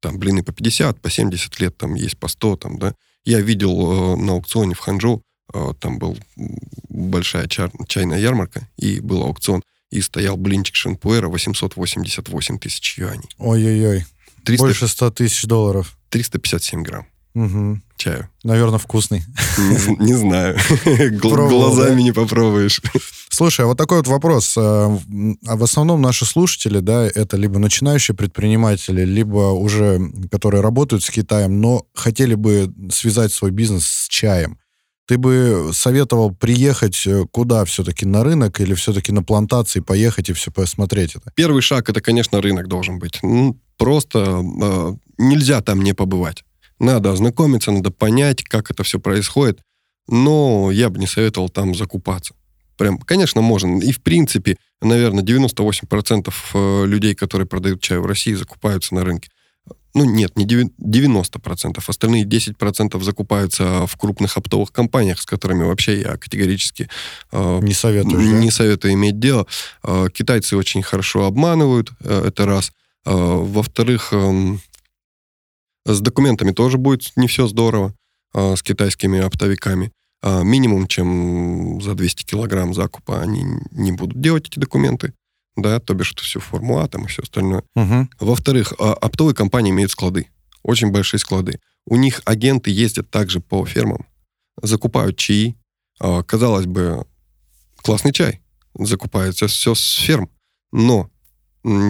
Там 0.00 0.18
блины 0.18 0.42
по 0.42 0.52
50, 0.52 1.00
по 1.00 1.10
70 1.10 1.60
лет, 1.60 1.76
там 1.76 1.94
есть 1.94 2.18
по 2.18 2.28
100, 2.28 2.56
там, 2.56 2.78
да. 2.78 2.94
Я 3.24 3.40
видел 3.40 4.14
э, 4.14 4.16
на 4.16 4.32
аукционе 4.32 4.74
в 4.74 4.78
Ханчжоу, 4.78 5.22
э, 5.52 5.72
там 5.78 5.98
был 5.98 6.16
большая 6.88 7.48
чар- 7.48 7.72
чайная 7.86 8.18
ярмарка, 8.18 8.66
и 8.78 9.00
был 9.00 9.22
аукцион, 9.24 9.62
и 9.90 10.00
стоял 10.00 10.36
блинчик 10.36 10.74
шенпуэра 10.74 11.28
888 11.28 12.58
тысяч 12.58 12.98
юаней. 12.98 13.28
Ой-ой-ой. 13.38 14.04
300 14.46 14.64
Больше 14.64 14.88
100 14.88 15.10
тысяч 15.10 15.44
долларов. 15.44 15.98
357 16.10 16.82
грамм 16.82 17.06
Мгм. 17.34 17.82
чаю. 17.98 18.28
Наверное, 18.44 18.78
вкусный. 18.78 19.22
Не, 19.58 20.06
не 20.06 20.14
знаю. 20.14 20.56
Пробовал, 21.20 21.74
Глазами 21.74 21.96
да? 21.96 22.02
не 22.02 22.12
попробуешь. 22.12 22.80
Слушай, 23.28 23.66
а 23.66 23.68
вот 23.68 23.76
такой 23.76 23.98
вот 23.98 24.06
вопрос. 24.06 24.54
А, 24.56 24.98
а 25.46 25.56
в 25.56 25.62
основном 25.62 26.00
наши 26.00 26.24
слушатели, 26.24 26.78
да, 26.78 27.04
это 27.04 27.36
либо 27.36 27.58
начинающие 27.58 28.14
предприниматели, 28.16 29.04
либо 29.04 29.50
уже, 29.52 30.00
которые 30.30 30.62
работают 30.62 31.04
с 31.04 31.10
Китаем, 31.10 31.60
но 31.60 31.84
хотели 31.94 32.34
бы 32.34 32.72
связать 32.90 33.32
свой 33.34 33.50
бизнес 33.50 33.84
с 33.86 34.08
чаем. 34.08 34.58
Ты 35.06 35.18
бы 35.18 35.70
советовал 35.72 36.34
приехать 36.34 37.06
э, 37.06 37.26
куда 37.30 37.64
все-таки, 37.64 38.04
на 38.06 38.24
рынок 38.24 38.60
или 38.60 38.74
все-таки 38.74 39.12
на 39.12 39.22
плантации 39.22 39.78
поехать 39.80 40.30
и 40.30 40.32
все 40.32 40.50
посмотреть 40.50 41.14
это? 41.14 41.30
Первый 41.36 41.62
шаг 41.62 41.88
это, 41.88 42.00
конечно, 42.00 42.40
рынок 42.40 42.66
должен 42.66 42.98
быть. 42.98 43.20
Ну, 43.22 43.56
Просто 43.78 44.42
э, 44.42 44.94
нельзя 45.18 45.60
там 45.60 45.82
не 45.82 45.92
побывать. 45.92 46.44
Надо 46.78 47.12
ознакомиться, 47.12 47.70
надо 47.70 47.90
понять, 47.90 48.42
как 48.44 48.70
это 48.70 48.82
все 48.82 48.98
происходит. 48.98 49.60
Но 50.08 50.70
я 50.70 50.88
бы 50.88 50.98
не 50.98 51.06
советовал 51.06 51.48
там 51.48 51.74
закупаться. 51.74 52.34
Прям, 52.76 52.98
конечно, 52.98 53.40
можно. 53.40 53.78
И, 53.80 53.92
в 53.92 54.02
принципе, 54.02 54.56
наверное, 54.80 55.24
98% 55.24 56.32
э, 56.54 56.86
людей, 56.86 57.14
которые 57.14 57.46
продают 57.46 57.80
чай 57.80 57.98
в 57.98 58.06
России, 58.06 58.34
закупаются 58.34 58.94
на 58.94 59.04
рынке. 59.04 59.30
Ну, 59.94 60.04
нет, 60.04 60.36
не 60.36 60.44
деви- 60.44 60.70
90%. 60.78 61.82
Остальные 61.86 62.24
10% 62.24 63.02
закупаются 63.02 63.86
в 63.86 63.96
крупных 63.96 64.36
оптовых 64.36 64.70
компаниях, 64.70 65.18
с 65.18 65.24
которыми 65.24 65.64
вообще 65.64 66.02
я 66.02 66.18
категорически 66.18 66.90
э, 67.32 67.60
Не 67.62 67.72
советуешь, 67.72 68.30
да? 68.30 68.38
не 68.38 68.50
советую 68.50 68.92
иметь 68.92 69.18
дело. 69.18 69.46
Э, 69.82 70.08
Китайцы 70.12 70.54
очень 70.58 70.82
хорошо 70.82 71.24
обманывают, 71.24 71.92
э, 72.00 72.24
это 72.26 72.44
раз. 72.44 72.72
Э, 73.06 73.12
Во-вторых, 73.14 74.12
эм, 74.12 74.60
с 75.84 76.00
документами 76.00 76.50
тоже 76.52 76.76
будет 76.76 77.12
не 77.16 77.28
все 77.28 77.46
здорово 77.46 77.94
э, 78.34 78.56
с 78.56 78.62
китайскими 78.62 79.20
оптовиками. 79.20 79.92
А 80.22 80.42
Минимум, 80.42 80.88
чем 80.88 81.80
за 81.80 81.94
200 81.94 82.24
килограмм 82.24 82.74
закупа 82.74 83.20
они 83.20 83.44
не 83.70 83.92
будут 83.92 84.20
делать 84.20 84.48
эти 84.48 84.58
документы. 84.58 85.14
Да, 85.56 85.78
то 85.80 85.94
бишь 85.94 86.12
это 86.12 86.22
все 86.22 86.40
формула 86.40 86.86
там 86.88 87.04
и 87.04 87.08
все 87.08 87.22
остальное. 87.22 87.62
Мгм. 87.74 88.10
Во-вторых, 88.20 88.74
а, 88.78 88.92
оптовые 88.92 89.34
компании 89.34 89.70
имеют 89.70 89.90
склады, 89.90 90.28
очень 90.62 90.90
большие 90.90 91.18
склады. 91.20 91.60
У 91.86 91.96
них 91.96 92.20
агенты 92.24 92.70
ездят 92.70 93.10
также 93.10 93.40
по 93.40 93.64
фермам, 93.64 94.04
закупают 94.60 95.16
чаи. 95.16 95.56
А, 96.00 96.22
Казалось 96.24 96.66
бы, 96.66 97.06
классный 97.76 98.12
чай, 98.12 98.40
закупается 98.74 99.46
все 99.46 99.74
с 99.74 99.94
ферм. 99.94 100.28
Но 100.72 101.08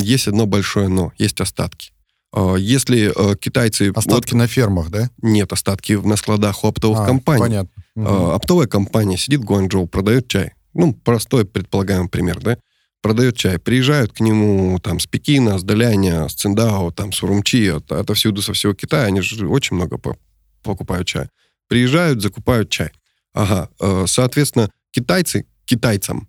есть 0.01 0.29
одно 0.29 0.47
большое 0.47 0.89
но, 0.89 1.13
есть 1.19 1.41
остатки. 1.41 1.93
А, 2.33 2.57
Если 2.57 3.13
э, 3.15 3.37
китайцы... 3.37 3.93
Остатки 3.95 4.35
на 4.35 4.47
фермах, 4.47 4.91
да? 4.91 5.11
Нет, 5.23 5.53
остатки 5.53 5.93
на 5.93 6.17
складах 6.17 6.65
у 6.65 6.69
оптовых 6.69 7.01
А, 7.01 7.07
компаний. 7.07 7.41
Понятно. 7.41 7.71
А, 7.97 8.35
Оптовая 8.35 8.67
компания 8.67 9.17
сидит 9.17 9.41
в 9.41 9.45
Гуанчжоу, 9.45 9.87
продает 9.87 10.29
чай. 10.29 10.53
Ну, 10.75 10.93
простой 10.93 11.45
предполагаемый 11.47 12.09
пример, 12.09 12.41
да? 12.41 12.59
Продает 13.01 13.37
чай. 13.37 13.59
Приезжают 13.59 14.13
к 14.13 14.21
нему 14.21 14.79
там 14.81 14.99
с 15.01 15.07
Пекина, 15.07 15.59
с 15.59 15.63
Даляня, 15.63 16.29
с 16.29 16.35
Циндао, 16.35 16.91
там 16.91 17.13
с 17.13 17.23
Урумчи, 17.23 17.69
от- 17.69 17.93
отовсюду, 17.93 18.43
со 18.43 18.53
всего 18.53 18.75
Китая. 18.75 19.05
Они 19.05 19.21
же 19.21 19.47
очень 19.49 19.77
много 19.77 19.97
по- 19.97 20.17
покупают 20.63 21.07
чай. 21.07 21.29
Приезжают, 21.69 22.21
закупают 22.23 22.69
чай. 22.71 22.91
Ага. 23.33 23.69
э, 23.81 24.05
Соответственно, 24.09 24.71
китайцы 24.91 25.47
китайцам 25.65 26.29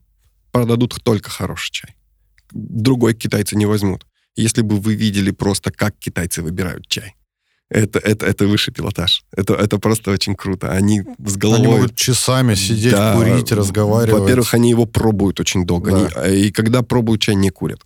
продадут 0.52 0.96
только 1.04 1.30
хороший 1.30 1.72
чай. 1.72 1.96
Другой 2.58 3.14
китайцы 3.14 3.56
не 3.56 3.66
возьмут. 3.66 4.06
Если 4.36 4.62
бы 4.64 4.80
вы 4.80 4.96
видели 4.96 5.32
просто, 5.32 5.72
как 5.72 5.96
китайцы 6.00 6.42
выбирают 6.42 6.88
чай, 6.88 7.16
это, 7.70 8.00
это, 8.00 8.26
это 8.26 8.48
высший 8.48 8.74
пилотаж. 8.74 9.24
Это, 9.36 9.54
это 9.54 9.78
просто 9.78 10.12
очень 10.12 10.36
круто. 10.36 10.72
Они 10.72 11.04
с 11.26 11.36
головой... 11.38 11.60
Они 11.68 11.68
могут 11.76 11.96
часами 11.96 12.56
сидеть, 12.56 12.94
Да. 12.94 13.14
курить, 13.16 13.52
разговаривать. 13.52 14.22
Во-первых, 14.22 14.54
они 14.54 14.70
его 14.70 14.86
пробуют 14.86 15.40
очень 15.40 15.66
долго. 15.66 15.92
Да. 15.92 15.98
Они- 15.98 16.08
а, 16.16 16.30
и 16.30 16.52
когда 16.52 16.82
пробуют 16.82 17.22
чай, 17.22 17.36
не 17.36 17.50
курят. 17.50 17.82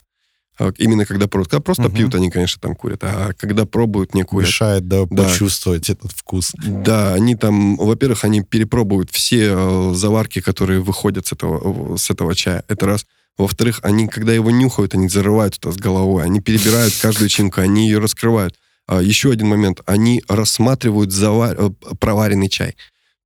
А 0.59 0.71
Именно 0.77 1.05
когда 1.05 1.27
пробуют. 1.27 1.49
Когда 1.49 1.61
просто 1.63 1.83
Мгм. 1.83 1.93
пьют, 1.95 2.15
они, 2.15 2.29
конечно, 2.29 2.61
там 2.61 2.75
курят. 2.75 3.03
А 3.03 3.31
когда 3.37 3.65
пробуют, 3.65 4.13
не 4.13 4.21
курят. 4.23 4.47
мешает, 4.47 4.87
да, 4.87 5.05
Да. 5.09 5.23
почувствовать 5.23 5.89
этот 5.89 6.11
вкус. 6.11 6.51
Да, 6.59 7.13
они 7.15 7.35
там, 7.35 7.77
во-первых, 7.77 8.23
они 8.23 8.41
перепробуют 8.43 9.09
все 9.09 9.53
э, 9.55 9.93
заварки, 9.95 10.41
которые 10.41 10.81
выходят 10.81 11.25
с 11.25 11.31
этого, 11.33 11.97
с 11.97 12.11
этого 12.11 12.35
чая. 12.35 12.63
Это 12.67 12.85
раз. 12.85 13.07
Во-вторых, 13.41 13.79
они, 13.83 14.07
когда 14.07 14.33
его 14.33 14.51
нюхают, 14.51 14.93
они 14.93 15.09
зарывают 15.09 15.57
это 15.57 15.71
с 15.71 15.77
головой. 15.77 16.23
Они 16.23 16.41
перебирают 16.41 16.93
каждую 17.01 17.29
чинку, 17.29 17.61
они 17.61 17.87
ее 17.87 17.97
раскрывают. 17.99 18.55
А, 18.87 19.01
еще 19.01 19.31
один 19.31 19.47
момент. 19.47 19.81
Они 19.85 20.23
рассматривают 20.27 21.11
завар... 21.11 21.55
э, 21.57 21.69
проваренный 21.99 22.49
чай. 22.49 22.75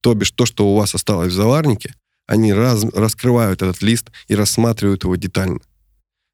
То 0.01 0.13
бишь, 0.13 0.31
то, 0.31 0.45
что 0.45 0.67
у 0.67 0.75
вас 0.75 0.95
осталось 0.95 1.33
в 1.33 1.35
заварнике, 1.35 1.95
они 2.27 2.53
раз... 2.53 2.83
раскрывают 2.93 3.61
этот 3.61 3.81
лист 3.81 4.11
и 4.27 4.35
рассматривают 4.35 5.03
его 5.03 5.15
детально. 5.15 5.59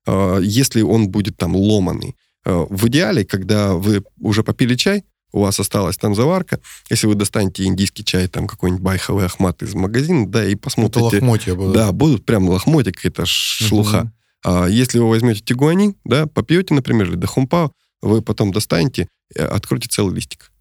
А, 0.05 0.37
Если 0.39 0.81
он 0.81 1.09
будет 1.09 1.37
там 1.37 1.55
ломанный. 1.55 2.15
А, 2.45 2.65
В 2.69 2.87
идеале, 2.87 3.25
когда 3.25 3.73
вы 3.73 4.03
уже 4.19 4.43
попили 4.43 4.75
чай, 4.75 5.03
у 5.31 5.41
вас 5.41 5.59
осталась 5.59 5.97
там 5.97 6.15
заварка, 6.15 6.59
если 6.89 7.07
вы 7.07 7.15
достанете 7.15 7.63
индийский 7.63 8.03
чай, 8.03 8.27
там 8.27 8.47
какой-нибудь 8.47 8.83
байховый 8.83 9.25
ахмат 9.25 9.63
из 9.63 9.73
магазина, 9.73 10.27
да, 10.27 10.45
и 10.45 10.53
Это 10.53 10.61
посмотрите... 10.61 11.15
лохмотья 11.15 11.55
будут. 11.55 11.73
Да, 11.73 11.91
будут 11.91 12.25
прям 12.25 12.49
лохмотья, 12.49 12.91
какая-то 12.91 13.25
шелуха. 13.25 14.01
Мгм. 14.01 14.13
А 14.43 14.65
если 14.67 14.99
вы 14.99 15.09
возьмете 15.09 15.41
тигуанин, 15.41 15.95
да, 16.03 16.27
попьете, 16.27 16.73
например, 16.73 17.09
или 17.09 17.15
дахумпао, 17.15 17.71
вы 18.01 18.21
потом 18.21 18.51
достанете, 18.51 19.07
э, 19.35 19.45
откроете 19.45 19.87
целый 19.89 20.15
листик. 20.15 20.51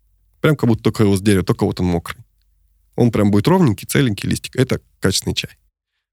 Прям 0.41 0.57
как 0.57 0.69
будто 0.69 0.83
только 0.83 1.03
его 1.03 1.17
с 1.17 1.21
дерева, 1.21 1.45
только 1.45 1.65
вот 1.65 1.81
он 1.81 1.87
мокрый. 1.87 2.23
Он 2.97 3.11
прям 3.11 3.31
будет 3.31 3.49
ровненький, 3.49 3.87
целенький 3.87 4.29
листик. 4.29 4.57
Это 4.57 4.81
качественный 5.01 5.35
чай. 5.35 5.51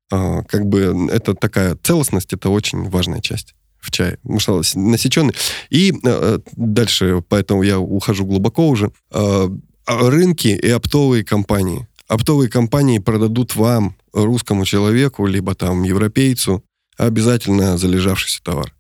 А, 0.10 0.44
как 0.44 0.66
бы 0.66 1.08
это 1.12 1.34
такая 1.34 1.76
целостность, 1.76 2.34
это 2.34 2.50
очень 2.50 2.90
важная 2.90 3.20
часть 3.20 3.57
в. 3.92 4.18
Потому 4.22 4.40
что 4.40 4.64
с- 4.64 4.76
насеченный. 4.76 5.34
И 5.70 5.94
э, 6.04 6.40
дальше, 6.56 7.24
поэтому 7.28 7.64
я 7.64 7.80
ухожу 7.80 8.26
глубоко 8.26 8.68
уже. 8.68 8.92
А, 9.12 9.50
а 9.86 10.10
рынки 10.10 10.48
и 10.48 10.70
оптовые 10.70 11.24
компании. 11.24 11.88
Оптовые 12.08 12.50
компании 12.50 13.00
продадут 13.00 13.56
вам, 13.56 13.96
русскому 14.14 14.66
человеку, 14.66 15.26
либо 15.26 15.56
там 15.56 15.84
европейцу, 15.84 16.64
обязательно 16.98 17.78
залежавшийся 17.78 18.42
товар. 18.44 18.74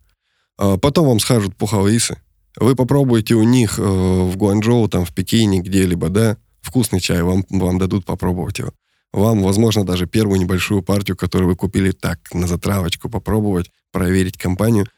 А 0.57 0.77
потом 0.77 1.07
вам 1.07 1.19
скажут 1.19 1.55
пуховисы. 1.55 2.17
Вы 2.59 2.75
попробуете 2.75 3.35
у 3.35 3.43
них 3.43 3.77
э, 3.77 3.81
в 3.83 4.35
Гуанчжоу, 4.35 4.87
там, 4.87 5.05
в 5.05 5.13
Пекине, 5.13 5.59
где-либо, 5.59 6.09
да, 6.09 6.37
вкусный 6.61 6.99
чай, 6.99 7.21
вам, 7.21 7.45
вам 7.49 7.77
дадут 7.77 8.05
попробовать 8.05 8.59
его. 8.59 8.71
Вам, 9.13 9.43
возможно, 9.43 9.85
даже 9.85 10.07
первую 10.07 10.39
небольшую 10.39 10.81
партию, 10.81 11.15
которую 11.15 11.49
вы 11.49 11.55
купили 11.55 11.91
так, 11.91 12.19
на 12.33 12.47
затравочку, 12.47 13.09
попробовать, 13.09 13.71
проверить 13.91 14.37
компанию, 14.37 14.85
э, 14.85 14.89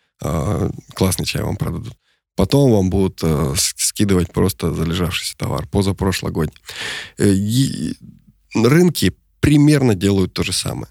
классный 0.93 1.25
чай 1.25 1.43
вам 1.43 1.55
продадут. 1.55 1.93
Потом 2.35 2.71
вам 2.71 2.89
будут 2.89 3.19
э, 3.21 3.53
скидывать 3.57 4.31
просто 4.31 4.73
залежавшийся 4.73 5.35
товар, 5.37 5.67
позапрошлогодний. 5.67 6.55
Э, 7.17 7.29
и 7.29 7.95
рынки 8.55 9.13
примерно 9.41 9.93
делают 9.93 10.33
то 10.33 10.43
же 10.43 10.53
самое. 10.53 10.87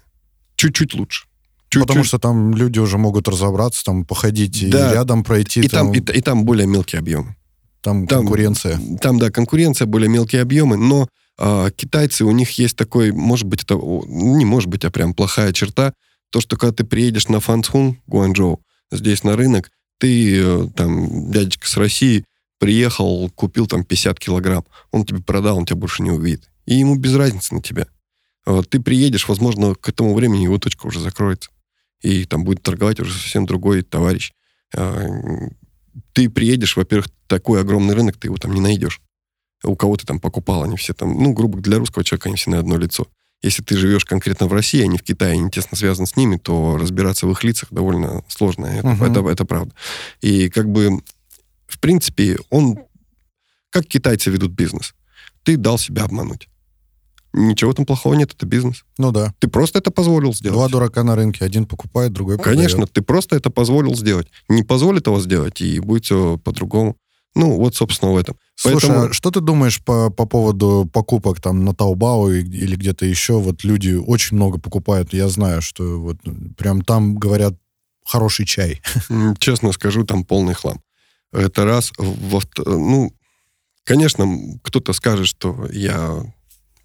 Чуть-чуть 0.55 0.93
лучше. 0.93 1.25
Чуть-чуть. 1.69 1.87
Потому 1.87 2.03
что 2.03 2.19
там 2.19 2.53
люди 2.55 2.79
уже 2.79 2.97
могут 2.97 3.27
разобраться, 3.27 3.83
там 3.83 4.05
походить 4.05 4.61
и 4.61 4.69
Да. 4.69 4.93
рядом 4.93 5.23
пройти, 5.23 5.61
и, 5.61 5.67
там, 5.67 5.91
там, 5.91 5.95
и, 5.95 6.17
и 6.17 6.21
там 6.21 6.45
более 6.45 6.67
мелкие 6.67 6.99
объемы. 6.99 7.35
там 7.81 8.05
там- 8.07 8.19
конкуренция. 8.19 8.79
Там, 9.01 9.19
да, 9.19 9.31
конкуренция, 9.31 9.85
более 9.87 10.09
мелкие 10.09 10.41
объемы, 10.41 10.75
но 10.77 11.07
а, 11.37 11.71
китайцы, 11.71 12.25
у 12.25 12.31
них 12.31 12.51
есть 12.59 12.75
такой, 12.75 13.11
может 13.11 13.45
быть, 13.47 13.63
это, 13.63 13.75
не 13.75 14.43
может 14.45 14.67
быть, 14.67 14.83
а 14.83 14.91
прям 14.91 15.13
плохая 15.13 15.53
черта, 15.53 15.93
то, 16.31 16.41
что 16.41 16.57
когда 16.57 16.73
ты 16.75 16.83
приедешь 16.83 17.29
на 17.29 17.39
Фанцхун, 17.39 17.97
Гуанчжоу, 18.07 18.61
здесь 18.91 19.23
на 19.23 19.35
рынок, 19.35 19.71
ты, 19.97 20.41
э, 20.41 20.67
там, 20.75 21.31
дядечка 21.31 21.67
с 21.67 21.77
России, 21.77 22.25
приехал, 22.59 23.29
купил 23.29 23.67
там 23.67 23.83
50 23.83 24.19
килограмм, 24.19 24.65
он 24.91 25.05
тебе 25.05 25.21
продал, 25.21 25.57
он 25.57 25.65
тебя 25.65 25.77
больше 25.77 26.03
не 26.03 26.11
увидит. 26.11 26.49
И 26.65 26.75
ему 26.75 26.95
без 26.95 27.15
разницы 27.15 27.55
на 27.55 27.61
тебя. 27.61 27.87
Ты 28.69 28.79
приедешь, 28.79 29.27
возможно, 29.27 29.75
к 29.75 29.89
этому 29.89 30.13
времени 30.13 30.43
его 30.43 30.57
точка 30.57 30.87
уже 30.87 30.99
закроется. 30.99 31.51
И 32.01 32.25
там 32.25 32.43
будет 32.43 32.61
торговать 32.63 32.99
уже 32.99 33.13
совсем 33.13 33.45
другой 33.45 33.81
товарищ. 33.81 34.33
А, 34.75 35.05
Ты 36.13 36.29
приедешь, 36.29 36.75
во-первых, 36.75 37.09
такой 37.27 37.61
огромный 37.61 37.93
рынок, 37.93 38.17
ты 38.17 38.27
его 38.27 38.37
там 38.37 38.53
не 38.53 38.61
найдешь 38.61 39.01
у 39.63 39.75
кого 39.75 39.97
ты 39.97 40.05
там 40.05 40.19
покупал, 40.19 40.63
они 40.63 40.77
все 40.77 40.93
там, 40.93 41.21
ну, 41.21 41.33
грубо 41.33 41.59
для 41.59 41.77
русского 41.77 42.03
человека 42.03 42.29
они 42.29 42.37
все 42.37 42.51
на 42.51 42.59
одно 42.59 42.77
лицо. 42.77 43.07
Если 43.41 43.63
ты 43.63 43.77
живешь 43.77 44.03
конкретно 44.03 44.47
в 44.47 44.53
России, 44.53 44.81
а 44.83 44.87
не 44.87 44.97
в 44.97 45.03
Китае, 45.03 45.37
не 45.37 45.49
тесно 45.49 45.77
связан 45.77 46.05
с 46.05 46.17
ними, 46.17 46.37
то 46.37 46.75
разбираться 46.77 47.25
в 47.25 47.31
их 47.31 47.43
лицах 47.43 47.69
довольно 47.71 48.23
сложно. 48.27 48.65
Это, 48.65 48.87
Мгм. 48.87 49.03
это, 49.03 49.29
это 49.29 49.45
правда. 49.45 49.73
И 50.21 50.49
как 50.49 50.69
бы, 50.69 51.01
в 51.67 51.79
принципе, 51.79 52.37
он... 52.49 52.79
Как 53.69 53.85
китайцы 53.85 54.29
ведут 54.31 54.51
бизнес? 54.51 54.93
Ты 55.43 55.55
дал 55.55 55.77
себя 55.77 56.03
обмануть. 56.03 56.49
Ничего 57.31 57.71
там 57.73 57.85
плохого 57.85 58.15
нет, 58.15 58.33
это 58.33 58.45
бизнес. 58.47 58.83
Ну 58.97 59.11
да. 59.11 59.33
Ты 59.39 59.47
просто 59.47 59.77
это 59.77 59.91
позволил 59.91 60.33
сделать. 60.33 60.57
Два 60.57 60.67
дурака 60.67 61.03
на 61.03 61.15
рынке, 61.15 61.45
один 61.45 61.65
покупает, 61.67 62.11
другой 62.11 62.39
Конечно, 62.39 62.77
продает. 62.79 62.93
ты 62.93 63.01
просто 63.03 63.35
это 63.35 63.51
позволил 63.51 63.95
сделать. 63.95 64.27
Не 64.49 64.63
позволит 64.63 65.03
этого 65.03 65.21
сделать, 65.21 65.61
и 65.61 65.79
будет 65.79 66.05
все 66.05 66.37
по-другому. 66.43 66.97
Ну, 67.35 67.55
вот, 67.57 67.75
собственно, 67.75 68.11
в 68.11 68.17
этом. 68.17 68.35
Слушай, 68.55 68.87
Поэтому- 68.89 69.05
а 69.09 69.13
что 69.13 69.31
ты 69.31 69.39
думаешь 69.39 69.81
по, 69.83 70.09
по 70.09 70.25
поводу 70.25 70.89
покупок 70.91 71.39
там 71.39 71.63
на 71.63 71.73
Таобао 71.73 72.31
и- 72.31 72.41
или 72.43 72.75
где-то 72.75 73.05
еще? 73.05 73.39
Вот 73.39 73.63
люди 73.63 73.91
очень 73.93 74.35
много 74.37 74.59
покупают. 74.59 75.13
Я 75.13 75.29
знаю, 75.29 75.61
что 75.61 75.99
вот 76.01 76.17
прям 76.57 76.81
там 76.81 77.15
говорят 77.15 77.53
хороший 78.05 78.45
чай. 78.45 78.81
Честно 79.39 79.71
скажу, 79.71 80.03
там 80.03 80.25
полный 80.25 80.53
хлам. 80.55 80.81
Это 81.31 81.63
раз. 81.65 81.91
Во, 81.97 82.41
ну, 82.65 83.13
конечно, 83.83 84.25
кто-то 84.63 84.93
скажет, 84.93 85.27
что 85.27 85.67
я 85.71 86.23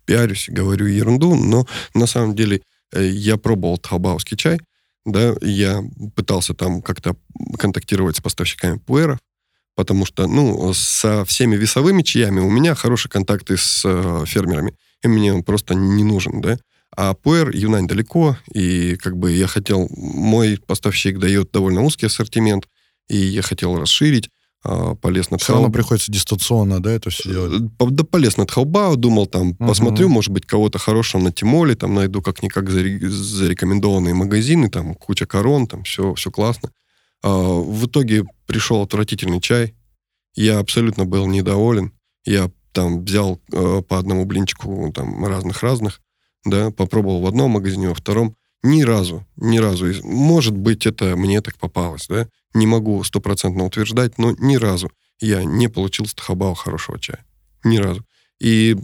пиарюсь, 0.04 0.46
говорю 0.50 0.86
ерунду, 0.86 1.34
но 1.34 1.66
на 1.94 2.06
самом 2.06 2.34
деле 2.34 2.60
э, 2.92 3.06
я 3.08 3.38
пробовал 3.38 3.78
таобаовский 3.78 4.36
чай, 4.36 4.60
да, 5.06 5.34
я 5.40 5.82
пытался 6.14 6.52
там 6.52 6.82
как-то 6.82 7.16
контактировать 7.58 8.16
с 8.16 8.20
поставщиками 8.20 8.76
пуэров, 8.78 9.18
потому 9.74 10.06
что, 10.06 10.26
ну, 10.26 10.72
со 10.74 11.24
всеми 11.24 11.56
весовыми 11.56 12.02
чаями 12.02 12.40
у 12.40 12.50
меня 12.50 12.74
хорошие 12.74 13.10
контакты 13.10 13.56
с 13.56 13.82
э, 13.84 14.24
фермерами, 14.26 14.74
и 15.02 15.08
мне 15.08 15.32
он 15.34 15.42
просто 15.42 15.74
не 15.74 16.04
нужен, 16.04 16.40
да. 16.40 16.58
А 16.96 17.14
пуэр, 17.14 17.50
Юнань 17.54 17.88
далеко, 17.88 18.36
и 18.52 18.96
как 18.96 19.16
бы 19.16 19.32
я 19.32 19.48
хотел, 19.48 19.88
мой 19.90 20.60
поставщик 20.64 21.18
дает 21.18 21.50
довольно 21.50 21.82
узкий 21.82 22.06
ассортимент, 22.06 22.68
и 23.08 23.16
я 23.16 23.42
хотел 23.42 23.76
расширить, 23.76 24.30
а, 24.66 24.94
полез 24.94 25.30
на 25.30 25.36
Все 25.38 25.52
равно 25.52 25.70
приходится 25.70 26.10
дистанционно, 26.10 26.80
да, 26.80 26.92
это 26.92 27.10
все 27.10 27.28
делать. 27.28 27.62
Э, 27.80 27.86
Да 27.90 28.04
полез 28.04 28.36
на 28.36 28.46
Таобао, 28.46 28.94
думал 28.96 29.26
там, 29.26 29.54
посмотрю, 29.54 30.08
может 30.08 30.30
быть, 30.30 30.46
кого-то 30.46 30.78
хорошего 30.78 31.20
на 31.20 31.32
Тимоле, 31.32 31.74
там 31.74 31.94
найду 31.94 32.22
как-никак 32.22 32.70
заре- 32.70 33.06
зарекомендованные 33.08 34.14
магазины, 34.14 34.70
там 34.70 34.94
куча 34.94 35.26
корон, 35.26 35.66
там 35.66 35.82
все, 35.82 36.14
все 36.14 36.30
классно. 36.30 36.70
А, 37.24 37.28
в 37.30 37.86
итоге 37.86 38.24
пришел 38.46 38.82
отвратительный 38.82 39.40
чай, 39.40 39.74
я 40.34 40.58
абсолютно 40.58 41.06
был 41.06 41.26
недоволен, 41.26 41.92
я 42.26 42.50
там 42.72 43.02
взял 43.02 43.40
э, 43.50 43.80
по 43.80 43.98
одному 43.98 44.26
блинчику 44.26 44.92
там 44.94 45.24
разных-разных, 45.24 46.02
да, 46.44 46.70
попробовал 46.70 47.22
в 47.22 47.26
одном 47.26 47.52
магазине, 47.52 47.88
во 47.88 47.94
втором, 47.94 48.36
ни 48.62 48.82
разу, 48.82 49.26
ни 49.36 49.56
разу, 49.56 49.86
может 50.02 50.54
быть, 50.54 50.84
это 50.84 51.16
мне 51.16 51.40
так 51.40 51.56
попалось, 51.56 52.08
да, 52.08 52.28
не 52.52 52.66
могу 52.66 53.02
стопроцентно 53.04 53.64
утверждать, 53.64 54.18
но 54.18 54.32
ни 54.32 54.56
разу 54.56 54.92
я 55.18 55.44
не 55.44 55.68
получил 55.68 56.04
с 56.04 56.12
Тахабао 56.12 56.52
хорошего 56.52 57.00
чая. 57.00 57.24
Ни 57.62 57.78
разу. 57.78 58.04
И, 58.38 58.76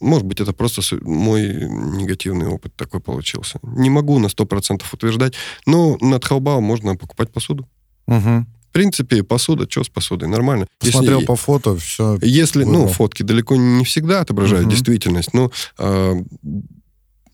может 0.00 0.26
быть, 0.26 0.40
это 0.40 0.52
просто 0.52 0.82
мой 1.02 1.42
негативный 1.42 2.48
опыт 2.48 2.74
такой 2.74 3.00
получился. 3.00 3.60
Не 3.62 3.90
могу 3.90 4.18
на 4.18 4.26
100% 4.26 4.82
утверждать, 4.92 5.34
но 5.64 5.96
на 6.00 6.18
Тхаобао 6.18 6.60
можно 6.60 6.96
покупать 6.96 7.32
посуду. 7.32 7.68
Мгм. 8.06 8.46
принципе, 8.72 9.22
посуда, 9.22 9.70
что 9.70 9.84
с 9.84 9.88
посудой, 9.88 10.28
нормально. 10.28 10.66
Посмотрел 10.80 11.20
если, 11.20 11.26
по 11.26 11.36
фото, 11.36 11.76
все. 11.76 12.18
Если, 12.20 12.64
ну, 12.64 12.88
фотки 12.88 13.22
далеко 13.22 13.54
не 13.54 13.84
всегда 13.84 14.20
отображают 14.20 14.66
Мгм. 14.66 14.70
действительность, 14.74 15.32
но 15.32 15.52
э, 15.78 16.14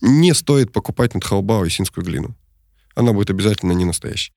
не 0.03 0.35
стоит 0.35 0.71
покупать 0.71 1.15
на 1.15 1.21
Тхаобао 1.21 1.67
исинскую 1.67 2.05
глину. 2.05 2.37
Она 2.95 3.13
будет 3.13 3.31
обязательно 3.31 3.73
не 3.73 3.87
настоящей. 3.87 4.33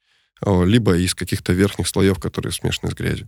Либо 0.45 0.97
из 0.97 1.13
каких-то 1.13 1.53
верхних 1.53 1.88
слоев, 1.88 2.19
которые 2.19 2.51
смешаны 2.53 2.91
с 2.91 2.95
грязью. 2.95 3.27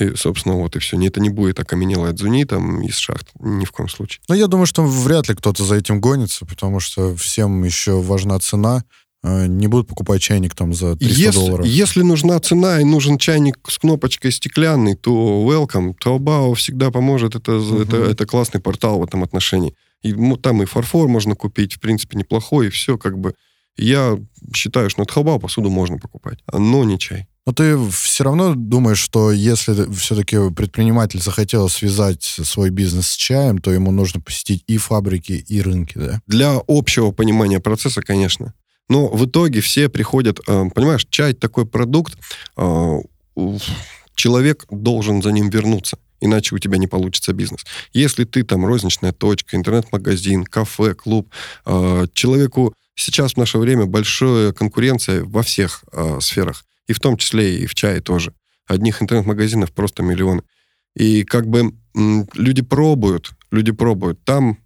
И, 0.00 0.14
собственно, 0.16 0.56
вот 0.56 0.74
и 0.74 0.80
все. 0.80 1.00
Это 1.06 1.20
не 1.20 1.30
будет 1.30 1.60
окаменелая 1.60 2.12
дзуни 2.12 2.44
там 2.44 2.82
из 2.82 2.96
шахт. 2.96 3.28
Ни 3.38 3.64
в 3.64 3.70
коем 3.70 3.88
случае. 3.88 4.22
Ну, 4.28 4.34
я 4.34 4.48
думаю, 4.48 4.66
что 4.66 4.84
вряд 4.84 5.28
ли 5.28 5.36
кто-то 5.36 5.64
за 5.64 5.76
этим 5.76 6.00
гонится, 6.00 6.44
потому 6.46 6.80
что 6.80 7.14
всем 7.14 7.62
еще 7.62 8.00
важна 8.00 8.38
цена. 8.40 8.82
Э, 9.24 9.46
Не 9.46 9.66
будут 9.68 9.88
покупать 9.88 10.20
чайник 10.20 10.54
там 10.54 10.74
за 10.74 10.96
300 10.96 11.14
Если, 11.20 11.38
долларов. 11.40 11.66
если 11.66 12.02
нужна 12.02 12.38
цена 12.40 12.80
и 12.80 12.84
нужен 12.84 13.16
чайник 13.18 13.58
с 13.66 13.78
кнопочкой 13.78 14.30
стеклянный, 14.32 14.94
то 14.96 15.10
welcome. 15.48 15.94
Taobao 16.04 16.54
всегда 16.54 16.90
поможет. 16.90 17.34
Это, 17.34 17.52
Мгм. 17.52 17.82
это, 17.82 17.96
это 17.96 18.26
классный 18.26 18.60
портал 18.60 18.98
в 19.00 19.04
этом 19.04 19.22
отношении. 19.24 19.74
И 20.02 20.12
ну, 20.12 20.36
там 20.36 20.62
и 20.62 20.66
фарфор 20.66 21.08
можно 21.08 21.34
купить, 21.34 21.74
в 21.74 21.80
принципе, 21.80 22.18
неплохой, 22.18 22.66
и 22.66 22.70
все 22.70 22.98
как 22.98 23.18
бы. 23.18 23.34
Я 23.76 24.18
считаю, 24.54 24.88
что 24.90 25.00
на 25.00 25.04
Taobao 25.06 25.40
посуду 25.40 25.68
можно 25.70 25.98
покупать, 25.98 26.38
но 26.52 26.84
не 26.84 26.96
чай. 26.98 27.26
Но 27.46 27.52
ты 27.52 27.76
все 27.90 28.24
равно 28.24 28.54
думаешь, 28.54 28.98
что 29.00 29.32
если 29.32 29.90
все-таки 29.92 30.36
предприниматель 30.54 31.20
захотел 31.20 31.68
связать 31.68 32.22
свой 32.22 32.70
бизнес 32.70 33.08
с 33.08 33.16
чаем, 33.16 33.58
то 33.58 33.72
ему 33.72 33.90
нужно 33.90 34.20
посетить 34.20 34.62
и 34.66 34.76
фабрики, 34.78 35.32
и 35.32 35.60
рынки, 35.60 35.98
да? 35.98 36.20
Для 36.26 36.58
общего 36.68 37.10
понимания 37.10 37.58
процесса, 37.58 38.00
конечно. 38.02 38.54
Но 38.88 39.08
в 39.08 39.24
итоге 39.26 39.60
все 39.60 39.88
приходят... 39.88 40.40
э, 40.46 40.64
Понимаешь, 40.74 41.06
чай 41.08 41.32
такой 41.32 41.66
продукт, 41.66 42.18
э, 42.56 42.98
человек 44.14 44.66
должен 44.70 45.22
за 45.22 45.32
ним 45.32 45.48
вернуться, 45.48 45.98
иначе 46.20 46.54
у 46.54 46.58
тебя 46.58 46.78
не 46.78 46.86
получится 46.86 47.32
бизнес. 47.32 47.64
Если 47.92 48.24
ты 48.24 48.44
там 48.44 48.66
розничная 48.66 49.12
точка, 49.12 49.56
интернет-магазин, 49.56 50.44
кафе, 50.44 50.94
клуб, 50.94 51.30
э, 51.66 52.06
человеку 52.12 52.74
сейчас 52.94 53.32
в 53.32 53.36
наше 53.38 53.58
время 53.58 53.86
большая 53.86 54.52
конкуренция 54.52 55.24
во 55.24 55.42
всех 55.42 55.82
сферах, 56.20 56.64
и 56.86 56.92
в 56.92 57.00
том 57.00 57.16
числе 57.16 57.58
и 57.58 57.66
в 57.66 57.74
чае 57.74 58.00
тоже. 58.00 58.32
Одних 58.66 59.02
интернет-магазинов 59.02 59.72
просто 59.72 60.02
миллионы. 60.02 60.42
И 60.94 61.24
как 61.24 61.48
бы 61.48 61.72
люди 61.94 62.62
пробуют, 62.62 63.32
люди 63.50 63.72
пробуют. 63.72 64.22
Там 64.24 64.58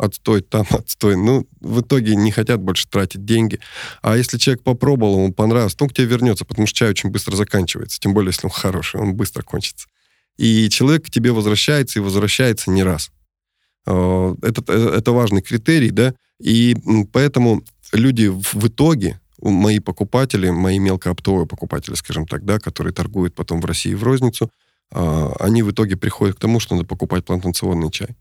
отстой, 0.00 0.42
там 0.42 0.66
отстой. 0.70 1.16
Ну, 1.16 1.46
в 1.60 1.80
итоге 1.80 2.16
не 2.16 2.30
хотят 2.30 2.60
больше 2.60 2.88
тратить 2.88 3.24
деньги. 3.24 3.60
А 4.02 4.16
если 4.16 4.38
человек 4.38 4.62
попробовал, 4.62 5.18
ему 5.18 5.32
понравилось, 5.32 5.74
то 5.74 5.84
он 5.84 5.90
к 5.90 5.94
тебе 5.94 6.06
вернется, 6.06 6.44
потому 6.44 6.66
что 6.66 6.78
чай 6.78 6.90
очень 6.90 7.10
быстро 7.10 7.36
заканчивается. 7.36 8.00
Тем 8.00 8.14
более, 8.14 8.30
если 8.30 8.46
он 8.46 8.52
хороший, 8.52 9.00
он 9.00 9.14
быстро 9.14 9.42
кончится. 9.42 9.86
И 10.36 10.68
человек 10.70 11.06
к 11.06 11.10
тебе 11.10 11.32
возвращается 11.32 11.98
и 11.98 12.02
возвращается 12.02 12.70
не 12.70 12.82
раз. 12.82 13.10
Э, 13.86 14.34
Это, 14.42 14.72
это 14.72 15.12
важный 15.12 15.42
критерий, 15.42 15.90
да, 15.90 16.14
и 16.40 16.76
поэтому 17.12 17.62
люди 17.92 18.28
в 18.28 18.54
в 18.54 18.68
итоге, 18.68 19.20
мои 19.42 19.78
покупатели, 19.80 20.50
мои 20.50 20.78
мелкооптовые 20.78 21.46
покупатели, 21.46 21.94
скажем 21.94 22.26
так, 22.26 22.44
да, 22.44 22.58
которые 22.58 22.92
торгуют 22.92 23.34
потом 23.34 23.60
в 23.60 23.64
России 23.64 23.94
в 23.94 24.02
розницу, 24.02 24.50
а, 24.92 25.34
они 25.40 25.62
в 25.62 25.70
итоге 25.70 25.96
приходят 25.96 26.36
к 26.36 26.40
тому, 26.40 26.60
что 26.60 26.74
надо 26.74 26.86
покупать 26.86 27.24
плантационный 27.24 27.90
чай. 27.90 28.16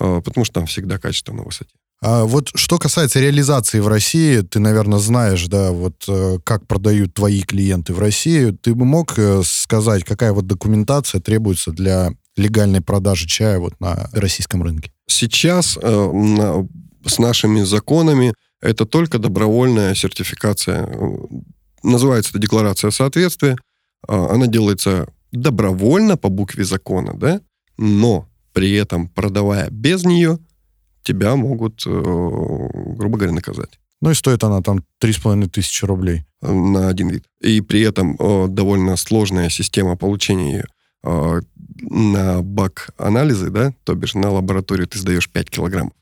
А, 0.00 0.20
Потому 0.20 0.44
что 0.44 0.54
там 0.54 0.66
всегда 0.66 0.98
качество 0.98 1.32
на 1.32 1.42
высоте. 1.42 1.70
А 2.00 2.24
вот 2.24 2.50
что 2.54 2.78
касается 2.78 3.18
реализации 3.18 3.80
в 3.80 3.88
России, 3.88 4.42
ты, 4.42 4.60
наверное, 4.60 5.00
знаешь, 5.00 5.46
да, 5.48 5.72
вот 5.72 6.04
э, 6.06 6.38
как 6.44 6.66
продают 6.68 7.14
твои 7.14 7.42
клиенты 7.42 7.92
в 7.92 7.98
России. 7.98 8.52
Ты 8.52 8.74
бы 8.76 8.84
мог 8.84 9.18
э, 9.18 9.42
сказать, 9.44 10.04
какая 10.04 10.32
вот 10.32 10.46
документация 10.46 11.20
требуется 11.20 11.72
для 11.72 12.10
легальной 12.36 12.80
продажи 12.80 13.26
чая 13.26 13.58
вот 13.58 13.80
на 13.80 14.08
российском 14.12 14.62
рынке? 14.62 14.92
Сейчас 15.08 15.76
э, 15.80 16.10
на- 16.12 16.68
с 17.04 17.18
нашими 17.18 17.62
законами 17.62 18.32
это 18.60 18.86
только 18.86 19.18
добровольная 19.18 19.94
сертификация. 19.96 20.86
Э, 20.86 21.16
Называется 21.84 22.30
это 22.30 22.40
декларация 22.40 22.90
соответствия. 22.90 23.56
Она 24.06 24.46
делается 24.48 25.06
добровольно 25.30 26.16
по 26.16 26.28
букве 26.28 26.64
закона, 26.64 27.14
да, 27.14 27.40
но 27.76 28.28
при 28.52 28.72
этом, 28.72 29.08
продавая 29.08 29.70
без 29.70 30.04
нее, 30.04 30.38
тебя 31.02 31.36
могут, 31.36 31.82
э, 31.86 31.90
грубо 31.90 33.16
говоря, 33.16 33.32
наказать 33.32 33.78
Ну 34.00 34.10
и 34.10 34.14
стоит 34.14 34.44
она 34.44 34.60
там 34.62 34.84
3,5 35.00 35.48
тысячи 35.48 35.84
рублей. 35.84 36.24
э, 36.42 36.52
на 36.52 36.88
один 36.88 37.08
вид. 37.08 37.24
И 37.40 37.60
при 37.60 37.80
этом 37.80 38.16
э, 38.18 38.46
довольно 38.48 38.96
сложная 38.96 39.48
система 39.50 39.96
получения. 39.96 40.64
Э, 41.04 41.40
На 41.80 42.42
бак-анализы, 42.42 43.50
да, 43.50 43.72
то 43.84 43.94
бишь 43.94 44.14
на 44.14 44.30
лабораторию 44.30 44.86
ты 44.88 44.98
сдаешь 44.98 45.28
5 45.30 45.48
килограмм. 45.50 45.92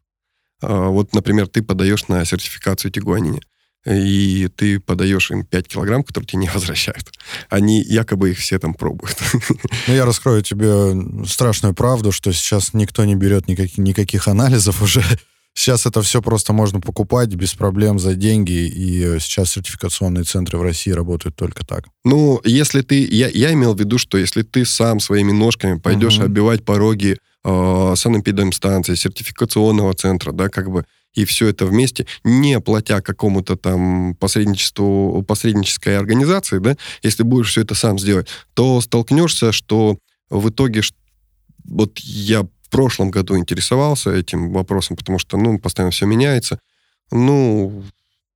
А, 0.62 0.88
Вот, 0.88 1.14
например, 1.14 1.46
ты 1.48 1.62
подаешь 1.62 2.08
на 2.08 2.24
сертификацию 2.24 2.90
тигуанини, 2.90 3.40
и 3.86 4.48
ты 4.56 4.80
подаешь 4.80 5.30
им 5.30 5.44
5 5.44 5.68
килограмм, 5.68 6.02
которые 6.02 6.26
тебе 6.26 6.40
не 6.40 6.48
возвращают. 6.54 7.12
Они 7.48 7.82
якобы 7.82 8.30
их 8.30 8.38
все 8.38 8.58
там 8.58 8.74
пробуют. 8.74 9.16
Но 9.86 9.94
я 9.94 10.04
раскрою 10.04 10.42
тебе 10.42 11.26
страшную 11.26 11.74
правду, 11.74 12.12
что 12.12 12.32
сейчас 12.32 12.74
никто 12.74 13.04
не 13.04 13.14
берет 13.14 13.48
никаких, 13.48 13.78
никаких 13.78 14.28
анализов 14.28 14.82
уже. 14.82 15.04
Сейчас 15.58 15.86
это 15.86 16.02
все 16.02 16.20
просто 16.20 16.52
можно 16.52 16.80
покупать 16.80 17.34
без 17.34 17.54
проблем 17.54 17.98
за 17.98 18.14
деньги, 18.14 18.52
и 18.52 19.18
сейчас 19.20 19.52
сертификационные 19.52 20.24
центры 20.24 20.58
в 20.58 20.62
России 20.62 20.90
работают 20.90 21.34
только 21.34 21.64
так. 21.64 21.86
Ну, 22.04 22.42
если 22.44 22.82
ты... 22.82 23.02
Я, 23.06 23.28
я 23.28 23.54
имел 23.54 23.74
в 23.74 23.80
виду, 23.80 23.96
что 23.96 24.18
если 24.18 24.42
ты 24.42 24.66
сам 24.66 25.00
своими 25.00 25.32
ножками 25.32 25.78
пойдешь 25.78 26.16
Мгм. 26.18 26.26
оббивать 26.26 26.62
пороги 26.62 27.16
э, 27.42 27.94
санэпидемстанции, 27.96 28.96
сертификационного 28.96 29.94
центра, 29.94 30.32
да, 30.32 30.50
как 30.50 30.70
бы, 30.70 30.84
и 31.16 31.24
все 31.24 31.48
это 31.48 31.66
вместе, 31.66 32.06
не 32.22 32.60
платя 32.60 33.00
какому-то 33.00 33.56
там 33.56 34.14
посредничеству, 34.14 35.24
посреднической 35.26 35.98
организации, 35.98 36.58
да, 36.58 36.76
если 37.02 37.24
будешь 37.24 37.50
все 37.50 37.62
это 37.62 37.74
сам 37.74 37.98
сделать, 37.98 38.28
то 38.54 38.80
столкнешься, 38.80 39.50
что 39.50 39.98
в 40.30 40.50
итоге... 40.50 40.82
Вот 41.64 41.98
я 41.98 42.42
в 42.42 42.68
прошлом 42.70 43.10
году 43.10 43.36
интересовался 43.36 44.12
этим 44.12 44.52
вопросом, 44.52 44.96
потому 44.96 45.18
что, 45.18 45.36
ну, 45.36 45.58
постоянно 45.58 45.90
все 45.90 46.06
меняется. 46.06 46.60
Ну, 47.10 47.82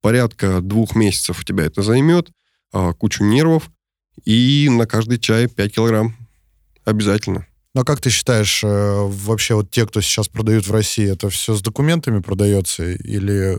порядка 0.01 0.61
двух 0.61 0.97
месяцев 0.97 1.41
у 1.41 1.45
тебя 1.45 1.65
это 1.65 1.83
займет, 1.83 2.31
а, 2.73 2.93
кучу 2.93 3.23
нервов, 3.23 3.71
и 4.25 4.69
на 4.71 4.87
каждый 4.87 5.19
чай 5.19 5.49
5 5.49 5.75
килограмм. 5.75 6.17
Обязательно. 6.85 7.47
Но 7.75 7.85
как 7.85 8.01
ты 8.01 8.11
считаешь, 8.11 8.63
э, 8.65 8.69
вообще 8.69 9.55
вот 9.55 9.71
те, 9.71 9.87
кто 9.87 10.01
сейчас 10.01 10.29
продают 10.29 10.67
в 10.67 10.73
России, 10.73 11.09
это 11.09 11.31
все 11.31 11.55
с 11.55 11.63
документами 11.63 12.21
продается 12.21 12.85
или, 12.91 13.57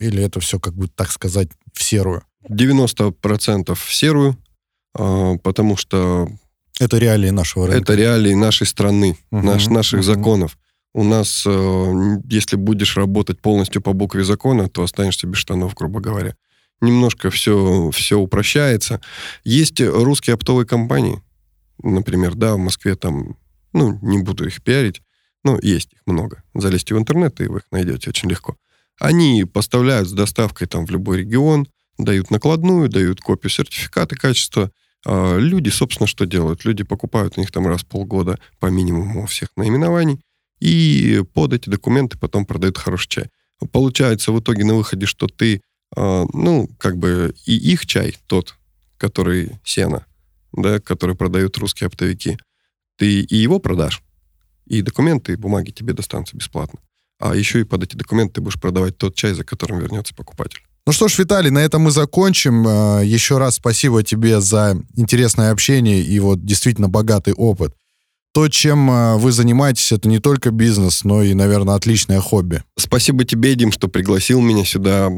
или 0.00 0.22
это 0.22 0.40
все, 0.40 0.58
как 0.58 0.74
бы 0.74 0.88
так 0.88 1.10
сказать, 1.10 1.48
в 1.74 1.82
серую? 1.82 2.22
90% 2.48 3.74
в 3.78 3.94
серую, 3.94 4.36
а, 4.94 5.36
потому 5.38 5.76
что 5.76 6.28
Это 6.80 6.96
реалии 6.98 7.30
нашего 7.30 7.66
рынка. 7.66 7.82
это 7.82 7.94
реалии 7.94 8.34
нашей 8.34 8.66
страны, 8.66 9.18
Мгм, 9.30 9.46
наш- 9.46 9.66
наших 9.68 9.98
мгм. 10.00 10.02
законов. 10.06 10.58
У 10.94 11.04
нас, 11.04 11.44
э, 11.46 12.16
если 12.28 12.56
будешь 12.56 12.96
работать 12.96 13.40
полностью 13.40 13.80
по 13.82 13.92
букве 13.92 14.24
закона, 14.24 14.68
то 14.68 14.82
останешься 14.82 15.26
без 15.26 15.38
штанов, 15.38 15.74
грубо 15.74 16.00
говоря. 16.00 16.36
Немножко 16.80 17.30
все, 17.30 17.90
все 17.92 18.18
упрощается. 18.18 19.00
Есть 19.44 19.80
русские 19.80 20.34
оптовые 20.34 20.66
компании, 20.66 21.22
например, 21.82 22.34
да, 22.34 22.54
в 22.54 22.58
Москве 22.58 22.94
там, 22.96 23.36
ну, 23.72 23.98
не 24.02 24.18
буду 24.18 24.46
их 24.46 24.62
пиарить, 24.62 25.02
но 25.44 25.58
есть 25.60 25.92
их 25.92 26.00
много. 26.06 26.42
Залезьте 26.54 26.94
в 26.94 26.98
интернет, 26.98 27.40
и 27.40 27.46
вы 27.46 27.58
их 27.58 27.64
найдете 27.70 28.10
очень 28.10 28.28
легко. 28.28 28.56
Они 29.00 29.44
поставляют 29.44 30.08
с 30.08 30.12
доставкой 30.12 30.66
там 30.66 30.86
в 30.86 30.90
любой 30.90 31.18
регион, 31.18 31.66
дают 31.98 32.30
накладную, 32.30 32.88
дают 32.88 33.20
копию 33.20 33.50
сертификата 33.50 34.14
качества. 34.16 34.70
А 35.04 35.36
люди, 35.38 35.68
собственно, 35.68 36.06
что 36.06 36.26
делают? 36.26 36.64
Люди 36.64 36.84
покупают 36.84 37.36
у 37.36 37.40
них 37.40 37.50
там 37.50 37.66
раз 37.66 37.82
в 37.82 37.86
полгода 37.86 38.38
по 38.60 38.66
минимуму 38.66 39.26
всех 39.26 39.50
наименований, 39.56 40.20
и 40.60 41.24
под 41.34 41.54
эти 41.54 41.68
документы 41.68 42.18
потом 42.18 42.46
продают 42.46 42.78
хороший 42.78 43.08
чай. 43.08 43.30
Получается 43.72 44.32
в 44.32 44.40
итоге 44.40 44.64
на 44.64 44.74
выходе, 44.74 45.06
что 45.06 45.26
ты, 45.26 45.60
а, 45.96 46.24
ну, 46.32 46.68
как 46.78 46.98
бы 46.98 47.34
и 47.44 47.56
их 47.56 47.86
чай, 47.86 48.16
тот, 48.26 48.56
который 48.96 49.58
сено, 49.64 50.06
да, 50.52 50.78
который 50.78 51.16
продают 51.16 51.58
русские 51.58 51.88
оптовики, 51.88 52.38
ты 52.96 53.20
и 53.20 53.36
его 53.36 53.58
продашь, 53.58 54.02
и 54.66 54.82
документы, 54.82 55.32
и 55.32 55.36
бумаги 55.36 55.70
тебе 55.70 55.92
достанутся 55.92 56.36
бесплатно. 56.36 56.80
А 57.18 57.34
еще 57.36 57.60
и 57.60 57.64
под 57.64 57.84
эти 57.84 57.96
документы 57.96 58.34
ты 58.34 58.40
будешь 58.40 58.60
продавать 58.60 58.98
тот 58.98 59.14
чай, 59.14 59.32
за 59.32 59.44
которым 59.44 59.78
вернется 59.78 60.14
покупатель. 60.14 60.60
Ну 60.84 60.92
что 60.92 61.06
ж, 61.06 61.18
Виталий, 61.18 61.50
на 61.50 61.60
этом 61.60 61.82
мы 61.82 61.92
закончим. 61.92 62.66
Э, 62.66 63.02
Еще 63.04 63.38
раз 63.38 63.54
спасибо 63.54 64.02
тебе 64.02 64.40
за 64.40 64.76
интересное 64.96 65.52
общение 65.52 66.02
и 66.02 66.18
вот 66.18 66.44
действительно 66.44 66.88
богатый 66.88 67.34
опыт. 67.34 67.74
То, 68.34 68.48
чем 68.48 68.90
э, 68.90 69.16
вы 69.18 69.30
занимаетесь, 69.30 69.92
это 69.92 70.08
не 70.08 70.18
только 70.18 70.50
бизнес, 70.50 71.04
но 71.04 71.22
и, 71.22 71.34
наверное, 71.34 71.76
отличное 71.76 72.20
хобби. 72.20 72.64
Спасибо 72.76 73.24
тебе, 73.24 73.54
Дим, 73.54 73.70
что 73.70 73.86
пригласил 73.86 74.40
меня 74.40 74.64
сюда. 74.64 75.08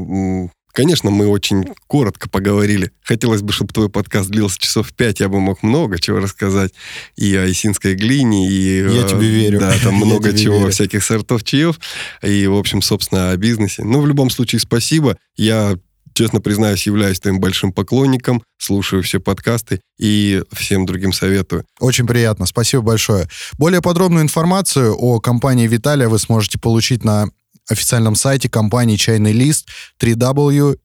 Конечно, 0.75 1.09
мы 1.09 1.27
очень 1.27 1.63
коротко 1.87 2.27
поговорили. 2.27 2.91
Хотелось 3.01 3.41
бы, 3.41 3.53
чтобы 3.53 3.71
твой 3.73 3.89
подкаст 3.89 4.29
длился 4.29 4.59
часов 4.59 4.91
пять, 4.91 5.21
я 5.21 5.29
бы 5.29 5.39
мог 5.39 5.63
много 5.63 5.97
чего 5.99 6.19
рассказать. 6.19 6.73
И 7.15 7.33
о 7.33 7.49
исинской 7.49 7.95
глине, 7.95 8.49
и... 8.49 8.79
Я 8.79 9.05
э, 9.05 9.09
тебе 9.09 9.29
верю. 9.29 9.59
Да, 9.59 9.73
там 9.81 9.93
много 9.95 10.37
чего, 10.37 10.57
верю. 10.59 10.71
всяких 10.71 11.01
сортов 11.01 11.45
чаев. 11.45 11.79
И, 12.21 12.45
в 12.47 12.55
общем, 12.55 12.81
собственно, 12.81 13.31
о 13.31 13.37
бизнесе. 13.37 13.85
Ну, 13.85 14.01
в 14.01 14.07
любом 14.07 14.29
случае, 14.29 14.59
спасибо. 14.59 15.17
Я 15.37 15.77
честно 16.13 16.41
признаюсь, 16.41 16.85
являюсь 16.85 17.21
твоим 17.21 17.39
большим 17.39 17.71
поклонником, 17.71 18.43
слушаю 18.57 19.01
все 19.01 19.21
подкасты 19.21 19.79
и 19.97 20.43
всем 20.51 20.85
другим 20.85 21.13
советую. 21.13 21.63
Очень 21.79 22.05
приятно, 22.05 22.45
спасибо 22.45 22.83
большое. 22.83 23.29
Более 23.57 23.81
подробную 23.81 24.23
информацию 24.23 24.93
о 24.97 25.21
компании 25.21 25.67
Виталия 25.67 26.09
вы 26.09 26.19
сможете 26.19 26.59
получить 26.59 27.05
на 27.05 27.29
официальном 27.71 28.15
сайте 28.15 28.49
компании 28.49 28.95
«Чайный 28.95 29.31
лист» 29.31 29.67
www.xm-t.ru. 29.99 30.77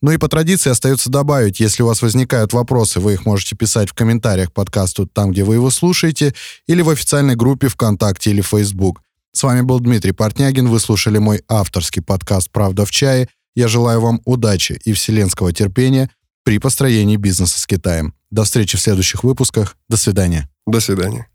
Ну 0.00 0.12
и 0.12 0.16
по 0.16 0.28
традиции 0.28 0.70
остается 0.70 1.10
добавить, 1.10 1.58
если 1.58 1.82
у 1.82 1.86
вас 1.86 2.02
возникают 2.02 2.52
вопросы, 2.52 3.00
вы 3.00 3.14
их 3.14 3.26
можете 3.26 3.56
писать 3.56 3.90
в 3.90 3.94
комментариях 3.94 4.50
к 4.50 4.54
подкасту 4.54 5.06
там, 5.06 5.32
где 5.32 5.42
вы 5.42 5.54
его 5.54 5.70
слушаете, 5.70 6.34
или 6.68 6.82
в 6.82 6.90
официальной 6.90 7.34
группе 7.34 7.68
ВКонтакте 7.68 8.30
или 8.30 8.40
Facebook. 8.40 9.02
С 9.32 9.42
вами 9.42 9.62
был 9.62 9.80
Дмитрий 9.80 10.12
Портнягин, 10.12 10.68
вы 10.68 10.78
слушали 10.78 11.18
мой 11.18 11.42
авторский 11.48 12.02
подкаст 12.02 12.50
«Правда 12.50 12.84
в 12.84 12.90
чае». 12.90 13.28
Я 13.56 13.66
желаю 13.66 14.00
вам 14.00 14.20
удачи 14.24 14.80
и 14.84 14.92
вселенского 14.92 15.52
терпения 15.52 16.10
при 16.44 16.58
построении 16.58 17.16
бизнеса 17.16 17.58
с 17.58 17.66
Китаем. 17.66 18.14
До 18.30 18.44
встречи 18.44 18.76
в 18.76 18.80
следующих 18.80 19.24
выпусках. 19.24 19.76
До 19.88 19.96
свидания. 19.96 20.48
До 20.66 20.80
свидания. 20.80 21.26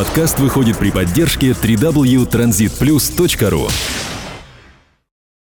Подкаст 0.00 0.40
выходит 0.40 0.78
при 0.78 0.90
поддержке 0.90 1.50
www.transitplus.ru 1.50 4.09